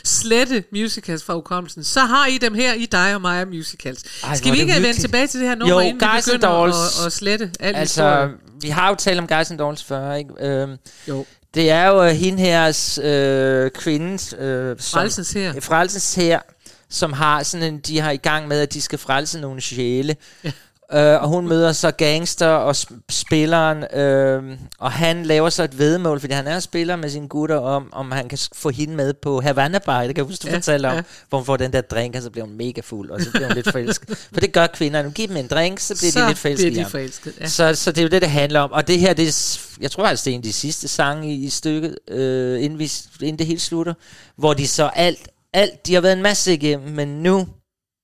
slette 0.05 0.65
musicals 0.73 1.25
fra 1.25 1.35
hukommelsen, 1.35 1.85
så 1.85 2.01
har 2.01 2.27
I 2.27 2.39
dem 2.39 2.55
her 2.55 2.75
i 2.75 2.87
dig 2.87 3.15
og 3.15 3.21
mig 3.21 3.49
musicals. 3.49 4.05
Ej, 4.25 4.37
Skal 4.37 4.53
vi 4.53 4.61
ikke 4.61 4.73
vende 4.75 4.93
tilbage 5.01 5.27
til 5.27 5.41
det 5.41 5.49
her 5.49 5.55
nummer, 5.55 5.75
Jo, 5.75 5.81
inden 5.81 6.01
vi 6.01 6.07
Guys 6.07 6.29
and 6.29 6.41
begynder 6.41 7.01
at, 7.01 7.07
at 7.07 7.13
slette 7.13 7.51
alt 7.61 7.77
Altså, 7.77 8.03
historie? 8.03 8.29
vi 8.61 8.69
har 8.69 8.89
jo 8.89 8.95
talt 8.95 9.19
om 9.19 9.27
Guys 9.27 9.51
and 9.51 9.59
Dolls 9.59 9.85
før, 9.85 10.15
ikke? 10.15 10.31
Øhm, 10.41 10.77
Jo. 11.09 11.27
Det 11.55 11.71
er 11.71 11.87
jo 11.87 12.05
hende 12.05 12.39
her, 12.43 12.99
øh, 13.03 13.71
kvindens... 13.71 14.35
Øh, 14.39 14.77
Frelsens 14.81 15.33
hær. 15.33 15.53
Frelsens 15.61 16.15
her, 16.15 16.41
som 16.89 17.13
har 17.13 17.43
sådan 17.43 17.75
en, 17.75 17.81
de 17.81 18.01
har 18.01 18.11
i 18.11 18.17
gang 18.17 18.49
med, 18.49 18.61
at 18.61 18.73
de 18.73 18.81
skal 18.81 18.99
frelse 18.99 19.41
nogle 19.41 19.61
sjæle. 19.61 20.17
Ja. 20.45 20.53
Øh, 20.95 21.23
og 21.23 21.29
hun 21.29 21.49
møder 21.49 21.73
så 21.73 21.91
gangster 21.91 22.47
og 22.47 22.71
sp- 22.71 23.01
spilleren, 23.11 23.85
øh, 23.95 24.43
og 24.79 24.93
han 24.93 25.27
laver 25.27 25.51
så 25.51 25.63
et 25.63 25.79
vedmål, 25.79 26.21
fordi 26.21 26.33
han 26.33 26.47
er 26.47 26.61
spiller 26.61 26.97
med 26.97 27.11
sine 27.11 27.29
gutter 27.29 27.57
om, 27.57 27.89
om 27.93 28.13
han 28.13 28.29
kan 28.29 28.39
få 28.55 28.71
hende 28.71 28.95
med 28.97 29.15
på 29.15 29.41
Havana 29.41 29.79
Bar, 29.79 30.03
det 30.07 30.15
kan 30.15 30.17
jeg 30.17 30.25
huske, 30.31 30.43
du 30.43 30.49
Ja, 30.49 30.57
fortalte 30.57 30.87
om, 30.87 30.95
ja. 30.95 31.03
hvor 31.29 31.39
hun 31.39 31.45
får 31.45 31.57
den 31.57 31.73
der 31.73 31.81
drink, 31.81 32.17
og 32.17 32.23
så 32.23 32.31
bliver 32.31 32.47
hun 32.47 32.57
mega 32.57 32.81
fuld, 32.85 33.11
og 33.11 33.21
så 33.21 33.31
bliver 33.31 33.47
hun 33.47 33.55
lidt 33.57 33.73
forelsket. 33.73 34.29
For 34.33 34.41
det 34.41 34.53
gør 34.53 34.67
kvinderne, 34.67 35.11
giv 35.11 35.29
dem 35.29 35.37
en 35.37 35.47
drink, 35.47 35.79
så 35.79 35.97
bliver 35.99 36.13
så 36.13 36.21
de 36.21 36.27
lidt 36.29 36.39
forelsket 36.39 36.73
bliver 36.73 36.85
de 36.85 36.91
forelsket. 36.91 37.35
Ja. 37.41 37.47
Så, 37.47 37.75
så 37.75 37.93
det 37.93 37.99
er 37.99 38.03
jo 38.03 38.09
det, 38.09 38.23
det 38.23 38.31
handler 38.31 38.61
om. 38.61 38.73
Og 38.73 38.89
det 38.89 38.99
her, 39.01 39.13
det 39.15 39.29
er, 39.29 39.59
jeg 39.81 39.91
tror 39.91 40.05
altså, 40.07 40.25
det 40.25 40.31
er 40.31 40.35
en 40.35 40.39
af 40.41 40.43
de 40.45 40.53
sidste 40.53 40.89
sange 40.89 41.35
i, 41.35 41.45
i 41.45 41.51
stykket, 41.51 41.97
øh, 42.09 42.63
inden, 42.63 42.79
vi, 42.79 42.93
inden 43.21 43.39
det 43.39 43.47
hele 43.47 43.61
slutter, 43.61 43.95
hvor 44.37 44.55
de 44.55 44.69
så 44.69 44.91
alt, 44.95 45.29
alt, 45.53 45.87
de 45.87 45.95
har 45.95 46.01
været 46.01 46.13
en 46.17 46.23
masse 46.23 46.55
igennem, 46.55 46.89
men 46.89 47.09
nu 47.09 47.49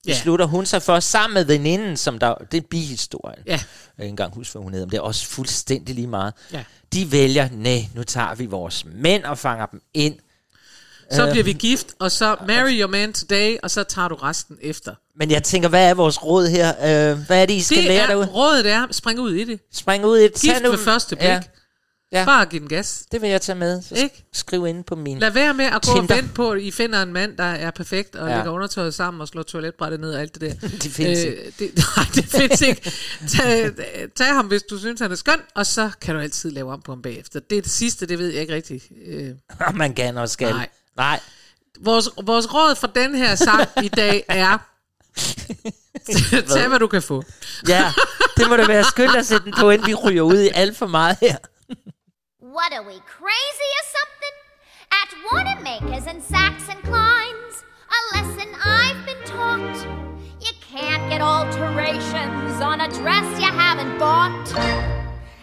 Ja. 0.07 0.12
beslutter 0.12 0.47
hun 0.47 0.66
sig 0.66 0.83
for, 0.83 1.01
sammen 1.01 1.35
med 1.35 1.45
veninden, 1.45 1.97
som 1.97 2.19
der, 2.19 2.35
det 2.35 2.55
er 2.57 2.61
en 2.62 2.66
bihistorie. 2.71 3.37
Ja. 3.47 3.51
Jeg 3.53 3.59
kan 3.97 4.05
ikke 4.05 4.11
engang 4.11 4.35
huske, 4.35 4.53
hvad 4.53 4.62
hun 4.62 4.73
hedder, 4.73 4.87
men 4.87 4.90
det 4.90 4.97
er 4.97 5.03
også 5.03 5.27
fuldstændig 5.27 5.95
lige 5.95 6.07
meget. 6.07 6.35
Ja. 6.53 6.64
De 6.92 7.12
vælger, 7.12 7.49
nej, 7.53 7.87
nu 7.95 8.03
tager 8.03 8.35
vi 8.35 8.47
vores 8.47 8.85
mænd 8.95 9.25
og 9.25 9.38
fanger 9.38 9.66
dem 9.66 9.81
ind. 9.95 10.14
Så 11.12 11.31
bliver 11.31 11.45
vi 11.45 11.53
gift, 11.53 11.87
og 11.99 12.12
så 12.12 12.37
marry 12.47 12.81
your 12.81 12.88
man 12.90 13.12
today, 13.12 13.57
og 13.62 13.71
så 13.71 13.83
tager 13.85 14.09
du 14.09 14.14
resten 14.14 14.57
efter. 14.62 14.95
Men 15.19 15.31
jeg 15.31 15.42
tænker, 15.42 15.69
hvad 15.69 15.90
er 15.90 15.95
vores 15.95 16.25
råd 16.25 16.47
her? 16.49 16.69
Øh, 17.12 17.19
hvad 17.19 17.42
er 17.42 17.47
det, 17.47 17.55
I 17.55 17.61
skal 17.62 17.77
Det 17.77 17.85
lære 17.85 18.03
er, 18.03 18.07
derude? 18.07 18.27
rådet 18.27 18.66
er, 18.71 18.87
spring 18.90 19.21
ud 19.21 19.33
i 19.35 19.45
det. 19.45 19.61
Spring 19.73 20.05
ud 20.07 20.19
i 20.19 20.25
et 20.25 20.35
Gift 20.35 20.55
tag 20.55 20.62
nu- 20.62 20.77
første 20.77 21.16
blik. 21.16 21.29
Ja, 21.29 21.40
Ja. 22.18 22.24
Bare 22.24 22.46
giv 22.46 22.61
den 22.61 22.68
gas. 22.68 23.05
det 23.12 23.22
vil 23.22 23.31
jeg 23.31 23.40
tage 23.40 23.57
med. 23.57 23.83
Så 23.83 23.94
Ikke? 23.94 24.24
skriv 24.33 24.66
ind 24.66 24.85
på 24.85 24.94
min 24.96 25.18
Lad 25.18 25.31
være 25.31 25.55
med 25.55 25.64
at 25.64 25.73
gå 25.73 25.77
og 25.77 25.83
Tinder. 26.00 26.14
vente 26.14 26.35
på, 26.35 26.50
at 26.50 26.60
I 26.62 26.71
finder 26.71 27.02
en 27.02 27.12
mand, 27.12 27.37
der 27.37 27.44
er 27.44 27.71
perfekt, 27.71 28.17
og 28.17 28.29
Ja. 28.29 28.37
lægger 28.37 28.50
undertøjet 28.50 28.94
sammen 28.94 29.21
og 29.21 29.29
slår 29.29 29.42
toiletbrættet 29.42 30.00
ned 30.00 30.14
og 30.14 30.21
alt 30.21 30.35
det 30.35 30.40
der. 30.60 30.69
De 30.83 30.90
findes 30.90 31.25
Øh, 31.25 31.37
det, 31.58 31.71
nej, 31.96 32.06
det 32.14 32.25
findes 32.25 32.60
ikke. 32.60 32.92
Tag, 33.29 33.71
tag 34.17 34.27
ham, 34.27 34.46
hvis 34.46 34.62
du 34.62 34.79
synes, 34.79 35.00
han 35.00 35.12
er 35.12 35.17
skøn, 35.17 35.40
og 35.54 35.67
så 35.67 35.90
kan 36.00 36.14
du 36.14 36.21
altid 36.21 36.50
lave 36.50 36.73
om 36.73 36.83
på 36.83 36.92
ham 36.92 37.02
bagefter. 37.02 37.40
Det 37.50 37.58
er 37.58 37.62
det 37.62 37.71
sidste, 37.71 38.06
det 38.06 38.19
ved 38.19 38.29
jeg 38.33 38.40
ikke 38.40 38.54
rigtigt. 38.54 38.85
Øh, 39.06 39.31
man 39.75 39.94
kan 39.94 40.19
og 40.19 40.29
skal. 40.29 40.50
Nej. 40.50 40.69
Nej. 40.96 41.21
vores, 41.81 42.08
vores 42.25 42.54
råd 42.54 42.75
for 42.77 42.87
den 42.87 43.14
her 43.14 43.35
sang 43.35 43.69
i 43.83 43.88
dag 43.88 44.25
er, 44.29 44.58
tag 46.54 46.69
hvad 46.69 46.79
du 46.79 46.87
kan 46.87 47.02
få. 47.02 47.23
Ja, 47.69 47.92
det 48.37 48.48
må 48.48 48.56
da 48.56 48.67
være 48.67 48.85
skønt 48.85 49.17
at 49.17 49.27
sætte 49.27 49.44
den 49.44 49.54
på, 49.58 49.71
inden 49.71 49.87
vi 49.87 49.94
ryger 49.94 50.23
ud 50.23 50.40
i 50.40 50.48
alt 50.54 50.77
for 50.77 50.87
meget 50.87 51.17
her. 51.21 51.37
What 52.57 52.73
are 52.73 52.83
we, 52.83 52.98
crazy 53.00 53.71
or 53.79 53.87
something? 53.98 54.35
At 54.90 55.11
Wanamaker's 55.31 56.07
and 56.07 56.23
Saks 56.23 56.75
and 56.75 56.83
Klein's, 56.85 57.65
a 57.92 58.17
lesson 58.17 58.48
I've 58.65 59.04
been 59.04 59.23
taught. 59.27 59.77
You 60.40 60.52
can't 60.63 61.07
get 61.11 61.21
alterations 61.21 62.63
on 62.63 62.81
a 62.81 62.88
dress 62.88 63.38
you 63.38 63.46
haven't 63.46 63.98
bought. 63.98 64.50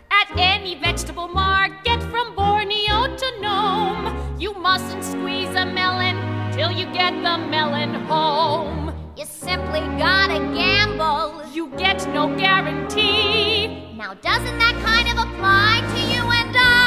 At 0.10 0.36
any 0.36 0.74
vegetable 0.74 1.28
market 1.28 2.02
from 2.02 2.36
Borneo 2.36 3.16
to 3.16 3.42
Nome, 3.42 4.36
you 4.40 4.56
mustn't 4.56 5.04
squeeze 5.04 5.54
a 5.56 5.68
melon 5.68 6.18
till 6.52 6.72
you 6.72 6.88
get 6.94 7.12
the 7.12 7.38
melon 7.38 7.94
home. 8.06 8.92
You 9.16 9.26
simply 9.26 9.82
gotta 10.00 10.40
gamble. 10.56 11.44
You 11.54 11.68
get 11.78 12.08
no 12.12 12.36
guarantee. 12.36 13.94
Now, 13.96 14.16
doesn't 14.16 14.58
that 14.58 14.76
kind 14.84 15.08
of 15.08 15.30
apply 15.30 15.82
to 15.94 16.00
you 16.12 16.24
and 16.32 16.58
I? 16.58 16.83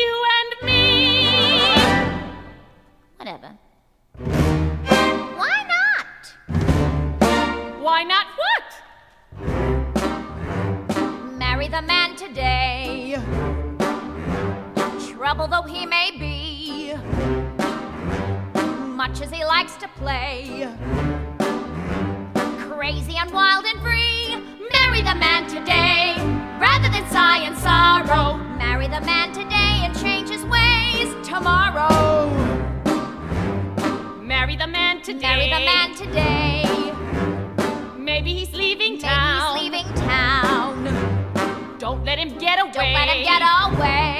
You 0.00 0.14
and 0.38 0.52
me. 0.66 0.86
Whatever. 3.18 3.50
Why 5.40 5.56
not? 5.74 6.22
Why 7.80 8.00
not 8.04 8.26
what? 8.42 8.68
Marry 11.36 11.68
the 11.68 11.82
man 11.82 12.16
today. 12.16 13.18
Trouble 15.12 15.48
though 15.48 15.62
he 15.62 15.84
may 15.84 16.10
be, 16.18 16.94
much 18.96 19.20
as 19.20 19.30
he 19.30 19.44
likes 19.44 19.76
to 19.76 19.88
play. 19.98 20.66
Crazy 22.70 23.16
and 23.18 23.30
wild 23.32 23.66
and 23.66 23.80
free. 23.82 24.38
Marry 24.78 25.02
the 25.02 25.14
man 25.14 25.46
today, 25.46 26.14
rather 26.58 26.88
than 26.88 27.06
sigh 27.10 27.42
and 27.44 27.58
sorrow. 27.58 27.79
Today. 35.14 35.26
Marry 35.26 35.48
the 35.48 35.64
man 35.64 35.94
today. 35.96 36.92
Maybe 37.98 38.32
he's 38.34 38.52
leaving 38.52 38.92
Maybe 38.92 39.02
town. 39.02 39.56
he's 39.56 39.62
leaving 39.62 39.94
town. 39.94 41.76
Don't 41.78 42.04
let 42.04 42.18
him 42.18 42.38
get 42.38 42.60
away. 42.60 42.72
Don't 42.72 42.92
let 42.92 43.08
him 43.08 43.24
get 43.24 43.42
away. 43.42 44.18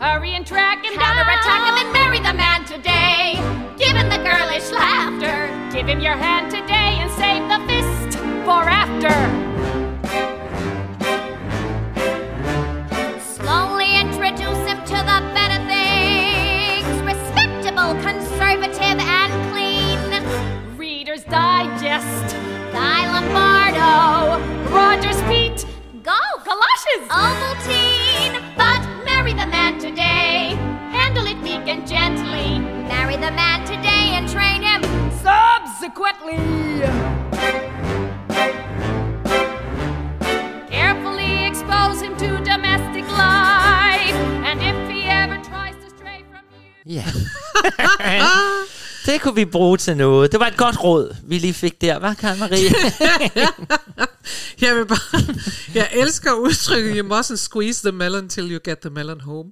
Hurry 0.00 0.34
and 0.36 0.46
track 0.46 0.84
him 0.84 0.94
Counterattack 0.94 1.44
down. 1.44 1.78
him 1.78 1.86
and 1.86 1.92
marry 1.92 2.18
the 2.18 2.32
man 2.34 2.64
today. 2.64 3.34
Give 3.76 3.96
him 3.96 4.08
the 4.08 4.18
girlish 4.18 4.70
laughter. 4.70 5.48
Give 5.76 5.86
him 5.88 6.00
your 6.00 6.16
hand 6.16 6.50
today 6.50 6.98
and 7.00 7.10
save 7.12 7.48
the 7.48 7.58
fist 7.66 8.18
for 8.44 8.62
after. 8.68 9.49
Digest. 22.00 22.36
Guy 22.72 23.12
Lombardo. 23.12 24.40
Roger 24.70 25.10
is 25.10 27.08
Ovaltine. 27.08 28.40
But 28.56 28.80
marry 29.04 29.32
the 29.32 29.46
man 29.46 29.78
today. 29.78 30.56
Handle 30.90 31.26
it 31.26 31.40
meek 31.42 31.68
and 31.68 31.86
gently. 31.86 32.58
Marry 32.88 33.16
the 33.16 33.30
man 33.32 33.66
today 33.66 34.16
and 34.16 34.28
train 34.28 34.62
him. 34.62 34.82
Subsequently. 35.20 36.38
Carefully 40.70 41.20
det 49.06 49.20
kunne 49.20 49.34
vi 49.34 49.44
bruge 49.44 49.76
til 49.76 49.96
noget. 49.96 50.32
Det 50.32 50.40
var 50.40 50.46
et 50.46 50.56
godt 50.56 50.84
råd, 50.84 51.16
vi 51.24 51.38
lige 51.38 51.54
fik 51.54 51.80
der, 51.80 51.98
var 51.98 52.14
Karen 52.14 52.38
Marie? 52.38 52.70
Jeg 54.60 54.76
vil 54.76 54.86
bare, 54.86 55.34
jeg 55.74 55.88
elsker 55.92 56.32
udtrykket, 56.32 56.96
you 56.96 57.18
mustn't 57.18 57.36
squeeze 57.36 57.88
the 57.88 57.92
melon 57.96 58.28
till 58.28 58.52
you 58.52 58.60
get 58.64 58.78
the 58.78 58.90
melon 58.90 59.20
home. 59.20 59.50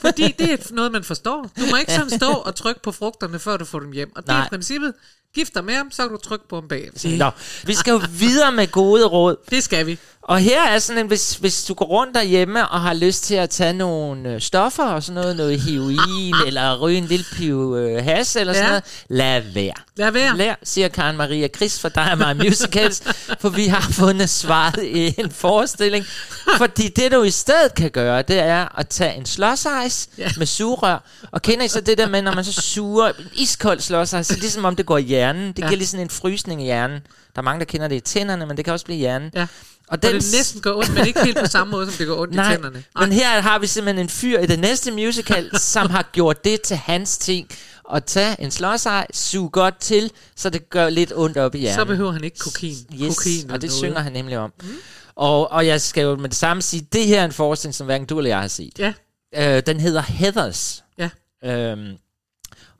Fordi 0.00 0.34
det 0.38 0.52
er 0.52 0.56
noget, 0.70 0.92
man 0.92 1.04
forstår. 1.04 1.50
Du 1.58 1.62
må 1.70 1.76
ikke 1.76 1.92
sådan 1.92 2.10
stå 2.10 2.30
og 2.30 2.54
trykke 2.54 2.82
på 2.82 2.92
frugterne, 2.92 3.38
før 3.38 3.56
du 3.56 3.64
får 3.64 3.80
dem 3.80 3.92
hjem. 3.92 4.12
Og 4.16 4.22
det 4.22 4.28
er 4.30 4.34
Nej. 4.34 4.46
i 4.46 4.48
princippet, 4.48 4.92
gift 5.34 5.54
dig 5.54 5.64
med 5.64 5.74
ham, 5.74 5.90
så 5.90 6.02
kan 6.02 6.10
du 6.10 6.22
trykke 6.22 6.48
på 6.48 6.56
ham 6.56 6.68
bagefter. 6.68 7.16
Nå, 7.16 7.30
vi 7.64 7.74
skal 7.74 7.90
jo 7.92 8.00
videre 8.18 8.52
med 8.52 8.70
gode 8.70 9.04
råd. 9.04 9.36
Det 9.50 9.62
skal 9.64 9.86
vi. 9.86 9.98
Og 10.28 10.38
her 10.38 10.62
er 10.68 10.78
sådan 10.78 11.00
en, 11.02 11.06
hvis, 11.06 11.34
hvis 11.34 11.64
du 11.64 11.74
går 11.74 11.84
rundt 11.86 12.14
derhjemme 12.14 12.68
og 12.68 12.80
har 12.80 12.94
lyst 12.94 13.24
til 13.24 13.34
at 13.34 13.50
tage 13.50 13.72
nogle 13.72 14.28
øh, 14.30 14.40
stoffer 14.40 14.84
og 14.84 15.02
sådan 15.02 15.20
noget, 15.20 15.36
noget 15.36 15.60
heroin, 15.60 16.34
eller 16.46 16.78
ryge 16.80 16.98
en 16.98 17.04
lille 17.04 17.24
piv 17.32 17.74
øh, 17.78 18.04
has 18.04 18.36
eller 18.36 18.52
sådan 18.52 18.64
Ja. 18.64 18.68
noget, 18.70 18.84
lad 19.08 19.40
være. 19.54 19.72
Lad 19.96 20.10
være. 20.10 20.36
Lær, 20.36 20.54
siger 20.62 20.88
Karen 20.88 21.16
Maria 21.16 21.48
Chris 21.48 21.80
for 21.80 21.88
dig 21.88 22.12
og 22.12 22.18
mig 22.18 22.36
musicals, 22.36 23.02
for 23.40 23.48
vi 23.48 23.66
har 23.66 23.80
fundet 23.92 24.30
svaret 24.30 24.82
i 24.84 25.14
en 25.20 25.30
forestilling. 25.30 26.04
Fordi 26.58 26.88
det 26.88 27.12
du 27.12 27.22
i 27.22 27.30
stedet 27.30 27.74
kan 27.74 27.90
gøre, 27.90 28.22
det 28.22 28.38
er 28.38 28.78
at 28.78 28.88
tage 28.88 29.14
en 29.16 29.26
slåsejs 29.26 30.08
Ja. 30.18 30.30
med 30.36 30.46
sugerør. 30.46 30.98
Og 31.32 31.42
kender 31.42 31.64
I 31.64 31.68
så 31.68 31.80
det 31.80 31.98
der 31.98 32.08
med, 32.08 32.22
når 32.22 32.34
man 32.34 32.44
så 32.44 32.52
suger 32.52 33.08
en 33.08 33.14
iskold 33.34 33.80
slåsejs, 33.80 34.26
så 34.26 34.36
ligesom 34.36 34.64
om 34.64 34.76
det 34.76 34.86
går 34.86 34.98
i 34.98 35.02
hjernen. 35.02 35.48
Det 35.52 35.58
ja. 35.58 35.66
giver 35.66 35.76
lige 35.78 35.88
sådan 35.88 36.06
en 36.06 36.10
frysning 36.10 36.60
i 36.62 36.64
hjernen. 36.64 37.00
Der 37.34 37.40
er 37.40 37.42
mange, 37.42 37.58
der 37.60 37.64
kender 37.66 37.88
det 37.88 37.96
i 37.96 38.00
tænderne, 38.00 38.46
men 38.46 38.56
det 38.56 38.64
kan 38.64 38.72
også 38.74 38.84
blive 38.84 38.96
i 38.96 39.00
hjernen. 39.00 39.30
Ja. 39.34 39.46
Og 39.88 39.92
Og 39.92 40.02
det 40.02 40.12
næsten 40.12 40.60
går 40.60 40.76
ondt, 40.78 40.94
men 40.94 41.06
ikke 41.06 41.24
helt 41.24 41.38
på 41.38 41.46
samme 41.46 41.70
måde, 41.70 41.86
som 41.86 41.94
det 41.98 42.06
går 42.06 42.20
ondt 42.22 42.34
Nej, 42.34 42.52
i 42.52 42.54
tænderne. 42.54 42.84
men 43.00 43.12
her 43.12 43.40
har 43.40 43.58
vi 43.58 43.66
simpelthen 43.66 44.04
en 44.04 44.08
fyr 44.08 44.38
i 44.38 44.46
det 44.46 44.58
næste 44.58 44.90
musical, 44.90 45.58
som 45.58 45.90
har 45.90 46.08
gjort 46.12 46.44
det 46.44 46.62
til 46.62 46.76
hans 46.76 47.18
ting. 47.18 47.48
At 47.94 48.04
tage 48.04 48.40
en 48.40 48.50
slåsej, 48.50 49.06
suge 49.12 49.50
godt 49.50 49.78
til, 49.80 50.10
så 50.36 50.50
det 50.50 50.70
gør 50.70 50.88
lidt 50.88 51.12
ondt 51.16 51.36
op 51.36 51.54
i 51.54 51.58
hjernen. 51.58 51.78
Så 51.80 51.84
behøver 51.84 52.12
han 52.12 52.24
ikke 52.24 52.38
kokain. 52.38 52.76
Yes, 53.02 53.16
kokain 53.16 53.50
og 53.50 53.60
det 53.62 53.68
noget. 53.68 53.72
synger 53.78 54.00
han 54.00 54.12
nemlig 54.12 54.38
om. 54.38 54.52
Mm. 54.62 54.68
Og, 55.16 55.50
og 55.50 55.66
jeg 55.66 55.80
skal 55.80 56.02
jo 56.02 56.16
med 56.16 56.28
det 56.28 56.38
samme 56.38 56.62
sige, 56.62 56.86
det 56.92 57.06
her 57.06 57.20
er 57.20 57.24
en 57.24 57.32
forestilling, 57.32 57.74
som 57.74 57.84
hverken 57.84 58.06
du 58.06 58.18
eller 58.18 58.30
jeg 58.30 58.40
har 58.40 58.48
set. 58.48 58.78
Ja, 58.78 58.92
Øh, 59.36 59.62
den 59.66 59.80
hedder 59.80 60.00
Heathers. 60.02 60.84
ja. 60.98 61.10
Øhm, 61.44 61.92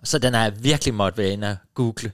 så 0.05 0.19
den 0.19 0.35
har 0.35 0.43
jeg 0.43 0.53
virkelig 0.65 0.95
måtte 0.95 1.19
være 1.19 1.29
inde 1.31 1.49
og 1.51 1.57
google, 1.75 2.13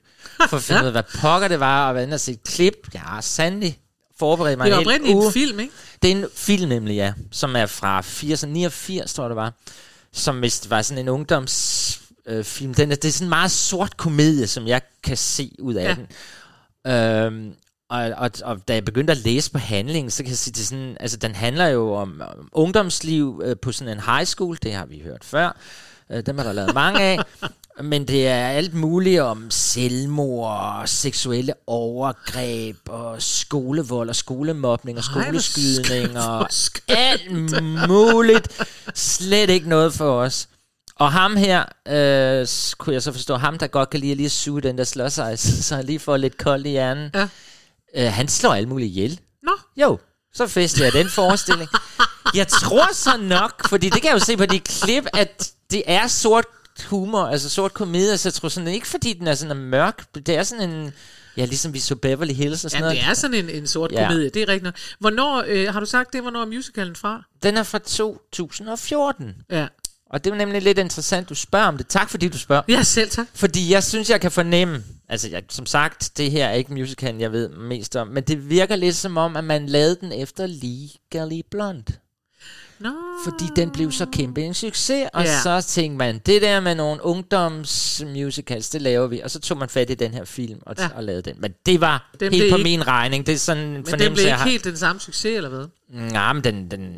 for 0.48 0.56
at 0.56 0.62
finde 0.62 0.80
ud 0.82 0.86
af, 0.86 0.92
hvad 0.92 1.02
pokker 1.20 1.48
det 1.48 1.60
var, 1.60 1.88
og 1.88 1.94
være 1.94 2.02
inde 2.04 2.14
og 2.14 2.20
se 2.20 2.32
et 2.32 2.44
klip. 2.44 2.74
Har 2.94 3.20
sandelig 3.20 3.78
forberedt 4.20 4.58
mig 4.58 4.66
Det 4.66 4.72
er 4.74 4.78
en 4.78 4.86
oprindeligt 4.86 5.16
uge. 5.16 5.26
en 5.26 5.32
film, 5.32 5.60
ikke? 5.60 5.72
Det 6.02 6.12
er 6.12 6.16
en 6.16 6.24
film 6.34 6.68
nemlig, 6.68 6.94
ja, 6.94 7.12
som 7.30 7.56
er 7.56 7.66
fra 7.66 8.00
80'erne, 8.00 8.46
89 8.46 9.12
tror 9.14 9.24
jeg 9.24 9.28
det 9.30 9.36
var, 9.36 9.52
som 10.12 10.42
vist 10.42 10.70
var 10.70 10.82
sådan 10.82 10.98
en 11.04 11.08
ungdomsfilm. 11.08 12.70
Øh, 12.70 12.76
den 12.76 12.92
er, 12.92 12.96
det 12.96 13.04
er 13.04 13.12
sådan 13.12 13.26
en 13.26 13.28
meget 13.28 13.50
sort 13.50 13.96
komedie, 13.96 14.46
som 14.46 14.66
jeg 14.66 14.80
kan 15.02 15.16
se 15.16 15.50
ud 15.58 15.74
af 15.74 15.84
Ja. 15.84 15.94
den. 15.94 16.06
Øhm, 16.92 17.52
og, 17.90 17.98
og, 18.16 18.30
og 18.44 18.68
da 18.68 18.74
jeg 18.74 18.84
begyndte 18.84 19.10
at 19.10 19.16
læse 19.18 19.50
på 19.50 19.58
handlingen, 19.58 20.10
så 20.10 20.22
kan 20.22 20.30
jeg 20.30 20.38
sige, 20.38 20.52
det 20.52 20.66
sådan, 20.66 20.96
altså 21.00 21.16
den 21.16 21.34
handler 21.34 21.66
jo 21.66 21.94
om, 21.94 22.22
om 22.38 22.48
ungdomsliv 22.52 23.42
øh, 23.44 23.56
på 23.62 23.72
sådan 23.72 23.92
en 23.98 24.02
high 24.04 24.24
school, 24.26 24.58
det 24.62 24.72
har 24.74 24.86
vi 24.86 25.00
hørt 25.04 25.24
før, 25.24 25.56
øh, 26.10 26.26
dem 26.26 26.38
er 26.38 26.42
der 26.42 26.52
lavet 26.52 26.74
mange 26.74 27.00
af, 27.02 27.18
men 27.82 28.08
det 28.08 28.28
er 28.28 28.48
alt 28.48 28.74
muligt 28.74 29.20
om 29.20 29.50
selvmord, 29.50 30.82
seksuelle 30.86 31.52
overgreb, 31.66 32.76
og 32.88 33.22
skolevold, 33.22 34.08
og 34.08 34.16
skolemobning, 34.16 34.98
og 34.98 35.04
skoleskydning, 35.04 36.18
og 36.18 36.48
alt 36.88 37.62
muligt. 37.88 38.62
Slet 38.94 39.50
ikke 39.50 39.68
noget 39.68 39.94
for 39.94 40.20
os. 40.20 40.48
Og 40.96 41.12
ham 41.12 41.36
her, 41.36 41.64
øh, 41.88 42.46
kunne 42.78 42.94
jeg 42.94 43.02
så 43.02 43.12
forstå, 43.12 43.36
ham 43.36 43.58
der 43.58 43.66
godt 43.66 43.90
kan 43.90 44.00
lide 44.00 44.10
at 44.10 44.16
lige 44.16 44.30
suge 44.30 44.62
den 44.62 44.78
der 44.78 44.84
slåsejs, 44.84 45.40
så 45.66 45.76
han 45.76 45.84
lige 45.84 45.98
får 45.98 46.16
lidt 46.16 46.38
koldt 46.38 46.66
i 46.66 46.70
hjernen. 46.70 47.10
Ja. 47.14 47.28
Øh, 47.96 48.12
han 48.12 48.28
slår 48.28 48.54
alle 48.54 48.68
mulige 48.68 48.88
ihjel. 48.88 49.20
Nå, 49.42 49.52
Jo, 49.76 49.98
så 50.34 50.46
festede 50.46 50.84
jeg 50.84 50.92
den 50.92 51.08
forestilling. 51.10 51.70
Jeg 52.34 52.48
tror 52.48 52.94
så 52.94 53.16
nok, 53.20 53.68
fordi 53.68 53.88
det 53.88 54.02
kan 54.02 54.08
jeg 54.08 54.14
jo 54.14 54.24
se 54.24 54.36
på 54.36 54.46
de 54.46 54.60
klip, 54.60 55.04
at 55.12 55.52
det 55.70 55.82
er 55.86 56.06
sort 56.06 56.44
humor, 56.84 57.20
altså 57.26 57.48
sort 57.50 57.74
komedie, 57.74 58.18
så 58.18 58.28
jeg 58.28 58.34
tror 58.34 58.48
sådan, 58.48 58.68
ikke 58.68 58.86
fordi 58.86 59.12
den 59.12 59.26
er 59.26 59.34
sådan 59.34 59.56
mørk, 59.56 60.14
det 60.14 60.28
er 60.28 60.42
sådan 60.42 60.70
en, 60.70 60.92
ja, 61.36 61.44
ligesom 61.44 61.74
vi 61.74 61.78
så 61.78 61.96
Beverly 61.96 62.32
Hills 62.32 62.64
og 62.64 62.70
sådan 62.70 62.84
ja, 62.84 62.88
noget. 62.88 63.02
det 63.02 63.10
er 63.10 63.14
sådan 63.14 63.36
en, 63.44 63.50
en 63.50 63.66
sort 63.66 63.92
Ja. 63.92 64.06
komedie, 64.08 64.30
det 64.30 64.42
er 64.42 64.48
rigtigt. 64.48 64.76
Hvornår, 64.98 65.44
øh, 65.46 65.72
har 65.72 65.80
du 65.80 65.86
sagt 65.86 66.12
det, 66.12 66.20
hvornår 66.20 66.42
er 66.42 66.46
musicalen 66.46 66.96
fra? 66.96 67.22
Den 67.42 67.56
er 67.56 67.62
fra 67.62 67.78
2014. 67.78 69.34
Ja. 69.50 69.66
Og 70.10 70.24
det 70.24 70.32
er 70.32 70.36
nemlig 70.36 70.62
lidt 70.62 70.78
interessant, 70.78 71.28
du 71.28 71.34
spørger 71.34 71.66
om 71.66 71.76
det. 71.76 71.86
Tak 71.86 72.10
fordi 72.10 72.28
du 72.28 72.38
spørger. 72.38 72.62
Ja, 72.68 72.82
selv 72.82 73.10
tak. 73.10 73.26
Fordi 73.34 73.72
jeg 73.72 73.84
synes, 73.84 74.10
jeg 74.10 74.20
kan 74.20 74.30
fornemme, 74.30 74.84
altså 75.08 75.28
jeg, 75.28 75.42
som 75.48 75.66
sagt, 75.66 76.10
det 76.16 76.30
her 76.30 76.46
er 76.46 76.52
ikke 76.52 76.72
musicalen, 76.74 77.20
jeg 77.20 77.32
ved 77.32 77.48
mest 77.48 77.96
om, 77.96 78.08
men 78.08 78.22
det 78.22 78.50
virker 78.50 78.76
lidt 78.76 78.96
som 78.96 79.16
om, 79.16 79.36
at 79.36 79.44
man 79.44 79.66
lavede 79.66 79.96
den 80.00 80.12
efter 80.12 80.46
Legally 80.46 81.40
Blonde. 81.50 81.92
Nå. 82.80 82.90
Fordi 83.24 83.44
den 83.56 83.70
blev 83.70 83.92
så 83.92 84.06
kæmpe 84.06 84.42
en 84.42 84.54
succes, 84.54 85.08
og 85.12 85.24
ja. 85.24 85.40
så 85.42 85.62
tænkte 85.68 85.98
man, 85.98 86.18
det 86.26 86.42
der 86.42 86.60
med 86.60 86.74
nogle 86.74 87.04
ungdomsmusicals, 87.04 88.68
det 88.70 88.82
laver 88.82 89.06
vi. 89.06 89.20
Og 89.24 89.30
så 89.30 89.40
tog 89.40 89.58
man 89.58 89.68
fat 89.68 89.90
i 89.90 89.94
den 89.94 90.14
her 90.14 90.24
film 90.24 90.58
og, 90.66 90.74
Ja. 90.78 90.88
og 90.94 91.04
lavede 91.04 91.22
den. 91.22 91.34
Men 91.38 91.52
det 91.66 91.80
var 91.80 92.10
Den 92.12 92.20
den 92.20 92.32
helt 92.32 92.42
blev 92.42 92.50
på 92.50 92.56
ikke- 92.56 92.70
min 92.70 92.86
regning. 92.86 93.26
Det 93.26 93.32
er 93.34 93.38
sådan 93.38 93.62
en 93.62 93.68
Men 93.72 93.76
den 93.76 93.86
fornemmelse, 93.90 94.14
blev 94.14 94.24
jeg 94.24 94.32
ikke 94.34 94.42
har. 94.42 94.48
helt 94.50 94.64
den 94.64 94.76
samme 94.76 95.00
succes, 95.00 95.36
eller 95.36 95.48
hvad? 95.48 95.66
Nej, 96.12 96.32
men 96.32 96.44
den, 96.44 96.70
den, 96.70 96.94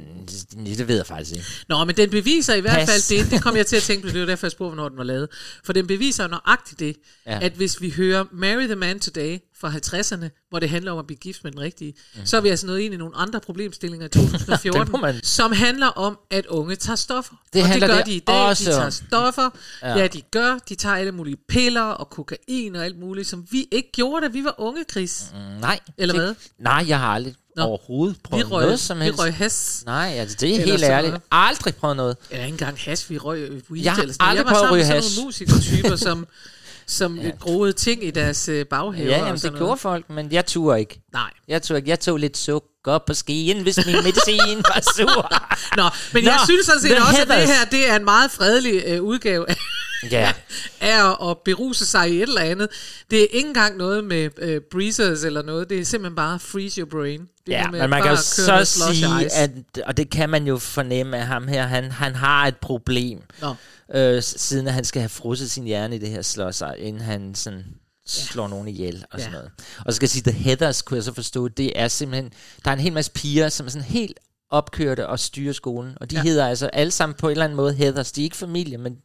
det 0.64 0.88
ved 0.88 0.96
jeg 0.96 1.06
faktisk 1.06 1.32
ikke. 1.32 1.44
Nå, 1.68 1.84
men 1.84 1.96
den 1.96 2.10
beviser 2.10 2.54
i 2.54 2.60
hvert 2.60 2.74
Pas. 2.74 2.88
fald 2.88 3.18
det, 3.24 3.30
det 3.30 3.42
kom 3.42 3.56
jeg 3.56 3.66
til 3.66 3.76
at 3.76 3.82
tænke 3.82 4.02
på, 4.06 4.08
det 4.12 4.20
var 4.20 4.26
derfor 4.26 4.46
jeg 4.46 4.52
spurgte, 4.52 4.74
hvornår 4.74 4.88
den 4.88 4.98
var 4.98 5.04
lavet. 5.04 5.28
For 5.64 5.72
den 5.72 5.86
beviser 5.86 6.26
nøjagtigt 6.28 6.80
det. 6.80 6.96
Ja. 7.26 7.38
at 7.42 7.52
hvis 7.52 7.80
vi 7.82 7.90
hører 7.90 8.24
Marry 8.32 8.64
the 8.66 8.74
Man 8.76 9.00
Today 9.00 9.38
fra 9.62 9.70
50'erne, 9.70 10.46
hvor 10.50 10.58
det 10.58 10.70
handler 10.70 10.92
om 10.92 10.98
at 10.98 11.06
blive 11.06 11.18
gift 11.18 11.44
med 11.44 11.52
den 11.52 11.60
rigtige, 11.60 11.94
mm. 12.14 12.26
så 12.26 12.36
er 12.36 12.40
vi 12.40 12.48
altså 12.48 12.66
nået 12.66 12.80
ind 12.80 12.94
i 12.94 12.96
nogle 12.96 13.16
andre 13.16 13.40
problemstillinger 13.40 14.06
i 14.06 14.10
2014, 14.20 14.82
Den 14.82 14.92
må 14.92 14.98
man- 14.98 15.20
som 15.22 15.52
handler 15.52 15.86
om, 15.86 16.18
at 16.30 16.46
unge 16.46 16.76
tager 16.76 16.96
stoffer. 16.96 17.34
Det 17.52 17.62
og 17.62 17.68
handler 17.68 17.86
det 17.86 17.94
gør 17.96 17.98
det 17.98 18.06
de 18.06 18.14
i 18.16 18.18
dag, 18.18 18.34
også 18.46 18.64
de 18.70 18.76
tager 18.76 18.90
stoffer. 18.90 19.50
Ja. 19.82 19.98
Ja. 19.98 20.06
de 20.06 20.20
gør. 20.20 20.58
De 20.68 20.74
tager 20.74 20.96
alle 20.96 21.12
mulige 21.12 21.36
piller 21.48 21.82
og 21.82 22.10
kokain 22.10 22.76
og 22.76 22.84
alt 22.84 22.98
muligt, 22.98 23.28
som 23.28 23.46
vi 23.50 23.66
ikke 23.72 23.92
gjorde, 23.92 24.26
da 24.26 24.30
vi 24.32 24.44
var 24.44 24.54
unge, 24.58 24.84
Chris. 24.90 25.24
Mm. 25.32 25.38
Nej. 25.60 25.78
Eller 25.98 26.14
det, 26.14 26.22
hvad? 26.24 26.34
Nej, 26.58 26.84
jeg 26.88 26.98
har 26.98 27.08
aldrig 27.08 27.34
Nå. 27.56 27.62
Overhovedet 27.62 28.16
Vi 28.16 28.20
prøvet 28.24 28.50
røg, 28.50 28.64
noget 28.64 28.80
som 28.80 28.98
vi 28.98 29.04
helst. 29.04 29.20
røg 29.20 29.34
has. 29.34 29.82
Nej, 29.86 30.14
altså 30.18 30.36
det 30.40 30.50
er 30.50 30.54
Eller 30.54 30.66
helt 30.72 30.82
ærligt. 30.84 31.10
noget. 31.10 31.22
Aldrig 31.30 31.74
prøvet 31.74 31.96
noget. 31.96 32.16
Eller 32.30 32.44
ikke 32.44 32.54
engang 32.54 32.78
hash, 32.78 33.10
vi 33.10 33.18
røg 33.18 33.38
øh, 33.38 33.62
weed 33.70 33.82
Jeg 33.84 33.92
har 33.92 34.02
eller 34.02 34.12
sådan 34.14 34.24
noget. 34.26 34.30
aldrig 34.30 34.36
Jeg 34.38 34.44
var 34.44 34.68
prøvet 34.68 34.80
at 34.80 34.86
sammen 34.86 34.94
ryge 34.94 34.94
med 34.94 35.02
sådan 35.02 35.16
nogle 35.16 35.26
musikertyper, 35.28 35.96
som, 35.96 36.26
som 36.92 37.18
ja. 37.18 37.30
groede 37.40 37.72
ting 37.72 38.04
i 38.04 38.10
deres 38.10 38.48
øh, 38.48 38.66
baghaver. 38.66 39.10
Ja, 39.10 39.18
jamen, 39.18 39.32
det 39.32 39.40
sådan 39.40 39.56
gjorde 39.56 39.66
noget. 39.66 39.80
folk, 39.80 40.10
men 40.10 40.32
jeg 40.32 40.46
turde 40.46 40.80
ikke. 40.80 41.00
Nej. 41.12 41.30
Jeg 41.48 41.62
tog, 41.62 41.76
ikke. 41.76 41.90
jeg 41.90 42.00
tog 42.00 42.18
lidt 42.18 42.36
sukker 42.36 42.98
på 43.06 43.14
skien, 43.14 43.62
hvis 43.62 43.86
min 43.86 43.96
medicin 44.04 44.56
var 44.56 44.82
sur. 44.96 45.30
Nå, 45.78 45.82
men 46.12 46.24
Nå, 46.24 46.30
jeg 46.30 46.40
synes 46.44 46.66
sådan 46.66 46.80
set 46.80 46.98
også, 46.98 47.22
at 47.22 47.28
det 47.28 47.36
her 47.36 47.64
det 47.70 47.90
er 47.90 47.96
en 47.96 48.04
meget 48.04 48.30
fredelig 48.30 48.82
øh, 48.86 49.02
udgave 49.02 49.50
af, 49.50 49.56
Ja. 50.10 50.32
af 50.80 51.30
at, 51.30 51.36
beruse 51.44 51.86
sig 51.86 52.10
i 52.10 52.16
et 52.16 52.22
eller 52.22 52.40
andet. 52.40 52.68
Det 53.10 53.18
er 53.22 53.26
ikke 53.32 53.48
engang 53.48 53.76
noget 53.76 54.04
med 54.04 54.30
øh, 54.38 54.60
breezers 54.70 55.24
eller 55.24 55.42
noget. 55.42 55.70
Det 55.70 55.78
er 55.80 55.84
simpelthen 55.84 56.16
bare 56.16 56.38
freeze 56.38 56.80
your 56.80 56.88
brain. 56.90 57.20
Det 57.46 57.52
Ja, 57.52 57.70
men 57.70 57.90
man 57.90 58.02
kan 58.02 58.10
jo 58.10 58.16
så 58.16 58.64
sige, 58.64 59.32
at, 59.32 59.50
og 59.86 59.96
det 59.96 60.10
kan 60.10 60.30
man 60.30 60.46
jo 60.46 60.58
fornemme 60.58 61.16
af 61.16 61.26
ham 61.26 61.48
her, 61.48 61.66
han, 61.66 61.90
han 61.90 62.14
har 62.14 62.46
et 62.46 62.56
problem, 62.56 63.18
Nå. 63.40 63.54
øh, 63.94 64.22
siden 64.22 64.66
at 64.66 64.72
han 64.74 64.84
skal 64.84 65.00
have 65.02 65.08
frosset 65.08 65.50
sin 65.50 65.64
hjerne 65.64 65.96
i 65.96 65.98
det 65.98 66.08
her 66.08 66.22
slåsser, 66.22 66.72
inden 66.72 67.02
han 67.02 67.34
sådan 67.34 67.64
slår 68.06 68.48
nogen 68.48 68.68
ihjel 68.68 69.04
og 69.12 69.20
sådan 69.20 69.32
Ja. 69.32 69.38
noget. 69.38 69.50
Og 69.86 69.92
så 69.92 69.96
skal 69.96 70.04
jeg 70.06 70.10
sige, 70.10 70.22
The 70.22 70.32
Heathers, 70.32 70.82
kunne 70.82 70.96
jeg 70.96 71.04
så 71.04 71.14
forstå, 71.14 71.48
det 71.48 71.72
er 71.80 71.88
simpelthen, 71.88 72.32
der 72.64 72.70
er 72.70 72.74
en 72.74 72.80
hel 72.80 72.92
masse 72.92 73.10
piger, 73.12 73.48
som 73.48 73.66
er 73.66 73.70
sådan 73.70 73.88
helt 73.88 74.20
opkørte 74.50 75.06
og 75.08 75.18
styrer 75.18 75.52
skolen, 75.52 75.92
og 76.00 76.10
de 76.10 76.14
Ja. 76.16 76.20
ja. 76.20 76.22
hedder 76.28 76.48
altså 76.48 76.66
alle 76.66 76.90
sammen 76.90 77.14
på 77.18 77.26
en 77.26 77.30
eller 77.30 77.44
anden 77.44 77.56
måde 77.56 77.74
Heathers. 77.74 78.12
De 78.12 78.20
er 78.20 78.24
ikke 78.24 78.36
familie, 78.36 78.78
men... 78.78 78.96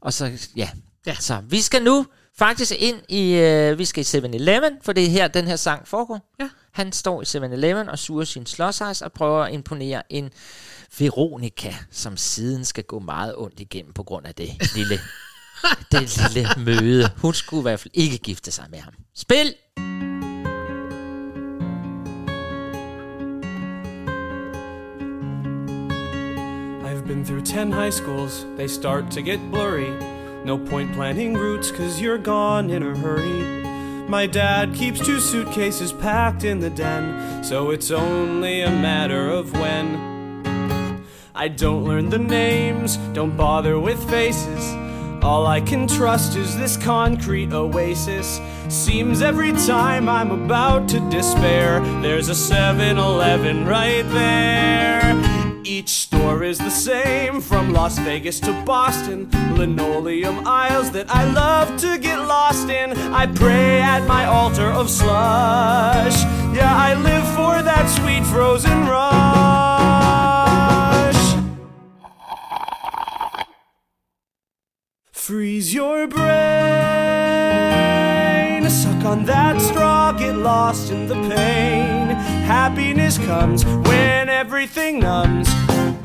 Og 0.00 0.12
så, 0.12 0.50
ja. 0.56 0.70
Ja. 1.06 1.14
Så 1.14 1.42
vi 1.48 1.60
skal 1.60 1.82
nu 1.82 2.06
faktisk 2.38 2.72
ind 2.78 2.96
i, 3.08 3.32
øh, 3.32 3.78
vi 3.78 3.84
skal 3.84 4.00
i 4.00 4.18
7-Eleven, 4.18 4.72
for 4.82 4.92
det 4.92 5.04
er 5.04 5.10
her, 5.10 5.28
den 5.28 5.46
her 5.46 5.56
sang 5.56 5.88
foregår. 5.88 6.34
Ja. 6.40 6.48
Han 6.72 6.92
står 6.92 7.22
i 7.22 7.24
7-Eleven 7.24 7.88
og 7.88 7.98
suger 7.98 8.24
sin 8.24 8.46
slåsejs 8.46 9.02
og 9.02 9.12
prøver 9.12 9.44
at 9.44 9.54
imponere 9.54 10.12
en 10.12 10.30
Veronica, 10.98 11.74
som 11.90 12.16
siden 12.16 12.64
skal 12.64 12.84
gå 12.84 12.98
meget 12.98 13.34
ondt 13.36 13.60
igennem 13.60 13.92
på 13.92 14.02
grund 14.02 14.26
af 14.26 14.34
det 14.34 14.74
lille, 14.74 15.00
det 15.92 16.34
lille 16.34 16.48
møde. 16.56 17.10
Hun 17.16 17.34
skulle 17.34 17.60
i 17.60 17.62
hvert 17.62 17.80
fald 17.80 17.94
ikke 17.94 18.18
gifte 18.18 18.50
sig 18.50 18.64
med 18.70 18.78
ham. 18.78 18.94
Spil! 19.14 19.54
Been 27.08 27.24
through 27.24 27.40
10 27.40 27.72
high 27.72 27.88
schools, 27.88 28.44
they 28.56 28.68
start 28.68 29.10
to 29.12 29.22
get 29.22 29.40
blurry. 29.50 29.88
No 30.44 30.58
point 30.58 30.92
planning 30.92 31.32
routes, 31.32 31.70
cause 31.70 32.02
you're 32.02 32.18
gone 32.18 32.68
in 32.68 32.82
a 32.82 32.94
hurry. 32.94 34.06
My 34.06 34.26
dad 34.26 34.74
keeps 34.74 35.00
two 35.00 35.18
suitcases 35.18 35.90
packed 35.90 36.44
in 36.44 36.60
the 36.60 36.68
den, 36.68 37.42
so 37.42 37.70
it's 37.70 37.90
only 37.90 38.60
a 38.60 38.70
matter 38.70 39.30
of 39.30 39.54
when. 39.54 41.02
I 41.34 41.48
don't 41.48 41.86
learn 41.86 42.10
the 42.10 42.18
names, 42.18 42.98
don't 43.14 43.38
bother 43.38 43.80
with 43.80 43.98
faces. 44.10 44.74
All 45.24 45.46
I 45.46 45.62
can 45.62 45.88
trust 45.88 46.36
is 46.36 46.58
this 46.58 46.76
concrete 46.76 47.54
oasis. 47.54 48.38
Seems 48.68 49.22
every 49.22 49.52
time 49.52 50.10
I'm 50.10 50.30
about 50.30 50.90
to 50.90 51.00
despair, 51.08 51.80
there's 52.02 52.28
a 52.28 52.34
7 52.34 52.98
Eleven 52.98 53.64
right 53.64 54.06
there. 54.10 55.27
Each 55.68 55.90
store 55.90 56.44
is 56.44 56.56
the 56.56 56.70
same, 56.70 57.42
from 57.42 57.74
Las 57.74 57.98
Vegas 57.98 58.40
to 58.40 58.54
Boston. 58.64 59.28
Linoleum 59.54 60.46
aisles 60.46 60.90
that 60.92 61.10
I 61.14 61.30
love 61.30 61.76
to 61.82 61.98
get 61.98 62.18
lost 62.20 62.70
in. 62.70 62.94
I 63.12 63.26
pray 63.26 63.82
at 63.82 64.06
my 64.06 64.24
altar 64.24 64.72
of 64.72 64.88
slush. 64.88 66.24
Yeah, 66.56 66.74
I 66.74 66.94
live 66.94 67.26
for 67.36 67.60
that 67.62 67.86
sweet 67.86 68.24
frozen 68.24 68.86
rush. 68.86 69.18
Freeze 75.12 75.74
your 75.74 76.06
brain. 76.06 76.28
Suck 78.70 79.04
on 79.04 79.26
that 79.26 79.60
straw, 79.60 80.12
get 80.12 80.34
lost 80.34 80.90
in 80.90 81.08
the 81.08 81.14
pain. 81.28 82.08
Happiness 82.46 83.18
comes 83.18 83.66
when 83.66 84.30
everything 84.30 85.00
numbs. 85.00 85.57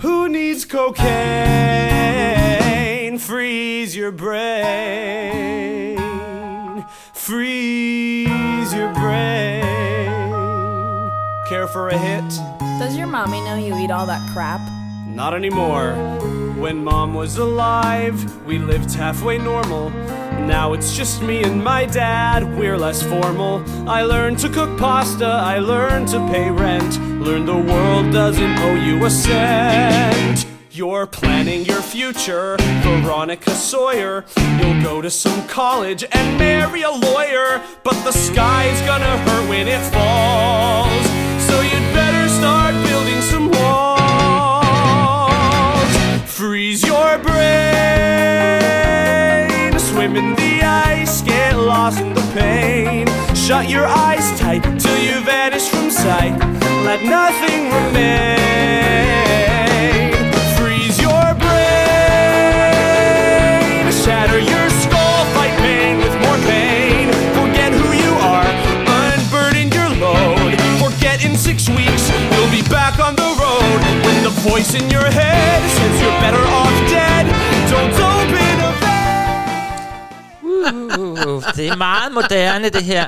Who 0.03 0.27
needs 0.27 0.65
cocaine? 0.65 1.07
Freeze 3.17 3.95
your 3.95 4.11
brain. 4.11 5.95
Freeze 7.13 8.73
your 8.73 8.93
brain. 8.95 10.11
Care 11.47 11.67
for 11.69 11.87
a 11.87 11.97
hit? 11.97 12.27
Does 12.79 12.97
your 12.97 13.07
mommy 13.07 13.39
know 13.45 13.55
you 13.55 13.77
eat 13.77 13.91
all 13.91 14.05
that 14.05 14.29
crap? 14.33 14.59
Not 15.07 15.33
anymore. 15.33 15.93
When 16.57 16.83
mom 16.83 17.13
was 17.13 17.37
alive, 17.37 18.45
we 18.45 18.59
lived 18.59 18.93
halfway 18.93 19.37
normal. 19.37 19.89
Now 20.47 20.73
it's 20.73 20.95
just 20.95 21.21
me 21.21 21.41
and 21.43 21.63
my 21.63 21.85
dad, 21.85 22.57
we're 22.57 22.77
less 22.77 23.01
formal. 23.01 23.63
I 23.89 24.03
learned 24.03 24.39
to 24.39 24.49
cook 24.49 24.77
pasta, 24.77 25.25
I 25.25 25.59
learned 25.59 26.09
to 26.09 26.19
pay 26.31 26.51
rent. 26.51 26.99
Learned 27.21 27.47
the 27.47 27.57
world 27.57 28.11
doesn't 28.11 28.59
owe 28.59 28.75
you 28.75 29.05
a 29.05 29.09
cent. 29.09 30.45
You're 30.69 31.07
planning 31.07 31.65
your 31.65 31.81
future, 31.81 32.57
Veronica 32.81 33.51
Sawyer. 33.51 34.25
You'll 34.59 34.83
go 34.83 35.01
to 35.01 35.09
some 35.09 35.47
college 35.47 36.03
and 36.11 36.37
marry 36.37 36.81
a 36.81 36.91
lawyer, 36.91 37.61
but 37.83 37.95
the 38.03 38.11
sky's 38.11 38.81
gonna 38.81 39.17
hurt 39.19 39.49
when 39.49 39.67
it 39.67 39.81
falls. 39.93 41.05
So 41.47 41.61
you'd 41.61 41.93
better 41.93 42.27
start 42.27 42.73
Shut 53.63 53.71
your 53.71 53.87
eyes 53.87 54.27
tight 54.37 54.61
till 54.77 54.99
you 54.99 55.23
vanish 55.23 55.69
from 55.69 55.89
sight. 55.89 56.37
Let 56.83 57.01
nothing 57.01 57.71
remain. 57.71 58.35
Freeze 60.57 60.99
your 60.99 61.33
brain, 61.39 61.53
shatter 64.03 64.39
your 64.39 64.69
skull, 64.83 65.23
fight 65.31 65.55
pain 65.63 65.95
with 65.99 66.11
more 66.23 66.37
pain. 66.43 67.07
Forget 67.39 67.71
who 67.71 67.93
you 68.03 68.11
are, 68.35 68.51
unburden 68.99 69.71
your 69.71 69.91
load. 69.95 70.59
Forget 70.83 71.23
in 71.23 71.37
six 71.37 71.69
weeks 71.69 72.11
you'll 72.35 72.51
be 72.51 72.63
back 72.67 72.99
on 72.99 73.15
the 73.15 73.31
road. 73.39 73.79
When 74.03 74.23
the 74.27 74.33
voice 74.43 74.73
in 74.75 74.89
your 74.89 75.09
head 75.09 75.63
says 75.71 76.01
you're 76.01 76.19
better 76.19 76.43
off 76.59 76.75
dead, 76.91 77.31
don't 77.71 77.93
open 77.95 78.59
a 78.59 78.73
Uh, 80.53 81.43
det 81.55 81.67
er 81.67 81.75
meget 81.75 82.11
moderne, 82.11 82.69
det 82.69 82.83
her. 82.83 83.07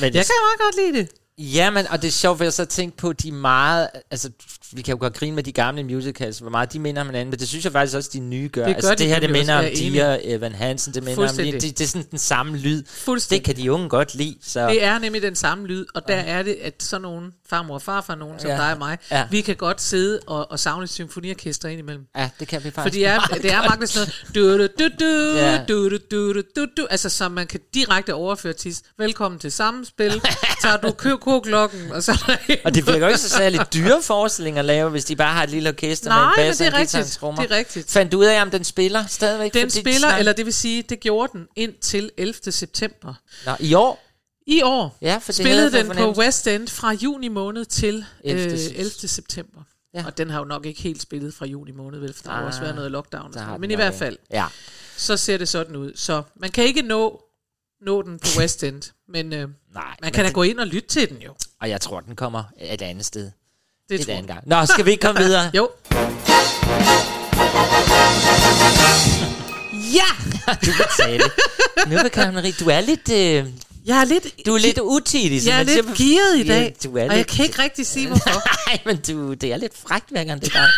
Men 0.00 0.14
Jeg 0.14 0.24
kan 0.24 0.34
meget 0.42 0.60
godt 0.60 0.76
lide 0.76 0.98
det. 0.98 1.08
Ja, 1.38 1.70
men, 1.70 1.86
og 1.86 2.02
det 2.02 2.08
er 2.08 2.12
sjovt, 2.12 2.36
for 2.36 2.44
jeg 2.44 2.52
så 2.52 2.64
tænkt 2.64 2.96
på, 2.96 3.12
de 3.12 3.32
meget, 3.32 3.88
altså, 4.10 4.30
vi 4.72 4.82
kan 4.82 4.92
jo 4.92 4.98
godt 5.00 5.14
grine 5.14 5.34
med 5.36 5.42
de 5.42 5.52
gamle 5.52 5.82
musicals, 5.84 6.38
hvor 6.38 6.50
meget 6.50 6.72
de 6.72 6.78
minder 6.78 7.00
om 7.00 7.06
hinanden, 7.06 7.30
men 7.30 7.38
det 7.38 7.48
synes 7.48 7.64
jeg 7.64 7.72
faktisk 7.72 7.96
også, 7.96 8.10
de 8.12 8.20
nye 8.20 8.48
gør. 8.48 8.66
Det 8.66 8.74
gør 8.74 8.74
altså, 8.74 8.90
de 8.94 8.96
det 8.98 9.06
her, 9.08 9.20
det 9.20 9.30
minder 9.30 9.54
om 9.58 9.64
Dia, 9.76 10.18
Evan 10.24 10.52
Hansen, 10.54 10.94
det 10.94 11.04
minder 11.04 11.28
om, 11.28 11.36
det, 11.36 11.52
det, 11.52 11.78
det 11.78 11.80
er 11.80 11.88
sådan 11.88 12.06
den 12.10 12.18
samme 12.18 12.56
lyd. 12.56 12.82
Det 13.30 13.42
kan 13.44 13.56
de 13.56 13.72
unge 13.72 13.88
godt 13.88 14.14
lide, 14.14 14.36
så... 14.44 14.68
Det 14.68 14.84
er 14.84 14.98
nemlig 14.98 15.22
den 15.22 15.34
samme 15.34 15.66
lyd, 15.66 15.86
og 15.94 16.08
der 16.08 16.14
er 16.16 16.42
det, 16.42 16.56
at 16.62 16.74
sådan 16.82 17.02
nogen 17.02 17.32
farmor 17.50 17.74
og 17.74 17.82
farfar, 17.82 18.14
nogen 18.14 18.38
som 18.40 18.50
Ja. 18.50 18.56
dig 18.56 18.72
og 18.72 18.78
mig, 18.78 18.98
Ja. 19.10 19.24
vi 19.30 19.40
kan 19.40 19.56
godt 19.56 19.82
sidde 19.82 20.20
og, 20.26 20.50
og 20.50 20.58
savne 20.60 20.84
et 20.84 20.90
symfoniorkester 20.90 21.68
indimellem. 21.68 22.04
Ja, 22.16 22.30
det 22.40 22.48
kan 22.48 22.64
vi 22.64 22.70
faktisk. 22.70 22.82
For 22.94 22.98
det 22.98 23.06
er, 23.06 23.20
det 23.42 23.52
er 23.52 23.62
mange 23.70 23.86
sådan 23.86 24.12
noget, 24.34 24.60
du, 24.78 24.84
du, 24.84 24.84
du, 24.84 24.88
du, 25.00 25.36
Ja. 25.36 25.64
du, 25.68 25.88
du, 25.90 25.96
du, 26.10 26.32
du, 26.32 26.42
du, 26.56 26.66
du, 26.76 26.86
altså 26.90 27.08
som 27.08 27.32
man 27.32 27.46
kan 27.46 27.60
direkte 27.74 28.14
overføre 28.14 28.52
til, 28.52 28.76
velkommen 28.98 29.38
til 29.40 29.52
samspil, 29.52 30.20
tager 30.62 30.76
du 30.76 30.90
kø-klokken, 30.92 31.92
og 31.92 32.02
så 32.02 32.12
Og 32.64 32.74
det 32.74 32.84
bliver 32.84 32.98
jo 32.98 33.06
ikke 33.06 33.18
så 33.20 33.28
særlig 33.28 33.60
dyre 33.74 34.02
forestillinger 34.02 34.57
at 34.58 34.64
lave, 34.64 34.90
hvis 34.90 35.04
de 35.04 35.16
bare 35.16 35.32
har 35.34 35.42
et 35.42 35.50
lille 35.50 35.68
orkester 35.68 36.08
Nej, 36.08 36.18
med 36.18 36.24
en 36.24 36.32
men 36.36 36.46
bass 36.48 36.58
det 36.58 36.66
og 36.66 36.72
er 36.72 36.74
og 36.76 36.80
rigtigt. 36.80 37.16
Det 37.38 37.50
er 37.50 37.56
rigtigt. 37.58 37.90
Fandt 37.90 38.12
du 38.12 38.18
ud 38.18 38.24
af, 38.24 38.42
om 38.42 38.50
den 38.50 38.64
spiller 38.64 39.06
stadigvæk? 39.06 39.54
Den 39.54 39.66
de 39.66 39.70
spiller, 39.80 40.08
snak- 40.08 40.18
eller 40.18 40.32
det 40.32 40.44
vil 40.46 40.54
sige, 40.54 40.82
det 40.82 41.00
gjorde 41.00 41.32
den 41.32 41.46
indtil 41.56 42.10
11. 42.16 42.34
september. 42.52 43.14
Nå, 43.46 43.52
i 43.60 43.74
år? 43.74 44.04
I 44.46 44.62
år 44.62 44.96
Ja, 45.02 45.14
for 45.22 45.26
det 45.32 45.34
spillede 45.34 45.72
den 45.72 45.96
på. 45.96 46.12
West 46.12 46.46
End 46.46 46.68
fra 46.68 46.92
juni 46.92 47.28
måned 47.28 47.64
til 47.64 48.04
11. 48.24 48.42
11. 48.44 48.58
september. 48.58 48.80
11. 48.80 48.90
september. 49.08 49.60
Ja. 49.94 50.04
Og 50.06 50.18
den 50.18 50.30
har 50.30 50.38
jo 50.38 50.44
nok 50.44 50.66
ikke 50.66 50.82
helt 50.82 51.02
spillet 51.02 51.34
fra 51.34 51.46
juni 51.46 51.70
måned, 51.72 51.98
vel, 52.00 52.12
for 52.14 52.22
der 52.22 52.30
har 52.30 52.40
jo 52.40 52.46
også 52.46 52.58
Ah, 52.58 52.62
været 52.64 52.74
noget 52.76 52.90
lockdown. 52.90 53.26
Og 53.26 53.32
sådan 53.32 53.48
har 53.48 53.56
Men 53.58 53.70
i 53.70 53.74
hvert 53.74 53.94
fald, 53.94 54.16
Ja. 54.30 54.46
så 54.96 55.16
ser 55.16 55.36
det 55.38 55.48
sådan 55.48 55.76
ud. 55.76 55.92
Så 55.94 56.22
man 56.36 56.50
kan 56.50 56.64
ikke 56.64 56.82
nå, 56.82 57.22
nå 57.80 58.02
den 58.02 58.18
på 58.18 58.26
West 58.38 58.64
End, 58.64 58.82
men 59.08 59.32
øh, 59.32 59.38
Nej, 59.38 59.48
man 59.74 59.96
men 60.02 60.12
kan 60.12 60.22
da 60.24 60.28
det- 60.28 60.34
gå 60.34 60.42
ind 60.42 60.60
og 60.60 60.66
lytte 60.66 60.88
til 60.88 61.08
den 61.08 61.16
jo. 61.18 61.34
Og 61.60 61.68
jeg 61.70 61.80
tror, 61.80 62.00
den 62.00 62.16
kommer 62.16 62.44
et 62.60 62.82
andet 62.82 63.04
sted. 63.06 63.30
Det 63.88 64.00
et 64.00 64.06
tror 64.06 64.14
andet 64.14 64.28
jeg. 64.28 64.34
gang. 64.36 64.48
Nå, 64.48 64.66
skal 64.66 64.84
vi 64.84 64.90
ikke 64.90 65.00
komme 65.06 65.20
videre? 65.20 65.50
Jo. 65.56 65.68
Ja! 69.72 70.08
du 70.66 70.72
Karen 72.08 72.34
Marie, 72.34 72.52
du 72.60 72.68
er 72.68 72.80
lidt... 72.80 73.08
Øh, 73.12 73.46
jeg 73.86 74.00
er 74.00 74.04
lidt... 74.04 74.26
Du 74.46 74.54
er 74.54 74.58
lidt 74.58 74.78
utidig. 74.82 75.46
Jeg 75.46 75.58
er 75.58 75.62
lidt 75.62 75.84
siger 75.84 75.94
gearet 75.96 76.36
i 76.38 76.42
Ja, 76.42 76.52
dag, 76.52 76.76
du 76.84 76.96
er 76.96 77.02
og 77.02 77.08
jeg 77.08 77.16
lidt- 77.16 77.26
kan 77.28 77.44
ikke 77.44 77.62
rigtig 77.62 77.86
sige, 77.86 78.06
hvorfor. 78.06 78.42
Nej, 78.68 78.78
men 78.86 78.96
du, 79.08 79.34
det 79.34 79.52
er 79.52 79.56
lidt 79.56 79.78
frækt, 79.78 80.10
hver 80.10 80.24
gang 80.24 80.40
det 80.42 80.52
er. 80.54 80.68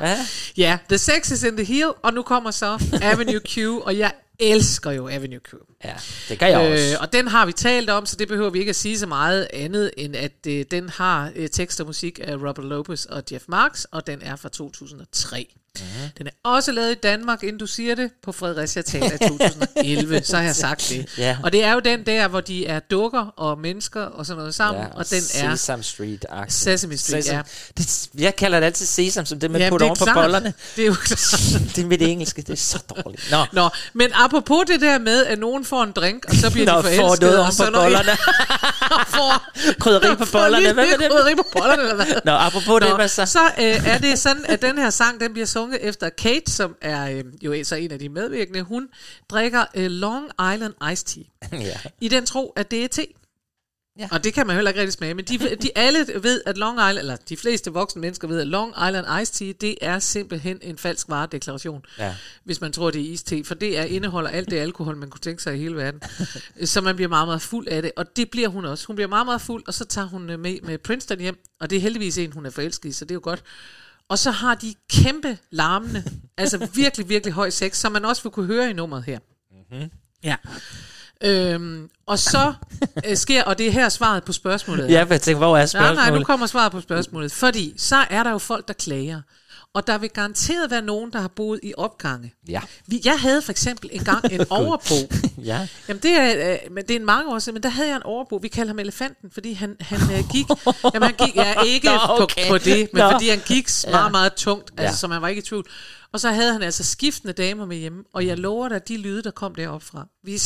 Hvad? 0.00 0.16
Ja, 0.56 0.78
The 0.88 0.98
Sex 0.98 1.30
is 1.30 1.42
in 1.42 1.56
the 1.56 1.64
Hill, 1.66 1.90
og 2.02 2.14
nu 2.14 2.22
kommer 2.22 2.50
så 2.50 2.78
Avenue 3.02 3.40
Q, 3.40 3.58
og 3.82 3.98
jeg 3.98 4.12
elsker 4.38 4.90
jo 4.90 5.08
Avenue 5.08 5.40
Q. 5.40 5.54
Ja, 5.84 5.94
det 6.28 6.38
gør 6.38 6.46
jeg 6.46 6.72
også. 6.72 6.98
Og 7.00 7.12
den 7.12 7.28
har 7.28 7.46
vi 7.46 7.52
talt 7.52 7.90
om, 7.90 8.06
så 8.06 8.16
det 8.16 8.28
behøver 8.28 8.50
vi 8.50 8.58
ikke 8.58 8.70
at 8.70 8.76
sige 8.76 8.98
så 8.98 9.06
meget 9.06 9.48
andet, 9.52 9.90
end 9.96 10.16
at 10.16 10.32
øh, 10.46 10.64
den 10.70 10.88
har 10.88 11.32
øh, 11.36 11.48
tekst 11.48 11.80
og 11.80 11.86
musik 11.86 12.20
af 12.22 12.36
Robert 12.36 12.64
Lopez 12.64 13.04
og 13.04 13.22
Jeff 13.32 13.44
Marks, 13.48 13.84
og 13.84 14.06
den 14.06 14.22
er 14.22 14.36
fra 14.36 14.48
2003. 14.48 15.48
Mhm. 15.80 16.10
Den 16.18 16.26
er 16.26 16.30
også 16.42 16.72
lavet 16.72 16.92
i 16.92 16.94
Danmark, 16.94 17.42
inden 17.42 17.58
du 17.58 17.66
siger 17.66 17.94
det, 17.94 18.10
på 18.22 18.32
Fredericia 18.32 18.82
Teater 18.82 19.14
i 19.14 19.28
2011, 19.28 20.22
så 20.24 20.36
har 20.36 20.44
jeg 20.44 20.56
sagt 20.56 20.86
det. 20.90 21.06
Ja. 21.18 21.38
Og 21.42 21.52
det 21.52 21.64
er 21.64 21.72
jo 21.72 21.80
den 21.80 22.06
der, 22.06 22.28
hvor 22.28 22.40
de 22.40 22.66
er 22.66 22.78
dukker 22.78 23.26
og 23.36 23.58
mennesker 23.58 24.00
og 24.00 24.26
sådan 24.26 24.38
noget 24.38 24.54
sammen, 24.54 24.82
Ja, 24.82 24.88
og 24.88 25.10
den 25.10 25.18
er... 25.18 25.54
Sesame 25.54 25.82
Street. 25.82 26.26
-agtig. 26.30 26.44
Sesame 26.48 26.96
Street, 26.96 27.28
ja. 27.28 27.42
Det, 27.78 28.08
jeg 28.18 28.36
kalder 28.36 28.60
det 28.60 28.66
altid 28.66 28.86
sesam, 28.86 29.26
som 29.26 29.40
det, 29.40 29.50
man 29.50 29.60
Jamen, 29.60 29.70
putter 29.70 29.94
det 29.94 30.00
er 30.00 30.04
oven 30.04 30.14
på 30.14 30.20
bollerne. 30.20 30.54
Det 30.76 30.82
er 30.82 30.86
jo 30.86 30.94
klart. 30.94 31.62
det 31.76 31.84
er 31.84 31.86
mit 31.86 32.02
engelske, 32.02 32.42
det 32.42 32.50
er 32.50 32.56
så 32.56 32.82
dårligt. 32.96 33.30
Nå, 33.30 33.44
Nå, 33.52 33.68
men 33.92 34.10
apropos 34.14 34.64
det 34.66 34.80
der 34.80 34.98
med, 34.98 35.26
at 35.26 35.38
nogen 35.38 35.64
får 35.66 35.82
en 35.82 35.92
drink, 35.92 36.24
og 36.28 36.34
så 36.34 36.52
bliver 36.52 36.66
Nå, 36.72 36.78
de 36.78 36.82
får 36.82 37.02
forelskede. 37.02 37.30
noget 37.30 37.38
og 37.38 37.52
oven 37.60 37.74
på 37.74 37.80
bollerne. 37.80 38.16
får 39.16 39.44
krydderi 39.82 40.16
på 40.16 40.24
bollerne. 40.32 40.72
Hvad 40.72 40.74
med 40.74 40.98
det? 40.98 41.10
Krydderi 41.10 41.34
på 41.34 41.46
bollerne, 41.52 41.82
eller 41.82 41.94
hvad? 41.94 42.06
Nå, 42.24 42.32
apropos 42.32 42.80
det, 42.80 42.94
hvad 42.94 43.08
så? 43.08 43.26
Så 43.26 43.44
øh, 43.58 43.88
er 43.88 43.98
det 43.98 44.18
sådan, 44.18 44.44
at 44.48 44.62
den 44.62 44.78
her 44.78 44.90
sang, 44.90 45.20
den 45.20 45.32
bliver 45.32 45.46
sunget 45.46 45.78
efter 45.82 46.08
Kate, 46.08 46.50
som 46.50 46.74
er 46.82 47.10
øh, 47.10 47.24
jo 47.42 47.64
så 47.64 47.74
en 47.74 47.92
af 47.92 47.98
de 47.98 48.08
medvirkende. 48.08 48.62
Hun 48.62 48.88
drikker 49.30 49.64
øh, 49.74 49.90
Long 49.90 50.24
Island 50.54 50.74
Iced 50.92 51.06
Tea. 51.06 51.58
ja. 51.70 51.76
I 52.00 52.08
den 52.08 52.26
tro, 52.26 52.52
at 52.56 52.70
det 52.70 52.84
er 52.84 52.88
te. 52.88 53.06
Ja. 53.98 54.08
Og 54.12 54.24
det 54.24 54.34
kan 54.34 54.46
man 54.46 54.56
heller 54.56 54.70
ikke 54.70 54.80
rigtig 54.80 54.92
smage, 54.92 55.14
men 55.14 55.24
de, 55.24 55.38
de 55.62 55.70
alle 55.76 55.98
ved, 56.22 56.42
at 56.46 56.58
Long 56.58 56.78
Island, 56.78 56.98
eller 56.98 57.16
de 57.16 57.36
fleste 57.36 57.72
voksne 57.72 58.00
mennesker 58.00 58.28
ved, 58.28 58.40
at 58.40 58.46
Long 58.46 58.70
Island 58.70 59.06
Iced 59.22 59.34
Tea, 59.34 59.52
det 59.60 59.76
er 59.80 59.98
simpelthen 59.98 60.58
en 60.62 60.78
falsk 60.78 61.08
varedeklaration, 61.08 61.84
Ja. 61.98 62.14
hvis 62.44 62.60
man 62.60 62.72
tror, 62.72 62.90
det 62.90 63.00
er 63.00 63.12
iste, 63.12 63.44
for 63.44 63.54
det 63.54 63.78
er 63.78 63.82
indeholder 63.82 64.30
alt 64.30 64.50
det 64.50 64.56
alkohol, 64.58 64.96
man 64.96 65.10
kunne 65.10 65.20
tænke 65.20 65.42
sig 65.42 65.54
i 65.54 65.58
hele 65.58 65.76
verden. 65.76 66.00
så 66.64 66.80
man 66.80 66.96
bliver 66.96 67.08
meget, 67.08 67.28
meget 67.28 67.42
fuld 67.42 67.68
af 67.68 67.82
det, 67.82 67.92
og 67.96 68.16
det 68.16 68.30
bliver 68.30 68.48
hun 68.48 68.64
også. 68.64 68.86
Hun 68.86 68.96
bliver 68.96 69.08
meget, 69.08 69.26
meget 69.26 69.40
fuld, 69.40 69.62
og 69.66 69.74
så 69.74 69.84
tager 69.84 70.08
hun 70.08 70.30
øh, 70.30 70.38
med, 70.40 70.58
med 70.62 70.78
Princeton 70.78 71.18
hjem, 71.20 71.38
og 71.60 71.70
det 71.70 71.76
er 71.76 71.80
heldigvis 71.80 72.18
en, 72.18 72.32
hun 72.32 72.46
er 72.46 72.50
forelsket 72.50 72.88
i, 72.88 72.92
så 72.92 73.04
det 73.04 73.10
er 73.10 73.14
jo 73.14 73.20
godt. 73.22 73.42
Og 74.08 74.18
så 74.18 74.30
har 74.30 74.54
de 74.54 74.74
kæmpe 74.90 75.38
larmende, 75.50 76.04
altså 76.38 76.68
virkelig, 76.74 77.08
virkelig 77.08 77.32
høj 77.34 77.50
sex, 77.50 77.76
som 77.76 77.92
man 77.92 78.04
også 78.04 78.22
vil 78.22 78.30
kunne 78.32 78.46
høre 78.46 78.70
i 78.70 78.72
nummeret 78.72 79.04
her. 79.04 79.18
Mm-hmm. 79.70 79.90
Ja. 80.24 80.36
Øhm, 81.24 81.88
og 82.06 82.18
så 82.18 82.54
øh, 83.06 83.16
sker, 83.16 83.44
og 83.44 83.58
det 83.58 83.66
er 83.66 83.70
her 83.70 83.88
svaret 83.88 84.24
på 84.24 84.32
spørgsmålet. 84.32 84.90
Ja, 84.90 85.06
jeg 85.10 85.20
tænker, 85.20 85.38
hvor 85.38 85.56
er 85.56 85.70
Nej, 85.74 85.82
nej, 85.82 85.90
nu 85.90 85.96
spørgsmålet? 85.96 86.26
kommer 86.26 86.46
svaret 86.46 86.72
på 86.72 86.80
spørgsmålet. 86.80 87.32
Fordi 87.32 87.74
så 87.76 87.96
er 88.10 88.22
der 88.22 88.30
jo 88.30 88.38
folk, 88.38 88.68
der 88.68 88.74
klager. 88.74 89.20
Og 89.76 89.86
der 89.86 89.98
vil 89.98 90.10
garanteret 90.10 90.70
være 90.70 90.82
nogen, 90.82 91.12
der 91.12 91.20
har 91.20 91.28
boet 91.28 91.60
i 91.62 91.72
opgange. 91.76 92.34
Ja. 92.48 92.60
Vi, 92.86 93.00
jeg 93.04 93.18
havde 93.18 93.42
for 93.42 93.50
eksempel 93.50 93.90
engang 93.92 94.24
en 94.32 94.40
overbo. 94.60 94.94
Ja. 95.44 95.68
Jamen 95.88 96.02
det 96.02 96.10
er, 96.10 96.52
øh, 96.52 96.58
men 96.74 96.84
det 96.84 96.90
er 96.90 96.98
en 97.00 97.04
mange 97.06 97.30
år 97.32 97.38
siden, 97.38 97.54
men 97.54 97.62
der 97.62 97.68
havde 97.68 97.88
jeg 97.88 97.96
en 97.96 98.02
overbo. 98.02 98.36
Vi 98.36 98.48
kalder 98.48 98.68
ham 98.70 98.78
elefanten, 98.78 99.30
fordi 99.30 99.52
han, 99.52 99.76
han 99.80 99.98
øh, 100.00 100.24
gik, 100.32 100.46
jamen 100.94 101.02
han 101.02 101.26
gik, 101.26 101.36
ja, 101.36 101.62
ikke 101.62 101.86
Nå, 101.88 101.98
på, 102.06 102.22
okay. 102.22 102.48
på 102.48 102.58
det, 102.58 102.88
men 102.92 103.00
Nå. 103.02 103.10
fordi 103.10 103.28
han 103.28 103.38
gik 103.46 103.68
meget, 103.90 104.04
Ja. 104.04 104.08
meget 104.08 104.34
tungt, 104.34 104.70
altså, 104.76 104.82
Ja. 104.92 104.96
så 104.96 105.08
man 105.08 105.22
var 105.22 105.28
ikke 105.28 105.38
i 105.40 105.42
tvivl. 105.42 105.66
Og 106.12 106.20
så 106.20 106.30
havde 106.30 106.52
han 106.52 106.62
altså 106.62 106.84
skiftende 106.84 107.32
damer 107.34 107.66
med 107.66 107.76
hjemme, 107.76 108.04
og 108.14 108.26
jeg 108.26 108.38
lover 108.38 108.68
dig, 108.68 108.88
de 108.88 108.96
lyde, 108.96 109.22
der 109.22 109.30
kom 109.30 109.54
derop 109.54 109.82
fra. 109.82 110.06
Vi, 110.24 110.40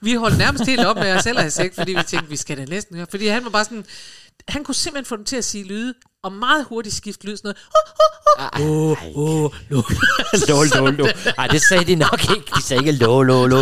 vi 0.00 0.14
holdt 0.14 0.38
nærmest 0.38 0.66
helt 0.66 0.84
op 0.84 0.96
med 0.96 1.12
os 1.12 1.22
selv 1.22 1.38
have 1.38 1.50
sex, 1.50 1.74
fordi 1.74 1.92
vi 1.92 2.02
tænkte, 2.06 2.28
vi 2.30 2.36
skal 2.36 2.56
da 2.58 2.64
næsten 2.64 2.96
høre. 2.96 3.06
Fordi 3.10 3.26
han 3.26 3.44
var 3.44 3.50
bare 3.50 3.64
sådan, 3.64 3.84
han 4.48 4.64
kunne 4.64 4.74
simpelthen 4.74 5.08
få 5.08 5.16
dem 5.16 5.24
til 5.24 5.36
at 5.36 5.44
sige 5.44 5.64
lyde, 5.64 5.94
og 6.22 6.32
meget 6.32 6.64
hurtigt 6.64 6.94
skifte 6.94 7.26
lyd, 7.26 7.36
sådan 7.36 7.48
noget. 7.48 7.58
Åh, 8.60 9.18
åh, 9.18 9.50
lo, 9.70 9.82
lo, 10.48 10.64
lo, 10.64 10.90
lo. 10.90 11.06
Ej, 11.38 11.46
det 11.46 11.62
sagde 11.62 11.84
de 11.84 11.94
nok 11.94 12.20
ikke. 12.36 12.46
De 12.56 12.62
sagde 12.62 12.82
ikke 12.86 13.04
lo, 13.04 13.22
lo, 13.22 13.46
lo. 13.46 13.56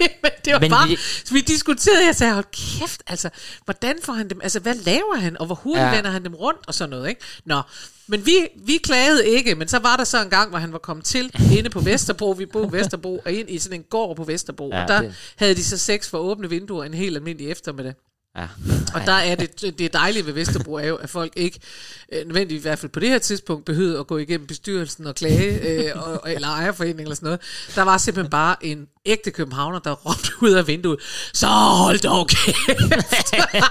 men 0.00 0.30
det 0.44 0.52
var 0.52 0.58
Men 0.60 0.70
bare, 0.70 0.88
vi- 0.88 0.94
vi, 1.30 1.34
vi 1.34 1.40
diskuterede, 1.40 2.06
jeg 2.06 2.16
sagde, 2.16 2.32
hold 2.34 2.44
kæft, 2.78 3.02
altså, 3.06 3.30
hvordan 3.64 3.96
får 4.02 4.12
han 4.12 4.30
dem, 4.30 4.40
altså, 4.42 4.60
hvad 4.60 4.74
laver 4.74 5.16
han, 5.16 5.38
og 5.40 5.46
hvor 5.46 5.54
hurtigt 5.54 5.84
Ja. 5.86 5.94
vender 5.96 6.10
han 6.10 6.24
dem 6.24 6.34
rundt, 6.34 6.60
og 6.66 6.74
sådan 6.74 6.90
noget, 6.90 7.08
ikke? 7.08 7.20
Nå, 7.44 7.62
men 8.06 8.26
vi, 8.26 8.32
vi 8.66 8.76
klagede 8.84 9.28
ikke, 9.28 9.54
men 9.54 9.68
så 9.68 9.78
var 9.78 9.96
der 9.96 10.04
så 10.04 10.22
en 10.22 10.30
gang, 10.30 10.50
hvor 10.50 10.58
han 10.58 10.72
var 10.72 10.78
kommet 10.78 11.04
til, 11.06 11.30
inde 11.58 11.70
på 11.70 11.80
Vesterbro, 11.80 12.30
vi 12.30 12.46
boede 12.46 12.68
på 12.68 12.76
Vesterbro, 12.76 13.22
og 13.24 13.32
ind 13.32 13.50
i 13.50 13.58
sådan 13.58 13.78
en 13.80 13.84
gård 13.90 14.16
på 14.16 14.24
Vesterbro, 14.24 14.70
Ja, 14.72 14.82
og 14.82 14.88
der 14.88 15.00
det. 15.02 15.14
havde 15.36 15.54
de 15.54 15.64
så 15.64 15.78
sex 15.78 16.08
for 16.08 16.18
åbne 16.18 16.50
vinduer 16.50 16.84
en 16.84 16.94
helt 16.94 17.16
almindelig 17.16 17.50
eftermiddag. 17.50 17.94
Ja. 18.36 18.46
Og 18.94 19.00
der 19.06 19.12
er 19.12 19.34
det, 19.34 19.78
det 19.78 19.92
dejlige 19.92 20.26
ved 20.26 20.32
Vesterbro 20.32 20.74
er 20.74 20.86
jo, 20.86 20.96
at 20.96 21.10
folk 21.10 21.32
ikke, 21.36 21.60
øh, 22.12 22.26
nødvendigvis 22.26 22.60
i 22.60 22.62
hvert 22.62 22.78
fald 22.78 22.92
på 22.92 23.00
det 23.00 23.08
her 23.08 23.18
tidspunkt, 23.18 23.64
behøvede 23.64 23.98
at 23.98 24.06
gå 24.06 24.18
igennem 24.18 24.46
bestyrelsen 24.46 25.06
og 25.06 25.14
klage, 25.14 25.60
øh, 25.68 26.02
og, 26.02 26.32
eller 26.32 26.48
ejerforening 26.48 27.00
eller 27.00 27.14
sådan 27.14 27.26
noget. 27.26 27.40
Der 27.74 27.82
var 27.82 27.98
simpelthen 27.98 28.30
bare 28.30 28.56
en 28.60 28.86
ægte 29.06 29.30
københavner, 29.30 29.78
der 29.78 29.92
råbte 29.92 30.30
ud 30.42 30.50
af 30.50 30.66
vinduet, 30.66 31.00
så 31.34 31.46
hold 31.46 31.98
dog 31.98 32.28
kæft. 32.28 32.56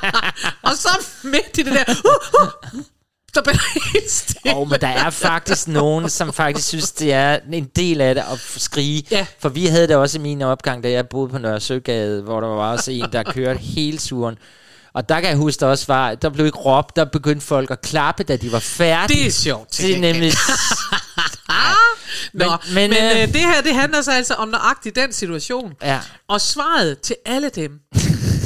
og 0.67 0.75
så 0.75 1.05
midt 1.23 1.57
i 1.57 1.61
det 1.63 1.73
der, 1.73 1.83
uh, 1.89 2.77
uh, 2.77 2.81
der 3.35 3.41
helt 3.93 4.11
stille. 4.11 4.55
Og 4.55 4.67
men 4.69 4.81
der 4.81 4.87
er 4.87 5.09
faktisk 5.09 5.67
nogen, 5.67 6.09
som 6.09 6.33
faktisk 6.33 6.67
synes, 6.67 6.91
det 6.91 7.13
er 7.13 7.39
en 7.53 7.65
del 7.75 8.01
af 8.01 8.15
det 8.15 8.23
at 8.31 8.39
skrige. 8.57 9.03
Ja. 9.11 9.25
For 9.39 9.49
vi 9.49 9.65
havde 9.65 9.87
det 9.87 9.95
også 9.95 10.17
i 10.17 10.21
min 10.21 10.41
opgang, 10.41 10.83
da 10.83 10.89
jeg 10.91 11.07
boede 11.07 11.29
på 11.29 11.37
Nørre 11.37 11.59
Søgade, 11.59 12.21
hvor 12.21 12.39
der 12.41 12.47
var 12.47 12.71
også 12.71 12.91
en, 12.91 13.05
der 13.13 13.23
kørte 13.23 13.59
hele 13.59 13.97
turen. 13.97 14.35
Og 14.93 15.09
der 15.09 15.19
kan 15.19 15.29
jeg 15.29 15.37
huske, 15.37 15.59
der 15.59 15.67
også 15.67 15.85
var, 15.87 16.15
der 16.15 16.29
blev 16.29 16.45
ikke 16.45 16.57
råbt, 16.57 16.95
der 16.95 17.05
begyndte 17.05 17.45
folk 17.45 17.71
at 17.71 17.81
klappe, 17.81 18.23
da 18.23 18.35
de 18.35 18.51
var 18.51 18.59
færdige. 18.59 19.19
Det 19.19 19.27
er 19.27 19.31
sjovt. 19.31 19.77
Det 19.77 19.95
er 19.95 19.99
nemlig... 19.99 20.33
Nå, 22.33 22.45
Men- 22.45 22.73
men, 22.73 22.89
men, 22.89 22.89
men, 22.89 23.17
øh, 23.17 23.21
øh, 23.21 23.27
det 23.27 23.41
her, 23.41 23.61
det 23.61 23.75
handler 23.75 24.01
så 24.01 24.11
altså 24.11 24.33
om 24.33 24.47
nøjagtigt 24.47 24.95
den 24.95 25.13
situation. 25.13 25.73
Ja. 25.83 25.99
Og 26.27 26.41
svaret 26.41 26.99
til 27.01 27.15
alle 27.25 27.49
dem, 27.49 27.71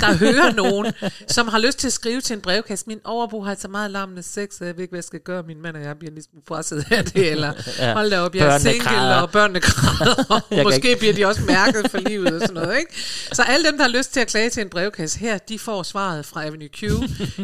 der 0.08 0.18
hører 0.18 0.54
nogen, 0.54 0.94
som 1.28 1.48
har 1.48 1.60
lyst 1.60 1.78
til 1.80 1.88
at 1.88 1.94
skrive 1.94 2.22
til 2.22 2.34
en 2.34 2.42
brevkasse, 2.42 2.86
min 2.88 3.00
overbo 3.04 3.42
har 3.44 3.50
altså 3.52 3.68
meget 3.68 3.92
larmende 3.92 4.24
sex, 4.24 4.50
så 4.58 4.66
jeg 4.66 4.76
ved 4.76 4.82
ikke, 4.82 4.92
hvad 4.92 4.98
jeg 4.98 5.04
skal 5.04 5.20
gøre. 5.20 5.44
Min 5.48 5.62
mand 5.62 5.76
og 5.78 5.84
jeg 5.84 5.98
bliver 6.00 6.12
smule 6.32 6.44
presset 6.48 6.86
af 6.92 7.06
det, 7.06 7.32
eller 7.32 7.54
Ja. 7.80 7.94
hold 7.94 8.10
da 8.12 8.20
op, 8.20 8.36
jeg 8.36 8.42
er 8.46 8.50
Børnene 8.50 8.70
single, 8.72 8.90
græder. 8.90 9.16
og 9.16 9.32
børnene 9.32 9.60
græder, 9.60 10.24
og 10.36 10.42
Jeg 10.52 10.64
måske 10.64 10.88
ikke- 10.90 11.00
bliver 11.00 11.14
de 11.14 11.26
også 11.26 11.42
mærket 11.42 11.92
for 11.92 11.98
livet 11.98 12.34
og 12.34 12.42
sådan 12.42 12.54
noget. 12.54 12.78
Ikke? 12.80 12.92
Så 13.32 13.42
alle 13.44 13.68
dem, 13.68 13.78
der 13.78 13.84
har 13.84 13.92
lyst 13.92 14.14
til 14.14 14.20
at 14.20 14.28
klage 14.28 14.50
til 14.50 14.62
en 14.62 14.70
brevkasse 14.70 15.20
her, 15.20 15.38
de 15.38 15.60
får 15.60 15.84
svaret 15.84 16.26
fra 16.26 16.46
Avenue 16.46 16.68
Q. 16.68 16.84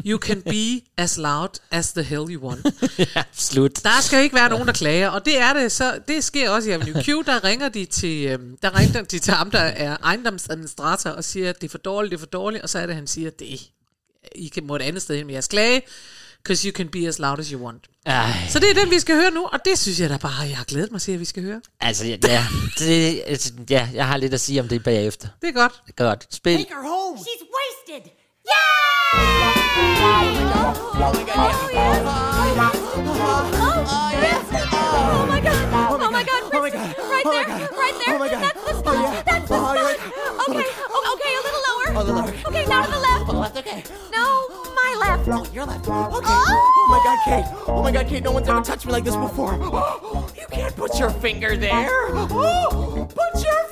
You 0.06 0.18
can 0.20 0.42
be 0.42 0.82
as 0.98 1.18
loud 1.18 1.50
as 1.72 1.92
the 1.92 2.04
hell 2.04 2.26
you 2.30 2.48
want. 2.50 2.66
ja, 3.16 3.24
slut. 3.34 3.84
Der 3.84 4.02
skal 4.02 4.24
ikke 4.24 4.36
være 4.36 4.50
nogen, 4.50 4.68
der 4.68 4.74
klager, 4.74 5.10
og 5.10 5.26
det 5.26 5.40
er 5.42 5.54
det 5.54 5.72
så. 5.72 5.94
Det 6.08 6.24
sker 6.24 6.50
også 6.50 6.70
i 6.70 6.72
Avenue 6.72 7.04
Q. 7.04 7.08
Der 7.26 7.44
ringer 7.44 7.70
de 7.70 7.86
til, 7.86 8.26
øhm, 8.28 8.58
der 8.62 8.80
ringer 8.80 9.02
de 9.02 9.20
til 9.20 9.34
ham, 9.34 9.52
der 9.52 9.60
er 9.60 9.98
ejendomsadministrator, 10.04 11.10
og 11.10 11.24
siger, 11.24 11.50
at 11.50 11.62
det 11.62 11.68
er 11.68 11.72
for 11.72 11.78
dårligt, 11.78 12.12
det 12.12 12.18
er 12.18 12.20
for 12.20 12.26
dårligt, 12.26 12.49
og 12.62 12.70
så 12.70 12.80
er 12.80 12.86
det, 12.86 12.96
han 12.96 13.08
siger, 13.08 13.28
at 13.28 13.40
det 13.40 13.60
I 14.36 14.48
kan 14.48 14.68
må 14.68 14.76
et 14.76 14.82
andet 14.82 15.02
sted 15.02 15.18
hen 15.18 15.26
med 15.26 15.34
jeres 15.34 15.48
klage, 15.48 15.82
because 16.44 16.68
you 16.68 16.72
can 16.76 16.90
be 16.90 17.08
as 17.08 17.20
loud 17.20 17.40
as 17.40 17.48
you 17.48 17.66
want. 17.66 17.84
Ej. 18.06 18.32
Så 18.50 18.60
det 18.60 18.70
er 18.70 18.74
den, 18.74 18.90
vi 18.90 19.00
skal 19.00 19.16
høre 19.16 19.32
nu, 19.32 19.46
og 19.46 19.60
det 19.66 19.80
synes 19.80 20.00
jeg 20.00 20.10
da 20.10 20.18
bare, 20.18 20.42
jeg 20.42 20.58
har 20.58 20.64
glædet 20.64 20.92
mig 20.92 21.02
til, 21.02 21.12
at 21.12 21.20
vi 21.20 21.26
skal 21.26 21.44
høre. 21.44 21.62
Altså, 21.82 22.06
ja, 22.06 22.18
ja, 22.24 22.46
det, 22.80 23.24
altså, 23.26 23.54
ja, 23.70 23.90
jeg 23.94 24.08
har 24.08 24.18
lidt 24.18 24.34
at 24.34 24.42
sige 24.42 24.62
om 24.62 24.68
det 24.68 24.84
bagefter. 24.84 25.28
Det 25.42 25.50
er 25.50 25.54
godt. 25.54 25.74
Godt. 25.96 26.28
Spil. 26.32 26.58
her 26.58 26.66
home. 26.76 27.18
She's 27.18 27.44
wasted. 27.56 28.12
Oh 35.12 35.28
my 35.28 35.42
god! 35.42 35.56
Oh 36.02 36.12
my 36.12 36.24
god! 36.24 36.44
Oh 36.54 36.62
my 36.62 36.70
god! 36.70 36.88
Right 37.14 37.26
there! 37.26 37.48
Right 37.82 37.96
there! 38.00 38.16
Oh 38.16 38.20
my 38.20 38.30
god! 38.30 38.42
That's 38.44 38.64
the 38.68 38.74
spot! 38.80 39.26
That's 39.26 39.48
the 39.48 39.58
spot! 39.58 39.78
Okay, 39.78 39.96
oh, 40.18 40.46
okay, 40.50 40.68
Oh, 42.00 42.04
the 42.06 42.14
lower. 42.14 42.34
Okay, 42.48 42.66
now 42.66 42.84
to 42.84 42.92
the 42.92 42.98
left. 42.98 43.28
On 43.28 43.36
the 43.36 43.42
left, 43.42 43.58
okay. 43.58 43.84
No, 44.10 44.48
my 44.74 44.96
left. 45.02 45.28
Oh, 45.28 45.46
your 45.54 45.66
left. 45.66 45.86
Okay. 45.86 45.92
Oh, 45.92 46.74
oh 46.78 46.88
my 46.88 47.02
god, 47.04 47.20
Kate. 47.26 47.66
Oh 47.68 47.84
my 47.84 47.92
god, 47.92 48.08
Kate, 48.08 48.24
no 48.24 48.32
one's 48.32 48.48
ever 48.48 48.62
touched 48.62 48.86
me 48.86 48.94
like 48.94 49.04
this 49.04 49.18
before. 49.18 49.58
You 50.40 50.48
can't 50.50 50.74
put 50.78 50.98
your 50.98 51.10
finger 51.10 51.58
there. 51.58 51.90
Oh, 51.92 53.06
put 53.16 53.44
your 53.44 53.64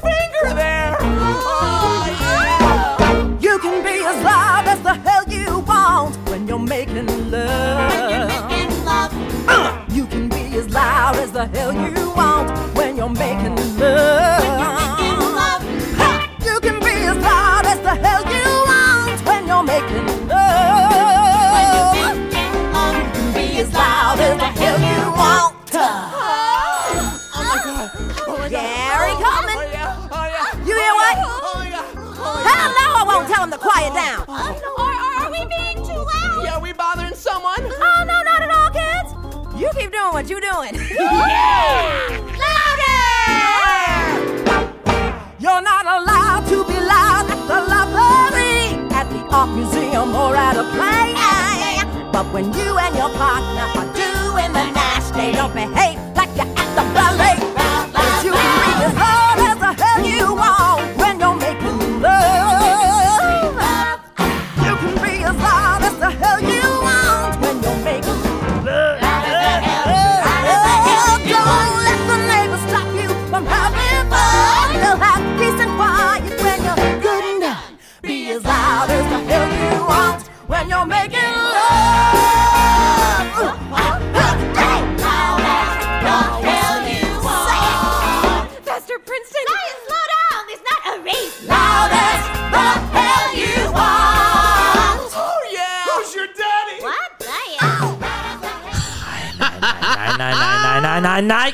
partner 53.18 53.68
are 53.80 53.94
doing 53.96 54.54
the 54.54 54.66
dash, 54.78 55.10
they 55.12 55.32
don't 55.32 55.54
behave 55.54 55.97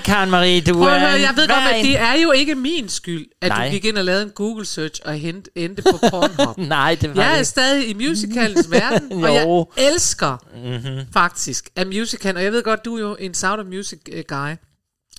Karen 0.05 0.29
Marie, 0.29 0.61
du 0.61 0.73
Prøv 0.73 0.87
at 0.87 0.99
høre, 0.99 1.09
jeg 1.09 1.33
ved 1.35 1.47
godt, 1.47 1.75
at 1.75 1.83
det 1.85 1.99
er 1.99 2.13
jo 2.13 2.31
ikke 2.31 2.55
min 2.55 2.89
skyld, 2.89 3.25
at 3.41 3.49
Nej. 3.49 3.65
du 3.65 3.71
gik 3.71 3.85
ind 3.85 3.97
og 3.97 4.05
lavede 4.05 4.23
en 4.23 4.29
Google 4.35 4.65
search 4.65 5.01
og 5.05 5.13
hent, 5.13 5.49
endte 5.55 5.81
på 5.81 5.97
Pornhub. 6.09 6.57
Nej, 6.67 6.97
det 7.01 7.15
var 7.15 7.21
Jeg 7.23 7.33
er 7.33 7.37
det. 7.37 7.47
stadig 7.47 7.89
i 7.89 7.93
musicalens 7.93 8.71
verden, 8.71 9.11
og 9.23 9.33
jeg 9.33 9.63
elsker 9.93 10.37
Mhm. 10.65 10.99
faktisk 11.13 11.69
af 11.75 11.85
musical, 11.85 12.35
og 12.37 12.43
jeg 12.43 12.51
ved 12.51 12.63
godt, 12.63 12.85
du 12.85 12.95
er 12.95 12.99
jo 13.01 13.15
en 13.19 13.33
Sound 13.33 13.61
of 13.61 13.67
Music 13.67 13.99
øh, 14.11 14.23
guy, 14.27 14.49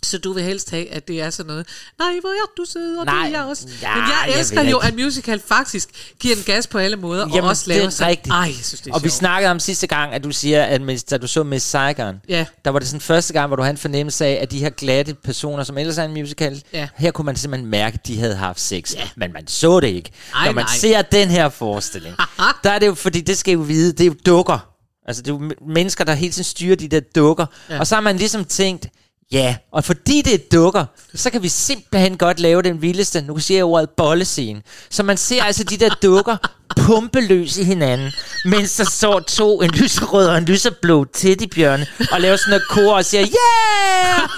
så 0.04 0.18
du 0.18 0.32
vil 0.32 0.42
helst 0.42 0.70
have, 0.70 0.90
at 0.90 1.08
det 1.08 1.20
er 1.22 1.30
sådan 1.30 1.48
noget, 1.50 1.66
nej, 1.98 2.08
hvor 2.20 2.30
er 2.30 2.50
du 2.56 2.64
sød, 2.64 2.96
og 2.96 3.06
det 3.06 3.14
Nej, 3.14 3.26
er 3.26 3.30
jeg 3.30 3.42
også. 3.42 3.68
ja, 3.82 3.94
Men 3.94 4.02
jeg 4.02 4.24
jeg 4.28 4.38
elsker 4.40 4.62
ved 4.62 4.70
jo, 4.70 4.78
ikke. 4.78 4.86
at 5.00 5.04
musical 5.04 5.42
faktisk 5.48 5.88
giver 6.20 6.36
en 6.36 6.42
gas 6.46 6.66
på 6.66 6.78
alle 6.78 6.96
måder, 6.96 7.24
og 7.42 7.48
også 7.48 7.64
laver 7.68 7.86
er 7.86 7.90
sådan, 7.90 8.10
rigtigt. 8.10 8.32
ej, 8.32 8.38
jeg 8.40 8.54
synes, 8.62 8.80
det 8.80 8.90
er 8.90 8.94
og 8.94 9.02
vi 9.02 9.08
sjovt. 9.08 9.18
snakkede 9.18 9.50
om 9.50 9.60
sidste 9.60 9.86
gang, 9.86 10.12
at 10.14 10.24
du 10.24 10.30
siger, 10.32 10.64
at 10.64 10.80
da 11.10 11.18
du 11.18 11.26
så 11.26 11.42
Miss 11.42 11.66
Saigon, 11.66 12.14
Ja. 12.28 12.46
der 12.64 12.70
var 12.70 12.78
det 12.78 12.88
sådan 12.88 13.00
første 13.00 13.32
gang, 13.32 13.46
hvor 13.46 13.56
du 13.56 13.62
havde 13.62 13.70
en 13.74 13.78
fornemmelse 13.78 14.24
af, 14.26 14.38
at 14.42 14.50
de 14.50 14.58
her 14.58 14.70
glatte 14.70 15.14
personer, 15.14 15.64
som 15.64 15.78
ellers 15.78 15.98
er 15.98 16.04
en 16.04 16.12
musical, 16.12 16.62
Ja. 16.72 16.88
her 16.96 17.10
kunne 17.10 17.24
man 17.26 17.36
simpelthen 17.36 17.70
mærke, 17.70 17.94
at 17.94 18.06
de 18.06 18.18
havde 18.18 18.34
haft 18.36 18.60
sex. 18.60 18.94
Ja. 18.94 19.08
Men 19.16 19.32
man 19.32 19.46
så 19.46 19.80
det 19.80 19.88
ikke. 19.88 20.10
Ej, 20.34 20.46
Når 20.46 20.52
man 20.52 20.64
nej. 20.64 20.76
ser 20.76 21.02
den 21.02 21.28
her 21.28 21.48
forestilling, 21.48 22.16
der 22.64 22.70
er 22.70 22.78
det 22.78 22.86
jo, 22.86 22.94
fordi 22.94 23.20
det 23.20 23.38
skal 23.38 23.50
I 23.52 23.54
jo 23.54 23.60
vide, 23.60 23.92
det 23.92 24.00
er 24.00 24.06
jo 24.06 24.14
dukker. 24.26 24.70
Altså 25.08 25.22
det 25.22 25.30
er 25.30 25.34
jo 25.34 25.50
mennesker, 25.74 26.04
der 26.04 26.14
hele 26.14 26.32
tiden 26.32 26.44
styrer 26.44 26.76
de 26.76 26.88
der 26.88 27.00
dukker. 27.14 27.46
Ja. 27.70 27.78
Og 27.78 27.86
så 27.86 27.94
har 27.94 28.00
man 28.00 28.16
ligesom 28.16 28.44
tænkt, 28.44 28.86
ja, 29.34 29.56
og 29.72 29.84
fordi 29.84 30.22
det 30.22 30.34
er 30.34 30.38
dukker, 30.52 30.84
så 31.14 31.30
kan 31.30 31.42
vi 31.42 31.48
simpelthen 31.48 32.16
godt 32.16 32.40
lave 32.40 32.62
den 32.62 32.82
vildeste, 32.82 33.22
nu 33.22 33.38
siger 33.38 33.58
jeg 33.58 33.64
ordet 33.64 33.90
bollescene. 33.90 34.62
Så 34.90 35.02
man 35.02 35.16
ser 35.16 35.42
altså 35.42 35.64
de 35.64 35.76
der 35.76 35.88
dukker 36.02 36.36
pumpeløs 36.86 37.56
i 37.56 37.64
hinanden, 37.64 38.12
mens 38.44 38.76
der 38.76 38.84
står 38.84 39.20
to, 39.20 39.62
en 39.62 39.70
lyserød 39.70 40.26
og 40.26 40.38
en 40.38 40.44
lyserblå 40.44 41.04
teddybjørne, 41.04 41.86
og 42.12 42.20
laver 42.20 42.36
sådan 42.36 42.50
noget 42.50 42.68
kor 42.68 42.94
og 42.94 43.04
siger, 43.04 43.22
yeah! 43.22 44.28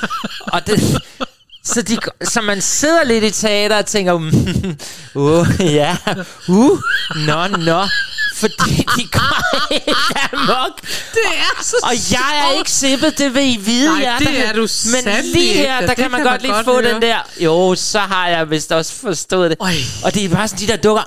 Og 0.53 0.67
det, 0.67 1.03
så, 1.67 1.83
de, 1.83 1.99
så 2.25 2.41
man 2.41 2.61
sidder 2.63 3.05
lidt 3.05 3.25
i 3.25 3.31
teater 3.31 3.79
og 3.79 3.87
tænker, 3.87 4.13
uh, 5.15 5.47
ja, 5.61 5.97
uh, 6.49 6.79
nå, 7.17 7.47
nå, 7.47 7.87
fordi 8.37 8.87
de 8.97 9.07
går 9.13 9.73
helt 9.73 9.97
amok. 10.33 10.81
Det 11.15 11.21
er 11.39 11.63
så 11.63 11.77
Og 11.83 11.93
jeg 12.13 12.45
er 12.51 12.59
ikke 12.59 12.71
sippet, 12.71 13.19
det 13.19 13.35
vil 13.35 13.43
I 13.43 13.57
vide. 13.57 13.89
Nej, 13.93 14.03
jer, 14.03 14.19
det 14.19 14.27
der- 14.29 14.43
er 14.43 14.53
du 14.53 14.69
Men 14.93 15.25
lige 15.25 15.53
her, 15.55 15.81
der 15.81 15.87
det 15.87 15.97
kan 15.97 16.11
man 16.11 16.21
kan 16.21 16.31
godt 16.31 16.43
man 16.43 16.51
lige 16.51 16.65
få 16.65 16.81
høre. 16.83 16.93
den 16.95 17.03
der. 17.03 17.17
Jo, 17.41 17.75
så 17.79 17.99
har 17.99 18.29
jeg 18.29 18.51
vist 18.51 18.73
også 18.73 18.93
forstået 18.93 19.51
det. 19.51 19.57
Øj. 19.61 19.73
Og 20.05 20.15
det 20.15 20.25
er 20.25 20.29
bare 20.29 20.49
sådan, 20.49 20.67
de 20.67 20.73
der 20.73 20.77
dukker. 20.77 21.03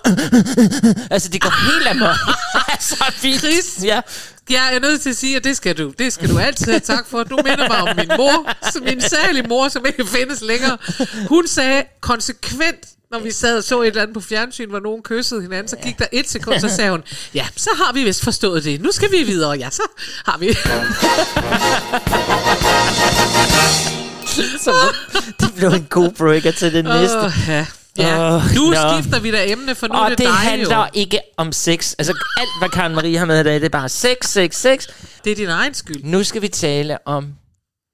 altså, 1.14 1.30
de 1.30 1.40
går 1.40 1.72
helt 1.72 1.88
amok. 1.88 2.16
så 2.90 3.04
vildt. 3.22 3.40
Chris. 3.42 3.84
Ja. 3.84 4.02
Jeg 4.50 4.76
er 4.76 4.80
nødt 4.80 5.02
til 5.02 5.10
at 5.10 5.16
sige, 5.16 5.36
at 5.36 5.44
det 5.44 5.58
skal 5.58 5.78
du, 5.78 5.94
det 6.00 6.14
skal 6.14 6.30
du 6.30 6.40
altid 6.40 6.72
have 6.72 6.80
tak 6.80 7.08
for. 7.08 7.24
Du 7.24 7.40
minder 7.46 7.68
mig 7.68 7.82
om 7.82 7.96
min 7.98 8.10
mor, 8.18 8.54
som 8.72 8.84
min 8.84 9.02
særlige 9.02 9.48
mor, 9.48 9.68
som 9.68 9.86
ikke 9.86 10.06
findes 10.08 10.42
længere. 10.42 10.78
Hun 11.30 11.48
sagde 11.48 11.84
konsekvent, 12.02 12.86
når 13.12 13.20
vi 13.20 13.32
sad 13.32 13.58
og 13.58 13.64
så 13.64 13.82
et 13.82 13.88
eller 13.88 14.02
andet 14.02 14.14
på 14.14 14.22
fjernsyn, 14.22 14.70
hvor 14.70 14.80
nogen 14.80 15.04
kyssede 15.04 15.42
hinanden, 15.42 15.68
så 15.68 15.76
gik 15.84 16.00
der 16.00 16.06
et 16.12 16.30
sekund, 16.30 16.60
så 16.60 16.70
sagde 16.70 16.92
hun, 16.92 17.04
ja, 17.34 17.48
så 17.56 17.70
har 17.78 17.94
vi 17.94 18.04
vist 18.04 18.24
forstået 18.24 18.64
det. 18.64 18.82
Nu 18.82 18.92
skal 18.92 19.12
vi 19.12 19.24
videre. 19.24 19.52
Ja, 19.52 19.70
så 19.70 19.82
har 20.26 20.38
vi. 20.38 20.54
Så 24.60 24.74
det 25.40 25.54
blev 25.56 25.70
en 25.70 25.88
god 25.90 26.12
breaker 26.12 26.52
til 26.52 26.74
det 26.74 26.84
næste. 26.84 27.18
Åh, 27.18 27.32
ja. 27.48 27.66
Ja. 27.98 28.42
Nu 28.56 28.70
nå. 28.70 28.76
skifter 28.94 29.20
vi 29.20 29.32
da 29.32 29.52
emne, 29.52 29.76
for 29.76 29.88
nu 29.88 29.94
er 29.94 29.98
Og 29.98 30.10
det, 30.10 30.18
det 30.18 30.26
dig 30.26 30.34
handler 30.34 30.78
jo. 30.78 30.86
ikke 30.94 31.20
om 31.38 31.52
sex. 31.52 31.94
Altså, 31.98 32.14
alt, 32.38 32.50
hvad 32.60 32.70
Karen 32.70 32.96
Marie 32.96 33.18
har 33.18 33.26
med 33.26 33.40
i 33.40 33.44
dag, 33.44 33.54
det 33.56 33.64
er 33.64 33.70
bare 33.70 33.90
sex, 33.90 34.18
sex, 34.26 34.56
sex. 34.56 34.88
Det 35.24 35.32
er 35.32 35.36
din 35.36 35.50
egen 35.50 35.74
skyld. 35.74 36.04
Nu 36.04 36.24
skal 36.24 36.42
vi 36.42 36.48
tale 36.48 36.98
om 37.08 37.34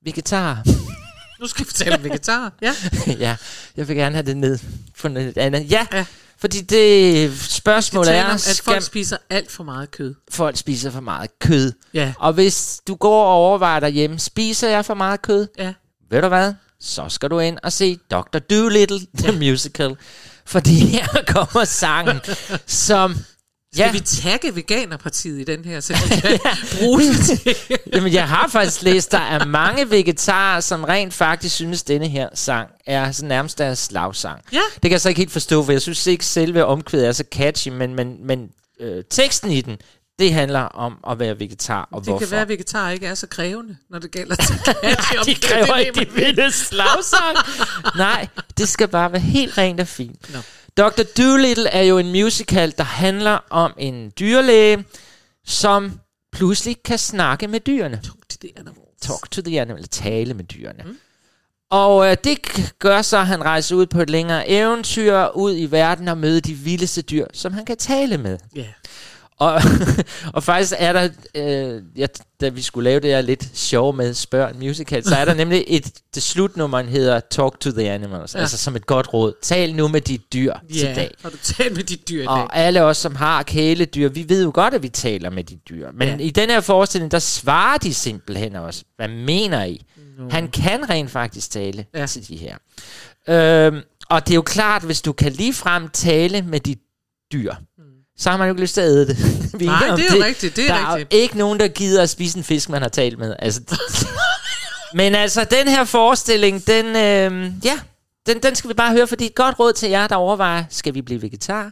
vegetar. 0.06 0.64
Nu 1.40 1.48
skal 1.48 1.66
vi 1.66 1.72
tale 1.72 1.96
om 1.96 2.04
vegetar. 2.04 2.54
Ja. 2.62 2.74
ja, 3.26 3.36
jeg 3.78 3.88
vil 3.88 3.96
gerne 3.96 4.16
have 4.16 4.26
det 4.26 4.38
ned 4.38 4.60
på 5.02 5.08
noget 5.08 5.38
andet. 5.38 5.72
Ja, 5.72 5.88
Ja. 5.94 6.06
fordi 6.38 6.62
det 6.62 7.32
spørgsmål 7.42 8.08
er, 8.08 8.26
om, 8.26 8.32
at 8.32 8.42
skal 8.42 8.64
folk 8.74 8.84
spiser 8.84 9.18
alt 9.30 9.52
for 9.52 9.64
meget 9.64 9.92
kød. 9.92 10.16
folk 10.32 10.58
spiser 10.58 10.92
for 10.92 11.00
meget 11.00 11.40
kød? 11.40 11.72
Ja. 11.94 12.14
Og 12.20 12.34
hvis 12.34 12.82
du 12.88 12.96
går 12.96 13.26
og 13.26 13.34
overvejer 13.34 13.80
derhjemme, 13.80 14.20
spiser 14.20 14.70
jeg 14.70 14.86
for 14.86 14.94
meget 14.94 15.22
kød? 15.22 15.48
Ja. 15.58 15.74
Ved 16.12 16.22
du 16.22 16.28
hvad? 16.28 16.54
Så 16.86 17.10
skal 17.10 17.30
du 17.30 17.40
ind 17.40 17.58
og 17.64 17.74
se 17.74 17.98
Dr. 18.12 18.40
Dolittle, 18.40 19.00
the 19.24 19.32
musical. 19.32 19.96
Fordi 20.46 20.80
her 20.80 21.08
kommer 21.28 21.66
sangen, 21.66 22.22
som... 22.66 23.16
Skal 23.74 23.94
vi 23.94 24.00
tagge 24.00 24.56
Veganerpartiet 24.56 25.40
i 25.40 25.44
den 25.44 25.66
her, 25.66 25.80
så 25.80 25.94
vi 25.94 26.16
kan 26.22 26.40
bruge 26.78 27.02
det 27.02 27.26
til... 27.26 27.56
Jamen, 27.94 28.14
jeg 28.14 28.30
har 28.30 28.48
faktisk 28.48 28.82
læst, 28.82 29.12
der 29.12 29.18
er 29.18 29.46
mange 29.46 29.90
vegetarer, 29.90 30.60
som 30.60 30.84
rent 30.84 31.14
faktisk 31.14 31.56
synes, 31.56 31.84
denne 31.84 32.08
her 32.08 32.30
sang 32.34 32.70
er 32.86 33.12
sådan 33.12 33.28
nærmest 33.28 33.58
deres 33.58 33.80
slagsang. 33.80 34.42
Ja. 34.54 34.62
Det 34.74 34.82
kan 34.82 34.92
jeg 34.92 35.02
så 35.02 35.10
ikke 35.10 35.20
helt 35.20 35.32
forstå, 35.32 35.64
for 35.64 35.72
jeg 35.72 35.82
synes 35.82 36.08
ikke 36.08 36.26
selve 36.26 36.66
omkvædet 36.66 37.08
er 37.08 37.12
så 37.12 37.24
catchy, 37.32 37.70
men, 37.70 37.96
men, 37.96 38.28
men 38.28 38.50
øh, 38.80 39.04
teksten 39.10 39.52
i 39.52 39.62
den, 39.62 39.78
det 40.20 40.34
handler 40.34 40.60
om 40.60 40.98
at 41.10 41.20
være 41.20 41.40
vegetar, 41.40 41.88
og 41.92 42.02
Det 42.02 42.08
hvorfor. 42.08 42.20
kan 42.20 42.32
være, 42.32 42.42
at 42.42 42.48
vegetar 42.50 42.90
ikke 42.90 43.08
er 43.08 43.16
så 43.16 43.28
krævende, 43.28 43.78
når 43.90 44.00
det 44.00 44.12
gælder 44.12 44.36
til 44.36 44.56
catchy. 44.66 45.18
de 45.32 45.36
kræver 45.36 45.76
ikke 45.76 46.00
de 46.06 46.12
vilde 46.14 46.52
slagsang. 46.52 47.38
Nej, 47.98 48.28
det 48.58 48.70
skal 48.70 48.88
bare 48.88 49.12
være 49.12 49.22
helt 49.22 49.58
rent 49.58 49.80
og 49.80 49.88
fint. 49.88 50.34
Nå. 50.34 50.40
Dr. 50.78 51.04
Dolittle 51.18 51.70
er 51.70 51.82
jo 51.82 51.98
en 51.98 52.12
musical, 52.12 52.74
der 52.78 52.84
handler 52.84 53.40
om 53.50 53.74
en 53.78 54.12
dyrlæge, 54.20 54.86
som 55.46 56.00
pludselig 56.32 56.78
kan 56.86 56.98
snakke 56.98 57.48
med 57.48 57.60
dyrene. 57.60 58.02
Talk 59.02 59.32
to 59.32 59.42
the 59.42 59.62
animal, 59.62 59.88
tale 59.88 60.34
med 60.34 60.44
dyrene. 60.44 60.84
Mm. 60.86 60.98
Og 61.70 62.12
øh, 62.12 62.18
det 62.24 62.38
gør 62.80 63.02
så, 63.02 63.18
at 63.18 63.28
han 63.28 63.44
rejser 63.46 63.76
ud 63.76 63.86
på 63.86 64.02
et 64.02 64.10
længere 64.10 64.50
eventyr 64.50 65.28
ud 65.36 65.56
i 65.58 65.66
verden 65.72 66.08
og 66.08 66.18
møder 66.18 66.40
de 66.42 66.54
vildeste 66.54 67.02
dyr, 67.02 67.26
som 67.34 67.54
han 67.54 67.66
kan 67.66 67.78
tale 67.78 68.18
med. 68.18 68.38
Ja. 68.56 68.66
Og, 69.40 69.62
og 70.34 70.44
faktisk 70.44 70.74
er 70.78 70.94
der, 70.94 71.10
øh, 71.36 71.82
ja, 71.98 72.06
da 72.42 72.50
vi 72.50 72.62
skulle 72.62 72.90
lave 72.90 73.00
det 73.00 73.10
her 73.10 73.22
lidt 73.22 73.58
sjov 73.58 73.96
med 73.96 74.14
Spørg 74.14 74.56
musical, 74.56 75.04
så 75.04 75.16
er 75.16 75.26
der 75.26 75.34
nemlig 75.44 75.64
et, 75.68 75.92
det 76.16 76.24
slutnummeren 76.24 76.88
hedder 76.88 77.20
Talk 77.20 77.60
to 77.60 77.72
the 77.72 77.92
Animals, 77.92 78.36
Ja. 78.36 78.40
altså 78.40 78.58
som 78.58 78.76
et 78.76 78.86
godt 78.86 79.14
råd. 79.14 79.34
Tal 79.42 79.76
nu 79.76 79.88
med 79.88 80.02
de 80.02 80.18
dyr 80.18 80.54
Ja, 80.70 80.74
til 80.74 80.96
dag. 80.96 81.12
har 81.24 81.30
du 81.30 81.38
talt 81.44 81.76
med 81.76 81.84
de 81.84 81.96
dyr 81.96 82.22
i 82.22 82.26
dag? 82.26 82.28
Og 82.30 82.58
alle 82.58 82.84
os, 82.84 82.98
som 82.98 83.16
har 83.16 83.44
kæledyr, 83.44 84.10
vi 84.10 84.26
ved 84.30 84.44
jo 84.44 84.52
godt, 84.54 84.74
at 84.74 84.84
vi 84.84 84.90
taler 84.90 85.30
med 85.30 85.44
de 85.44 85.56
dyr. 85.56 85.92
Men 85.94 86.08
Ja. 86.08 86.26
i 86.26 86.30
den 86.30 86.50
her 86.50 86.62
forestilling, 86.62 87.12
der 87.12 87.20
svarer 87.20 87.78
de 87.78 87.94
simpelthen 87.94 88.56
også. 88.56 88.84
Hvad 88.96 89.08
mener 89.08 89.64
I? 89.64 89.86
Nå. 90.18 90.30
Han 90.32 90.48
kan 90.48 90.90
rent 90.90 91.12
faktisk 91.12 91.52
tale 91.52 91.86
Ja. 91.94 92.06
til 92.06 92.28
de 92.28 92.36
her. 92.38 92.58
Øhm, 93.30 93.82
og 94.10 94.28
det 94.28 94.32
er 94.34 94.36
jo 94.36 94.42
klart, 94.42 94.84
hvis 94.84 95.02
du 95.02 95.14
kan 95.14 95.32
ligefrem 95.32 95.90
tale 95.90 96.42
med 96.42 96.60
de 96.60 96.76
dyr, 97.34 97.54
så 98.18 98.30
har 98.30 98.38
man 98.38 98.48
jo 98.48 98.54
ikke 98.54 98.62
lyst 98.62 98.74
til 98.74 98.82
at 98.82 98.88
æde 98.88 99.08
det. 99.08 99.18
Vi 99.60 99.66
Nej, 99.66 99.88
det 99.96 100.12
er 100.12 100.16
jo 100.18 100.24
rigtigt, 100.24 100.56
det 100.56 100.70
er 100.70 100.76
der 100.76 100.96
rigtigt. 100.96 101.14
er 101.14 101.18
jo 101.18 101.22
ikke 101.22 101.38
nogen, 101.38 101.60
der 101.60 101.68
gider 101.68 102.04
at 102.04 102.10
spise 102.10 102.38
en 102.38 102.44
fisk, 102.44 102.70
man 102.70 102.82
har 102.82 102.90
talt 102.90 103.20
med. 103.20 103.36
Altså, 103.40 103.62
men 105.00 105.16
altså, 105.16 105.44
den 105.44 105.68
her 105.68 105.84
forestilling, 105.84 106.68
den, 106.68 106.86
øh, 106.86 107.52
ja, 107.66 107.80
den, 108.26 108.44
den 108.44 108.56
skal 108.56 108.70
vi 108.70 108.74
bare 108.74 108.92
høre, 108.92 109.08
fordi 109.08 109.26
et 109.26 109.36
godt 109.36 109.60
råd 109.60 109.74
til 109.74 109.90
jer, 109.90 110.08
der 110.08 110.16
overvejer, 110.16 110.64
skal 110.70 110.94
vi 110.94 111.02
blive 111.02 111.22
vegetar? 111.22 111.72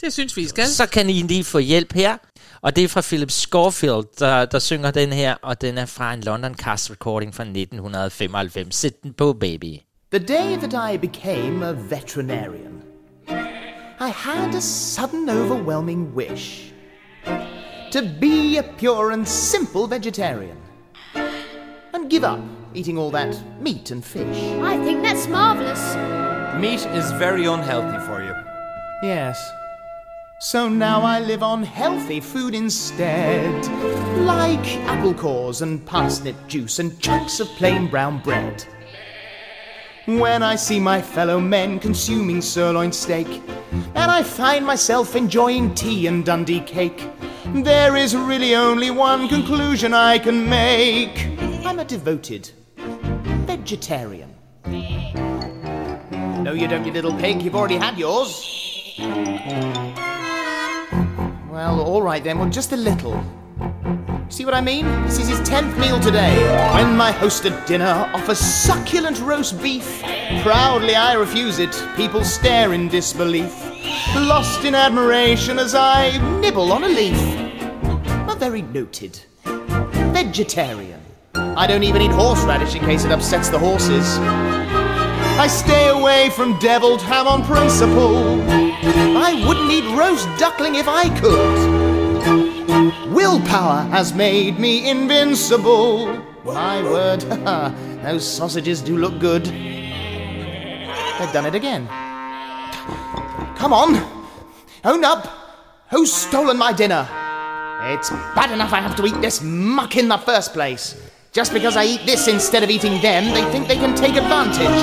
Det 0.00 0.12
synes 0.12 0.36
vi, 0.36 0.48
skal. 0.48 0.66
Så 0.66 0.86
kan 0.86 1.10
I 1.10 1.22
lige 1.22 1.44
få 1.44 1.58
hjælp 1.58 1.92
her. 1.92 2.16
Og 2.62 2.76
det 2.76 2.84
er 2.84 2.88
fra 2.88 3.00
Philip 3.00 3.30
Schofield, 3.30 4.04
der, 4.18 4.44
der 4.44 4.58
synger 4.58 4.90
den 4.90 5.12
her, 5.12 5.34
og 5.42 5.60
den 5.60 5.78
er 5.78 5.86
fra 5.86 6.14
en 6.14 6.20
London 6.20 6.54
cast 6.54 6.90
recording 6.90 7.34
fra 7.34 7.42
1995. 7.42 8.74
Sæt 8.74 9.02
den 9.02 9.12
på, 9.12 9.32
baby. 9.32 9.74
The 10.12 10.26
day 10.28 10.56
that 10.56 10.94
I 10.94 10.98
became 10.98 11.66
a 11.66 11.72
veterinarian, 11.90 12.82
I 14.02 14.08
had 14.08 14.54
a 14.54 14.62
sudden 14.62 15.28
overwhelming 15.28 16.14
wish 16.14 16.72
to 17.26 18.16
be 18.18 18.56
a 18.56 18.62
pure 18.62 19.10
and 19.10 19.28
simple 19.28 19.86
vegetarian 19.86 20.56
and 21.92 22.08
give 22.08 22.24
up 22.24 22.40
eating 22.72 22.96
all 22.96 23.10
that 23.10 23.38
meat 23.60 23.90
and 23.90 24.02
fish. 24.02 24.38
I 24.62 24.82
think 24.84 25.02
that's 25.02 25.28
marvelous. 25.28 25.94
Meat 26.58 26.86
is 26.96 27.12
very 27.12 27.44
unhealthy 27.44 27.98
for 28.06 28.24
you. 28.24 28.32
Yes. 29.02 29.38
So 30.40 30.66
now 30.66 31.02
I 31.02 31.20
live 31.20 31.42
on 31.42 31.62
healthy 31.62 32.20
food 32.20 32.54
instead, 32.54 33.66
like 34.24 34.66
apple 34.88 35.12
cores 35.12 35.60
and 35.60 35.84
parsnip 35.84 36.36
juice 36.46 36.78
and 36.78 36.98
chunks 37.00 37.38
of 37.38 37.48
plain 37.48 37.86
brown 37.86 38.22
bread. 38.22 38.64
When 40.06 40.42
I 40.42 40.56
see 40.56 40.80
my 40.80 41.02
fellow 41.02 41.38
men 41.38 41.78
consuming 41.78 42.40
sirloin 42.40 42.90
steak, 42.90 43.42
and 43.94 44.10
I 44.10 44.22
find 44.22 44.64
myself 44.64 45.14
enjoying 45.14 45.74
tea 45.74 46.06
and 46.06 46.24
Dundee 46.24 46.60
cake, 46.60 47.06
there 47.46 47.96
is 47.96 48.16
really 48.16 48.54
only 48.54 48.90
one 48.90 49.28
conclusion 49.28 49.92
I 49.92 50.18
can 50.18 50.48
make. 50.48 51.26
I'm 51.66 51.80
a 51.80 51.84
devoted 51.84 52.50
vegetarian. 53.46 54.34
No, 56.42 56.54
you 56.54 56.66
don't, 56.66 56.86
you 56.86 56.92
little 56.92 57.14
pig. 57.14 57.42
You've 57.42 57.54
already 57.54 57.76
had 57.76 57.98
yours. 57.98 58.46
Well, 61.50 61.80
all 61.80 62.00
right 62.00 62.24
then. 62.24 62.38
Well, 62.38 62.48
just 62.48 62.72
a 62.72 62.76
little. 62.76 63.22
See 64.28 64.44
what 64.44 64.54
I 64.54 64.60
mean? 64.60 64.86
This 65.02 65.18
is 65.18 65.28
his 65.28 65.40
tenth 65.48 65.76
meal 65.78 65.98
today. 66.00 66.36
When 66.74 66.96
my 66.96 67.12
host 67.12 67.44
at 67.46 67.66
dinner 67.66 68.10
offers 68.14 68.38
succulent 68.38 69.20
roast 69.20 69.60
beef, 69.60 70.02
proudly 70.42 70.94
I 70.94 71.14
refuse 71.14 71.58
it. 71.58 71.74
People 71.96 72.24
stare 72.24 72.72
in 72.72 72.88
disbelief, 72.88 73.52
lost 74.14 74.64
in 74.64 74.74
admiration 74.74 75.58
as 75.58 75.74
I 75.74 76.16
nibble 76.40 76.72
on 76.72 76.84
a 76.84 76.88
leaf. 76.88 77.20
A 78.28 78.36
very 78.38 78.62
noted 78.62 79.18
vegetarian. 80.12 81.00
I 81.34 81.66
don't 81.66 81.82
even 81.82 82.02
eat 82.02 82.12
horseradish 82.12 82.74
in 82.74 82.82
case 82.82 83.04
it 83.04 83.12
upsets 83.12 83.48
the 83.48 83.58
horses. 83.58 84.18
I 85.38 85.46
stay 85.46 85.88
away 85.88 86.30
from 86.30 86.58
deviled 86.58 87.00
ham 87.02 87.26
on 87.26 87.44
principle. 87.44 88.42
I 88.42 89.42
wouldn't 89.46 89.70
eat 89.70 89.84
roast 89.96 90.28
duckling 90.38 90.74
if 90.74 90.86
I 90.88 91.08
could. 91.18 91.69
Willpower 92.80 93.82
has 93.90 94.14
made 94.14 94.58
me 94.58 94.88
invincible. 94.88 96.06
My 96.44 96.82
word, 96.82 97.20
those 98.02 98.26
sausages 98.26 98.80
do 98.80 98.96
look 98.96 99.18
good. 99.20 99.44
They've 99.44 101.32
done 101.32 101.44
it 101.44 101.54
again. 101.54 101.86
Come 103.56 103.74
on, 103.74 103.96
own 104.84 105.04
up. 105.04 105.28
Who's 105.90 106.10
stolen 106.10 106.56
my 106.56 106.72
dinner? 106.72 107.06
It's 107.82 108.08
bad 108.34 108.50
enough 108.50 108.72
I 108.72 108.80
have 108.80 108.96
to 108.96 109.04
eat 109.04 109.20
this 109.20 109.42
muck 109.42 109.96
in 109.98 110.08
the 110.08 110.16
first 110.16 110.54
place. 110.54 110.96
Just 111.32 111.52
because 111.52 111.76
I 111.76 111.84
eat 111.84 112.06
this 112.06 112.28
instead 112.28 112.62
of 112.62 112.70
eating 112.70 113.00
them, 113.02 113.24
they 113.34 113.44
think 113.52 113.68
they 113.68 113.76
can 113.76 113.94
take 113.94 114.16
advantage. 114.16 114.80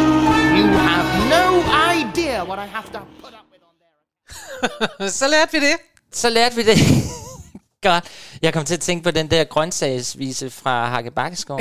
You 0.55 0.67
have 0.67 1.29
no 1.29 1.63
idea 1.73 2.45
what 2.45 2.59
I 2.59 2.67
have 2.67 2.91
to 2.91 2.99
put 3.21 3.33
up 3.33 3.45
with. 3.51 5.09
Så 5.19 5.27
lærte 5.27 5.51
vi 5.51 5.59
det. 5.59 5.77
Så 6.11 6.29
lærte 6.29 6.55
vi 6.55 6.63
det. 6.63 6.77
Godt. 7.83 8.03
Jeg 8.41 8.53
kom 8.53 8.65
til 8.65 8.73
at 8.73 8.79
tænke 8.79 9.03
på 9.03 9.11
den 9.11 9.31
der 9.31 9.43
grøntsagsvise 9.43 10.49
fra 10.49 10.89
Hakke 10.89 11.11
Bakkeskov. 11.11 11.59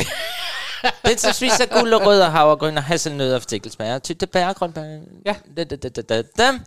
den 1.07 1.19
som 1.19 1.33
spiser 1.33 1.67
og 1.71 2.07
rød 2.07 2.21
og 2.21 2.33
havregryn 2.33 2.77
og 2.77 2.83
hasselnødder 2.85 3.37
og 3.37 3.43
stikkelsmager. 3.43 3.99
Tytte 3.99 4.27
bær, 4.27 4.53
grønbær. 4.53 4.99
Ja. 5.27 5.35
Da, 5.57 5.65
da, 5.65 5.77
da, 5.77 5.89
da, 6.03 6.23
da. 6.39 6.59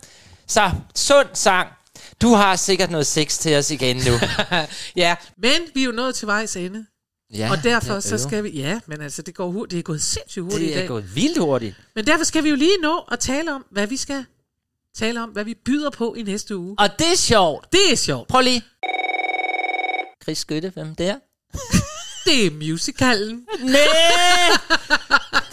Så, 0.46 0.70
sund 0.94 1.28
sang. 1.34 1.68
Du 2.22 2.34
har 2.34 2.56
sikkert 2.56 2.90
noget 2.90 3.06
sex 3.06 3.38
til 3.38 3.56
os 3.56 3.70
igen 3.70 3.96
nu. 3.96 4.12
ja, 4.96 5.16
men 5.38 5.52
vi 5.74 5.80
er 5.80 5.84
jo 5.84 5.92
nået 5.92 6.14
til 6.14 6.26
vejs 6.26 6.56
ende. 6.56 6.86
Ja, 7.34 7.50
og 7.50 7.62
derfor 7.62 7.94
ja, 7.94 8.00
så 8.00 8.18
skal 8.18 8.44
vi... 8.44 8.50
Ja, 8.50 8.80
men 8.86 9.00
altså, 9.00 9.22
det, 9.22 9.34
går 9.34 9.50
hurtigt, 9.50 9.70
det 9.70 9.78
er 9.78 9.82
gået 9.82 10.02
sindssygt 10.02 10.42
hurtigt 10.42 10.62
i 10.62 10.66
Det 10.66 10.74
er 10.74 10.78
dag. 10.78 10.88
gået 10.88 11.14
vildt 11.14 11.38
hurtigt. 11.38 11.76
Men 11.94 12.06
derfor 12.06 12.24
skal 12.24 12.44
vi 12.44 12.48
jo 12.48 12.56
lige 12.56 12.76
nå 12.82 13.04
at 13.12 13.18
tale 13.18 13.54
om, 13.54 13.64
hvad 13.70 13.86
vi 13.86 13.96
skal 13.96 14.24
tale 14.98 15.22
om, 15.22 15.28
hvad 15.28 15.44
vi 15.44 15.54
byder 15.64 15.90
på 15.90 16.14
i 16.14 16.22
næste 16.22 16.56
uge. 16.56 16.74
Og 16.78 16.88
det 16.98 17.12
er 17.12 17.16
sjovt. 17.16 17.72
Det 17.72 17.92
er 17.92 17.96
sjovt. 17.96 18.28
Prøv 18.28 18.40
lige. 18.40 18.62
Chris 20.30 20.38
Skytte, 20.38 20.70
hvem 20.74 20.94
det 20.94 21.08
er? 21.08 21.16
Det 22.24 22.46
er 22.46 22.50
musicalen. 22.50 23.40
Nej! 23.60 23.76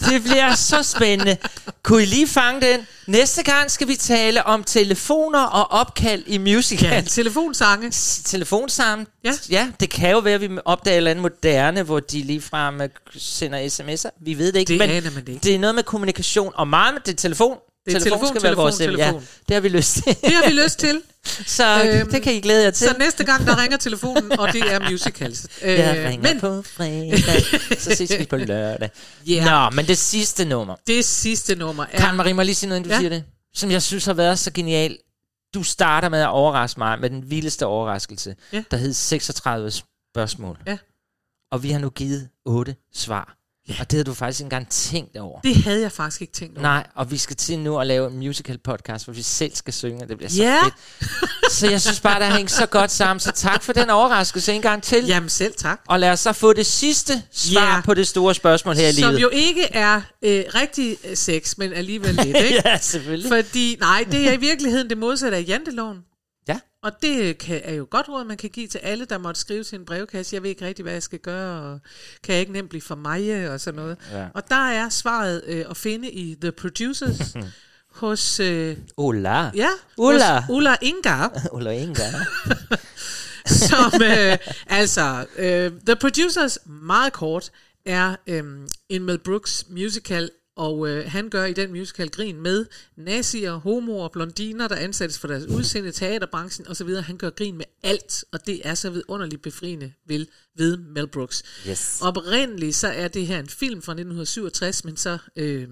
Det 0.00 0.22
bliver 0.22 0.54
så 0.54 0.82
spændende. 0.82 1.36
Kunne 1.82 2.02
I 2.02 2.06
lige 2.06 2.28
fange 2.28 2.60
den? 2.60 2.86
Næste 3.06 3.42
gang 3.42 3.70
skal 3.70 3.88
vi 3.88 3.96
tale 3.96 4.46
om 4.46 4.64
telefoner 4.64 5.42
og 5.42 5.70
opkald 5.80 6.22
i 6.26 6.38
musical. 6.38 6.88
Ja, 6.88 7.00
telefonsange. 7.00 7.90
Telefonsange. 8.24 9.06
Ja. 9.24 9.32
ja, 9.50 9.70
det 9.80 9.90
kan 9.90 10.10
jo 10.10 10.18
være, 10.18 10.34
at 10.34 10.40
vi 10.40 10.48
opdager 10.64 10.94
et 10.94 10.96
eller 10.96 11.10
andet 11.10 11.22
moderne, 11.22 11.82
hvor 11.82 12.00
de 12.00 12.22
ligefrem 12.22 12.80
øh, 12.80 12.88
sender 13.16 13.58
sms'er. 13.66 14.10
Vi 14.20 14.38
ved 14.38 14.52
det 14.52 14.58
ikke, 14.60 14.70
Det 14.70 14.78
men 14.78 14.90
aner 14.90 15.10
man 15.10 15.24
det 15.26 15.32
ikke. 15.32 15.42
det 15.44 15.54
er 15.54 15.58
noget 15.58 15.74
med 15.74 15.82
kommunikation. 15.82 16.52
Og 16.54 16.68
meget 16.68 16.94
med 16.94 17.00
det 17.06 17.18
telefon. 17.18 17.58
Det 17.88 17.96
er 17.96 18.00
telefon, 18.00 18.18
telefon, 18.18 18.28
skal 18.28 18.42
være 18.42 18.50
telefon, 18.50 18.62
vores 18.62 18.76
telefon. 18.76 18.98
Ja, 18.98 19.26
det 19.48 19.54
har 19.54 19.60
vi 19.60 19.68
lyst 19.68 19.92
til. 19.94 20.04
Det 20.22 20.32
har 20.32 20.48
vi 20.48 20.52
lyst 20.54 20.78
til. 20.78 21.02
Så 21.46 21.82
øhm, 21.84 22.10
det 22.10 22.22
kan 22.22 22.32
I 22.34 22.40
glæde 22.40 22.64
jer 22.64 22.70
til. 22.70 22.88
Så 22.88 22.94
næste 22.98 23.24
gang, 23.24 23.46
der 23.46 23.62
ringer 23.62 23.76
telefonen, 23.76 24.38
og 24.38 24.52
det 24.52 24.72
er 24.72 24.90
musicals. 24.90 25.46
Jeg 25.62 25.96
Øh, 25.98 26.08
ringer 26.08 26.32
men 26.32 26.40
på 26.40 26.62
fredag, 26.62 27.18
så 27.80 27.94
ses 27.94 28.10
vi 28.18 28.24
på 28.24 28.36
lørdag. 28.52 28.90
Ja. 29.26 29.44
Nå, 29.44 29.70
men 29.76 29.86
det 29.86 29.98
sidste 29.98 30.44
nummer. 30.44 30.74
det 30.86 31.04
sidste 31.04 31.54
nummer 31.54 31.84
er... 31.92 31.98
Karen 31.98 32.16
Marie, 32.16 32.34
må 32.34 32.40
jeg 32.40 32.46
lige 32.46 32.54
sige 32.54 32.68
noget, 32.68 32.78
inden 32.80 32.90
du 32.90 32.94
Ja. 32.94 33.00
siger 33.00 33.10
det? 33.10 33.24
Som 33.54 33.70
jeg 33.70 33.82
synes 33.82 34.04
har 34.04 34.14
været 34.14 34.38
så 34.38 34.50
genial. 34.52 34.98
Du 35.54 35.62
starter 35.62 36.08
med 36.08 36.20
at 36.20 36.28
overraske 36.28 36.80
mig 36.80 37.00
med 37.00 37.10
den 37.10 37.30
vildeste 37.30 37.66
overraskelse, 37.66 38.36
Ja. 38.52 38.62
der 38.70 38.76
hed 38.76 38.92
36 38.92 39.70
spørgsmål. 39.70 40.58
Ja. 40.66 40.78
Og 41.52 41.62
vi 41.62 41.70
har 41.70 41.78
nu 41.78 41.90
givet 41.90 42.28
8 42.46 42.76
svar. 42.94 43.34
Ja. 43.68 43.74
Og 43.80 43.90
det 43.90 43.92
havde 43.96 44.04
du 44.04 44.14
faktisk 44.14 44.40
ikke 44.40 44.44
engang 44.46 44.68
tænkt 44.68 45.16
over. 45.16 45.40
Det 45.40 45.56
havde 45.56 45.80
jeg 45.80 45.92
faktisk 45.92 46.20
ikke 46.20 46.32
tænkt 46.32 46.58
over. 46.58 46.62
Nej, 46.62 46.86
og 46.94 47.10
vi 47.10 47.18
skal 47.18 47.36
til 47.36 47.58
nu 47.58 47.78
at 47.78 47.86
lave 47.86 48.10
en 48.10 48.16
musical 48.18 48.58
podcast, 48.58 49.04
hvor 49.04 49.14
vi 49.14 49.22
selv 49.22 49.54
skal 49.54 49.74
synge, 49.74 50.02
og 50.02 50.08
det 50.08 50.16
bliver 50.16 50.30
så 50.30 50.42
Ja. 50.42 50.58
fedt. 50.64 51.52
Så 51.52 51.70
jeg 51.70 51.80
synes 51.80 52.00
bare, 52.00 52.20
der 52.20 52.30
hænger 52.30 52.48
så 52.48 52.66
godt 52.66 52.90
sammen. 52.90 53.20
Så 53.20 53.32
tak 53.32 53.62
for 53.62 53.72
den 53.72 53.90
overraskelse 53.90 54.52
en 54.52 54.62
gang 54.62 54.82
til. 54.82 55.06
Jamen 55.06 55.28
selv 55.28 55.52
tak. 55.58 55.80
Og 55.88 56.00
lad 56.00 56.10
os 56.10 56.20
så 56.20 56.32
få 56.32 56.52
det 56.52 56.66
sidste 56.66 57.22
svar 57.32 57.74
Ja. 57.74 57.80
på 57.80 57.94
det 57.94 58.06
store 58.08 58.34
spørgsmål 58.34 58.74
her 58.76 58.88
i 58.88 58.92
Som 58.92 59.08
livet. 59.10 59.22
jo 59.22 59.28
ikke 59.32 59.62
er 59.64 60.00
øh, 60.22 60.44
rigtig 60.54 60.96
øh, 61.04 61.16
sex, 61.16 61.54
men 61.58 61.72
alligevel 61.72 62.14
lidt, 62.14 62.36
ikke? 62.46 62.62
ja, 62.64 62.78
selvfølgelig. 62.78 63.28
Fordi, 63.28 63.76
nej, 63.80 64.04
det 64.10 64.28
er 64.28 64.32
i 64.32 64.36
virkeligheden 64.40 64.90
det 64.90 64.98
modsatte 64.98 65.36
af 65.36 65.44
janteloven. 65.48 65.96
Og 66.88 67.02
det 67.02 67.38
kan, 67.38 67.60
er 67.64 67.74
jo 67.74 67.86
godt 67.90 68.08
råd, 68.08 68.24
man 68.24 68.36
kan 68.36 68.50
give 68.50 68.66
til 68.68 68.78
alle, 68.78 69.04
der 69.04 69.18
måtte 69.18 69.40
skrive 69.40 69.64
til 69.64 69.78
en 69.78 69.84
brevkasse. 69.84 70.34
Jeg 70.34 70.42
ved 70.42 70.50
ikke 70.50 70.66
rigtig, 70.66 70.82
hvad 70.82 70.92
jeg 70.92 71.02
skal 71.02 71.18
gøre, 71.18 71.62
og 71.62 71.80
kan 72.22 72.32
jeg 72.32 72.40
ikke 72.40 72.52
nemt 72.52 72.68
blive 72.68 72.82
for 72.82 72.94
mig, 72.94 73.50
og 73.50 73.60
sådan 73.60 73.80
noget. 73.80 73.96
Ja. 74.12 74.26
Og 74.34 74.48
der 74.48 74.70
er 74.70 74.88
svaret 74.88 75.42
øh, 75.46 75.64
at 75.70 75.76
finde 75.76 76.10
i 76.10 76.36
The 76.40 76.52
Producers 76.52 77.36
hos... 78.00 78.40
Øh, 78.40 78.76
Ulla. 78.96 79.50
ja, 79.54 79.68
Ulla. 79.96 80.40
hos 80.40 80.50
Ulla 80.50 80.76
Ingar. 80.82 81.40
Ulla 81.56 81.70
Inga. 81.70 82.10
som 83.68 84.02
øh, 84.02 84.38
altså 84.66 85.26
øh, 85.38 85.72
The 85.86 85.96
Producers 85.96 86.58
meget 86.66 87.12
kort 87.12 87.50
er 87.86 88.16
øh, 88.26 88.44
en 88.88 89.04
Mel 89.04 89.18
Brooks 89.18 89.66
musical 89.70 90.30
og 90.58 90.88
øh, 90.88 91.10
han 91.10 91.30
gør 91.30 91.44
i 91.44 91.52
den 91.52 91.72
musical 91.72 92.10
grin 92.10 92.40
med 92.40 92.66
nazier, 92.96 93.52
homoer, 93.54 94.08
blondiner, 94.08 94.68
der 94.68 94.76
ansættes 94.76 95.18
for 95.18 95.28
deres 95.28 95.44
udseende, 95.44 95.92
teaterbranchen 95.92 96.68
osv. 96.68 96.88
Han 96.88 97.16
gør 97.16 97.30
grin 97.30 97.56
med 97.56 97.64
alt, 97.82 98.24
og 98.32 98.46
det 98.46 98.60
er 98.64 98.74
så 98.74 98.90
vidunderligt 98.90 99.42
befriende 99.42 99.92
ved, 100.06 100.26
ved 100.56 100.76
Mel 100.76 101.06
Brooks. 101.06 101.42
Yes. 101.68 101.98
Oprindeligt 102.02 102.76
så 102.76 102.88
er 102.88 103.08
det 103.08 103.26
her 103.26 103.38
en 103.38 103.48
film 103.48 103.82
fra 103.82 103.92
1967, 103.92 104.84
men 104.84 104.96
så 104.96 105.18
øh, 105.36 105.68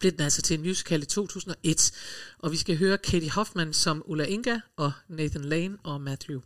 blev 0.00 0.12
den 0.12 0.20
altså 0.20 0.42
til 0.42 0.54
en 0.54 0.62
musical 0.62 1.02
i 1.02 1.06
2001. 1.06 1.92
Og 2.38 2.52
vi 2.52 2.56
skal 2.56 2.78
høre 2.78 2.98
Katie 2.98 3.30
Hoffman 3.30 3.72
som 3.72 4.02
Ulla 4.06 4.24
Inga, 4.24 4.58
og 4.76 4.92
Nathan 5.08 5.44
Lane 5.44 5.76
og 5.82 6.00
Matthew 6.00 6.40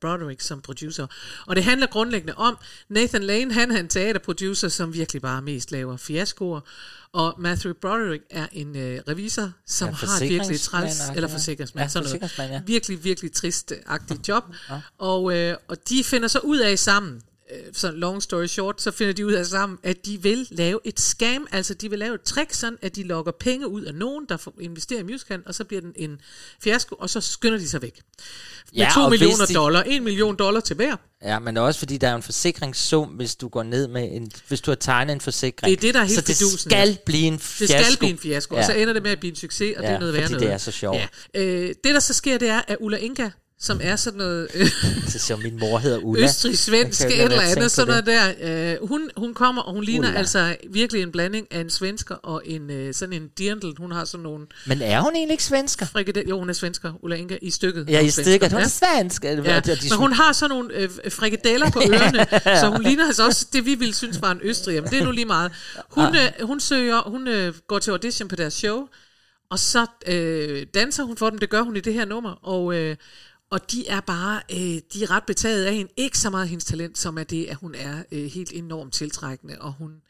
Broderick 0.00 0.40
som 0.40 0.60
producer. 0.60 1.06
Og 1.46 1.56
det 1.56 1.64
handler 1.64 1.86
grundlæggende 1.86 2.34
om, 2.34 2.56
Nathan 2.88 3.22
Lane, 3.22 3.52
han 3.54 3.70
er 3.70 3.80
en 3.80 3.88
teaterproducer, 3.88 4.68
som 4.68 4.94
virkelig 4.94 5.22
bare 5.22 5.42
mest 5.42 5.72
laver 5.72 5.96
fiaskoer. 5.96 6.60
Og 7.12 7.34
Matthew 7.38 7.72
Broderick 7.72 8.24
er 8.30 8.46
en 8.52 8.76
øh, 8.76 9.00
revisor, 9.08 9.52
som 9.66 9.88
Ja, 9.88 9.94
har 9.94 10.24
et 10.24 10.28
virkelig 10.30 10.60
træls, 10.60 11.00
eller 11.16 11.28
ja. 11.28 11.34
forsikringsmand, 11.34 11.84
Ja, 11.84 11.88
sådan 11.88 12.20
noget. 12.38 12.52
ja. 12.52 12.60
Virkelig, 12.66 13.04
virkelig 13.04 13.30
trist-agtigt 13.36 14.28
job. 14.28 14.44
Og, 14.98 15.36
øh, 15.36 15.56
og 15.68 15.76
de 15.88 16.04
finder 16.04 16.28
så 16.28 16.38
ud 16.38 16.58
af 16.58 16.78
sammen, 16.78 17.22
så 17.72 17.90
long 17.90 18.22
story 18.22 18.46
short, 18.46 18.82
så 18.82 18.90
finder 18.90 19.12
de 19.12 19.26
ud 19.26 19.32
af 19.32 19.46
sammen, 19.46 19.78
at 19.82 20.06
de 20.06 20.22
vil 20.22 20.46
lave 20.50 20.80
et 20.84 21.00
scam, 21.00 21.46
altså 21.52 21.74
de 21.74 21.90
vil 21.90 21.98
lave 21.98 22.14
et 22.14 22.22
trick, 22.22 22.52
sådan 22.52 22.78
at 22.82 22.96
de 22.96 23.02
lokker 23.02 23.32
penge 23.40 23.68
ud 23.68 23.82
af 23.82 23.94
nogen, 23.94 24.26
der 24.28 24.36
investerer 24.60 25.00
i 25.00 25.02
musicalen, 25.02 25.42
og 25.46 25.54
så 25.54 25.64
bliver 25.64 25.80
den 25.80 25.92
en 25.96 26.20
fiasko, 26.62 26.94
og 26.98 27.10
så 27.10 27.20
skynder 27.20 27.58
de 27.58 27.68
sig 27.68 27.82
væk. 27.82 28.00
Med 28.72 28.78
Ja, 28.78 28.90
2 28.94 29.00
og 29.00 29.08
hvis 29.08 29.20
millioner 29.20 29.46
de- 29.46 29.54
dollar, 29.54 29.82
1 29.86 30.02
million 30.02 30.36
dollar 30.36 30.60
til 30.60 30.76
hver. 30.76 30.96
Ja, 31.22 31.38
men 31.38 31.56
også 31.56 31.78
fordi 31.78 31.96
der 31.96 32.08
er 32.08 32.14
en 32.16 32.22
forsikringssum, 32.22 33.08
hvis 33.08 33.34
du 33.36 33.48
går 33.48 33.62
ned 33.62 33.88
med 33.88 34.08
en, 34.12 34.30
hvis 34.48 34.60
du 34.60 34.70
har 34.70 34.76
tegnet 34.76 35.12
en 35.12 35.20
forsikring. 35.20 35.70
Det 35.70 35.76
er 35.76 35.88
det, 35.88 35.94
der 35.94 36.00
er 36.00 36.04
helt 36.04 36.14
Så 36.14 36.20
det 36.26 36.36
fidusen, 36.36 36.58
skal 36.58 36.88
ja. 36.88 36.96
blive 37.06 37.26
en 37.26 37.32
Det 37.32 37.40
fiasko. 37.42 37.84
skal 37.84 37.98
blive 37.98 38.10
en 38.10 38.18
fiasko, 38.18 38.54
ja. 38.54 38.60
og 38.60 38.66
så 38.66 38.72
ender 38.72 38.92
det 38.92 39.02
med 39.02 39.10
at 39.10 39.20
blive 39.20 39.30
en 39.30 39.36
succes, 39.36 39.76
og 39.76 39.82
det 39.82 39.88
Ja, 39.88 39.94
er 39.94 39.98
noget 39.98 40.14
værd 40.14 40.30
noget. 40.30 40.42
det 40.46 40.52
er 40.52 40.58
så 40.58 40.70
sjovt. 40.70 40.96
Ja. 41.34 41.40
Øh, 41.40 41.68
det, 41.68 41.94
der 41.94 42.00
så 42.00 42.12
sker, 42.14 42.38
det 42.38 42.48
er, 42.48 42.62
at 42.68 42.76
Ulla 42.80 42.96
Inga, 42.96 43.30
som 43.60 43.80
er 43.82 43.96
sådan 43.96 44.18
noget... 44.18 44.48
Øh, 44.54 44.66
er 45.14 45.18
som 45.18 45.40
min 45.40 45.58
mor 45.60 45.78
hedder 45.78 45.98
Ulla. 45.98 46.24
Østrig-svensk, 46.24 47.06
et 47.06 47.22
eller 47.22 47.40
andet, 47.40 47.70
sådan 47.70 47.88
noget 47.88 48.06
der. 48.40 48.72
Øh, 48.82 48.88
hun, 48.88 49.10
hun 49.16 49.34
kommer, 49.34 49.62
og 49.62 49.74
hun 49.74 49.84
ligner 49.84 50.08
Ulla. 50.08 50.18
altså 50.18 50.56
virkelig 50.70 51.02
en 51.02 51.12
blanding 51.12 51.46
af 51.50 51.60
en 51.60 51.70
svensker 51.70 52.14
og 52.14 52.42
en 52.44 52.70
øh, 52.70 52.94
sådan 52.94 53.12
en 53.12 53.28
dirndl. 53.38 53.72
Hun 53.78 53.92
har 53.92 54.04
sådan 54.04 54.22
nogle 54.22 54.46
Men 54.66 54.82
er 54.82 55.00
hun 55.00 55.12
egentlig 55.16 55.32
ikke 55.34 55.44
svensker? 55.44 55.86
frikadelle. 55.86 56.28
Jo, 56.30 56.38
hun 56.38 56.48
er 56.48 56.52
svensker, 56.52 56.92
Ulla 57.02 57.16
Inga, 57.16 57.36
i 57.42 57.50
stykket. 57.50 57.88
Ja, 57.88 58.00
i 58.00 58.10
stykket. 58.10 58.52
Hun 58.52 58.60
er 58.60 58.68
Ja. 58.82 58.96
svensk. 58.98 59.24
Ja, 59.24 59.34
men 59.36 59.92
hun 59.98 60.12
har 60.12 60.32
sådan 60.32 60.56
nogle 60.56 60.74
øh, 60.74 60.88
frikadeller 61.10 61.70
på 61.70 61.80
ørerne, 61.90 62.58
så 62.60 62.68
hun 62.68 62.82
ligner 62.82 63.06
altså 63.06 63.26
også 63.26 63.46
det, 63.52 63.66
vi 63.66 63.74
ville 63.74 63.94
synes 63.94 64.22
var 64.22 64.30
en 64.32 64.40
østrig. 64.42 64.82
Men 64.82 64.90
det 64.90 64.98
er 64.98 65.04
nu 65.04 65.10
lige 65.10 65.24
meget. 65.24 65.52
Hun, 65.90 66.16
øh, 66.16 66.46
hun 66.46 66.60
søger, 66.60 67.10
hun 67.10 67.28
øh, 67.28 67.54
går 67.68 67.78
til 67.78 67.90
audition 67.90 68.28
på 68.28 68.36
deres 68.36 68.54
show, 68.54 68.86
og 69.50 69.58
så 69.58 69.86
øh, 70.06 70.66
danser 70.74 71.02
hun 71.04 71.16
for 71.16 71.30
dem. 71.30 71.38
Det 71.38 71.50
gør 71.50 71.62
hun 71.62 71.76
i 71.76 71.80
det 71.80 71.94
her 71.94 72.04
nummer, 72.04 72.30
og... 72.30 72.74
Øh, 72.74 72.96
og 73.54 73.72
de 73.72 73.88
er 73.88 74.00
bare, 74.00 74.42
øh, 74.50 74.80
de 74.92 75.02
er 75.02 75.10
ret 75.10 75.24
betaget 75.26 75.64
af 75.64 75.74
hende. 75.74 75.92
Ikke 75.96 76.18
så 76.18 76.30
meget 76.30 76.48
hendes 76.48 76.64
talent, 76.64 76.98
som 76.98 77.18
er 77.18 77.24
det, 77.24 77.44
at 77.46 77.56
hun 77.56 77.74
er 77.74 78.02
øh, 78.12 78.24
helt 78.24 78.52
enormt 78.52 78.92
tiltrækkende, 78.92 79.56
og 79.60 79.72
hun 79.72 80.02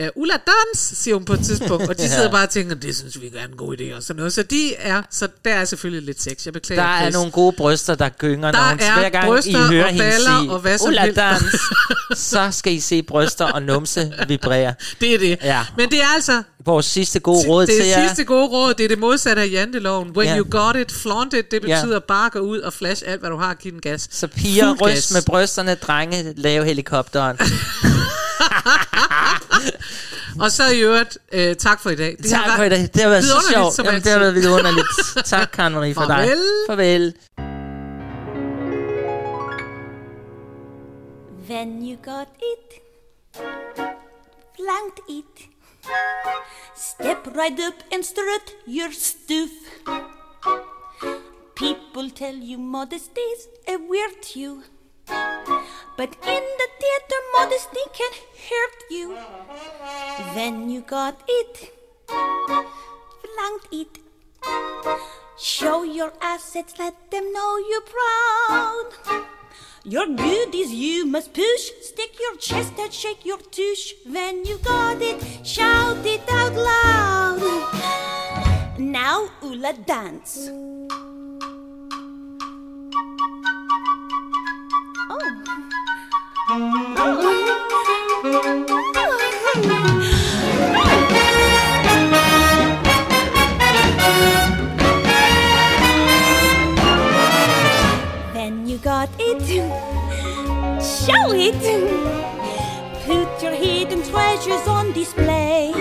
Uh, 0.00 0.06
Ulla 0.16 0.34
Dans, 0.34 0.78
siger 0.98 1.14
hun 1.14 1.24
på 1.24 1.32
et 1.32 1.40
tidspunkt, 1.44 1.88
og 1.88 1.98
de 1.98 2.02
Ja. 2.08 2.08
sidder 2.08 2.30
bare 2.30 2.42
og 2.46 2.50
tænker, 2.50 2.74
det 2.74 2.96
synes 2.96 3.20
vi 3.20 3.30
er 3.36 3.44
en 3.44 3.56
god 3.56 3.76
idé 3.80 3.96
og 3.96 4.02
sådan 4.02 4.16
noget. 4.16 4.32
Så 4.32 4.42
de 4.42 4.74
er, 4.74 5.02
så 5.10 5.28
der 5.44 5.50
er 5.54 5.64
selvfølgelig 5.64 6.02
lidt 6.06 6.22
sex. 6.22 6.44
Jeg 6.44 6.52
beklager, 6.52 6.82
Der 6.82 6.88
er 6.88 7.00
Chris. 7.02 7.14
nogle 7.14 7.30
gode 7.30 7.52
bryster, 7.56 7.94
der 7.94 8.08
gynger, 8.08 8.52
Der 8.52 8.58
når 8.58 8.68
hun 8.68 8.78
er 8.80 8.98
hver 8.98 9.08
gang 9.08 9.46
I 9.46 9.54
hører 9.54 9.84
og 9.84 9.90
hende 9.90 10.12
sige, 10.16 10.50
og 10.52 10.58
hvad 10.60 10.78
som 10.78 10.88
"Ulla 10.88 11.02
helst." 11.02 11.16
dans, 11.16 11.44
så 12.18 12.48
skal 12.50 12.72
I 12.72 12.80
se 12.80 13.02
bryster 13.02 13.44
og 13.44 13.62
numse 13.62 14.12
vibrere. 14.28 14.74
Det 15.00 15.14
er 15.14 15.18
det. 15.18 15.38
Ja. 15.42 15.66
Men 15.76 15.90
det 15.90 16.00
er 16.02 16.14
altså 16.14 16.42
Vores 16.64 16.86
sidste 16.86 17.20
gode 17.20 17.48
råd 17.48 17.66
det 17.66 17.74
til 17.74 17.90
er 17.90 17.98
jer. 17.98 18.08
sidste 18.08 18.24
gode 18.24 18.46
råd, 18.48 18.74
det 18.74 18.84
er 18.84 18.88
det 18.88 18.98
modsatte 18.98 19.42
af 19.42 19.48
janteloven. 19.50 20.10
When 20.16 20.26
Ja. 20.28 20.38
you 20.38 20.46
got 20.50 20.76
it, 20.76 20.92
flaunt 20.92 21.34
it, 21.34 21.50
det 21.50 21.60
Ja. 21.68 21.80
betyder 21.80 21.98
bare 21.98 22.30
gå 22.30 22.38
ud 22.38 22.58
og 22.58 22.72
flash 22.72 23.02
alt, 23.06 23.20
hvad 23.20 23.30
du 23.30 23.36
har, 23.36 23.54
giv 23.54 23.72
den 23.72 23.80
gas. 23.80 24.08
Så 24.10 24.26
piger, 24.26 24.66
Fuld 24.68 24.82
ryst 24.82 24.94
gas. 24.94 25.12
med 25.12 25.22
brysterne, 25.26 25.74
drenge, 25.74 26.32
lave 26.36 26.64
helikopteren. 26.64 27.36
Og 30.44 30.52
så 30.52 30.66
i 30.66 30.80
øvrigt, 30.80 31.18
øh, 31.32 31.56
tak 31.56 31.80
for 31.80 31.90
i 31.90 31.94
dag. 31.96 32.16
Det 32.22 32.30
tak 32.30 32.44
har 32.44 32.56
for 32.56 32.64
i 32.64 32.68
dag. 32.68 32.88
Det 32.94 33.02
har 33.02 33.08
været 33.08 33.24
så 33.24 33.46
sjovt. 33.52 33.78
Jamen, 33.78 33.94
det 34.02 34.12
har 34.12 34.12
altid. 34.12 34.18
været 34.18 34.34
vidunderligt. 34.34 34.88
tak, 35.24 35.48
Karen 35.52 35.72
Marie, 35.74 35.94
for 35.94 36.04
dig. 36.04 36.16
Farvel. 36.16 36.38
Farvel. 36.66 37.14
When 41.48 41.82
you 41.82 41.96
got 41.96 42.28
it, 42.52 42.80
flanked 44.56 45.00
it, 45.08 45.48
step 46.76 47.26
right 47.36 47.58
up 47.68 47.74
and 47.92 48.04
strut 48.04 48.46
your 48.68 48.90
stuff. 48.92 49.50
People 51.56 52.10
tell 52.10 52.36
you 52.50 52.56
modesty's 52.58 53.42
a 53.68 53.76
weird 53.90 54.36
you, 54.36 54.62
but 55.96 56.16
in 56.26 56.44
the 56.60 56.68
theater 56.80 57.20
modesty 57.34 57.84
can 57.92 58.12
hurt 58.48 58.78
you. 58.90 59.16
When 60.34 60.70
you 60.70 60.80
got 60.80 61.20
it, 61.28 61.72
flanked 62.06 63.68
it, 63.72 63.98
show 65.38 65.82
your 65.82 66.12
assets, 66.20 66.78
let 66.78 67.10
them 67.10 67.32
know 67.32 67.58
you're 67.58 67.88
proud. 67.96 69.26
Your 69.84 70.06
goodies 70.06 70.72
you 70.72 71.06
must 71.06 71.32
push. 71.32 71.70
Stick 71.80 72.20
your 72.20 72.36
chest 72.36 72.78
out, 72.78 72.92
shake 72.92 73.24
your 73.24 73.38
tush. 73.38 73.94
When 74.04 74.44
you 74.44 74.58
got 74.58 75.00
it, 75.00 75.24
shout 75.46 76.04
it 76.04 76.20
out 76.30 76.52
loud. 76.52 77.40
Now, 78.78 79.30
Ula, 79.42 79.72
dance. 79.72 80.50
When 86.50 86.58
you 98.66 98.78
got 98.78 99.08
it, 99.20 99.46
show 100.82 101.30
it. 101.30 101.54
Put 103.06 103.42
your 103.44 103.54
hidden 103.54 104.02
treasures 104.02 104.66
on 104.66 104.90
display. 104.90 105.72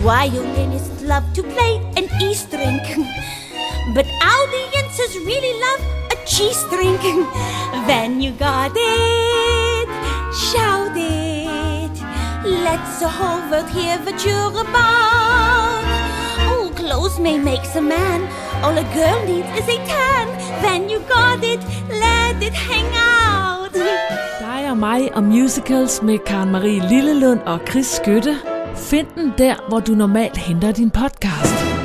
Violinists 0.00 1.02
love 1.02 1.30
to 1.34 1.42
play 1.42 1.76
an 1.98 2.08
E 2.22 2.32
string, 2.32 2.80
but 3.94 4.06
audiences 4.22 5.14
really 5.26 5.60
love 5.60 5.99
G 6.30 6.52
drinking. 6.70 7.24
When 7.88 8.20
you 8.22 8.30
got 8.30 8.70
it, 8.76 9.88
shout 10.46 10.96
it. 10.96 11.90
Let's 12.66 13.00
the 13.00 13.08
whole 13.08 13.42
world 13.50 13.68
hear 13.70 13.98
what 14.04 14.24
you're 14.24 14.60
about. 14.66 15.82
Oh, 16.50 16.70
clothes 16.76 17.18
may 17.18 17.36
make 17.36 17.66
a 17.74 17.80
man. 17.80 18.20
All 18.62 18.78
a 18.78 18.86
girl 18.94 19.18
needs 19.26 19.50
is 19.58 19.68
a 19.76 19.78
tan. 19.90 20.26
When 20.62 20.88
you 20.88 21.00
got 21.16 21.42
it, 21.42 21.60
let 22.04 22.36
it 22.48 22.54
hang 22.54 22.90
out. 22.94 23.72
Dig 24.40 24.70
og 24.70 24.76
mig 24.76 25.14
og 25.14 25.22
musicals 25.22 26.02
med 26.02 26.18
Karen 26.26 26.50
Marie 26.50 26.88
Lillelund 26.88 27.40
og 27.40 27.60
Chris 27.68 27.86
Skytte. 27.86 28.36
Find 28.76 29.06
den 29.14 29.32
der, 29.38 29.54
hvor 29.68 29.80
du 29.80 29.92
normalt 29.92 30.36
henter 30.36 30.72
din 30.72 30.90
podcast. 30.90 31.79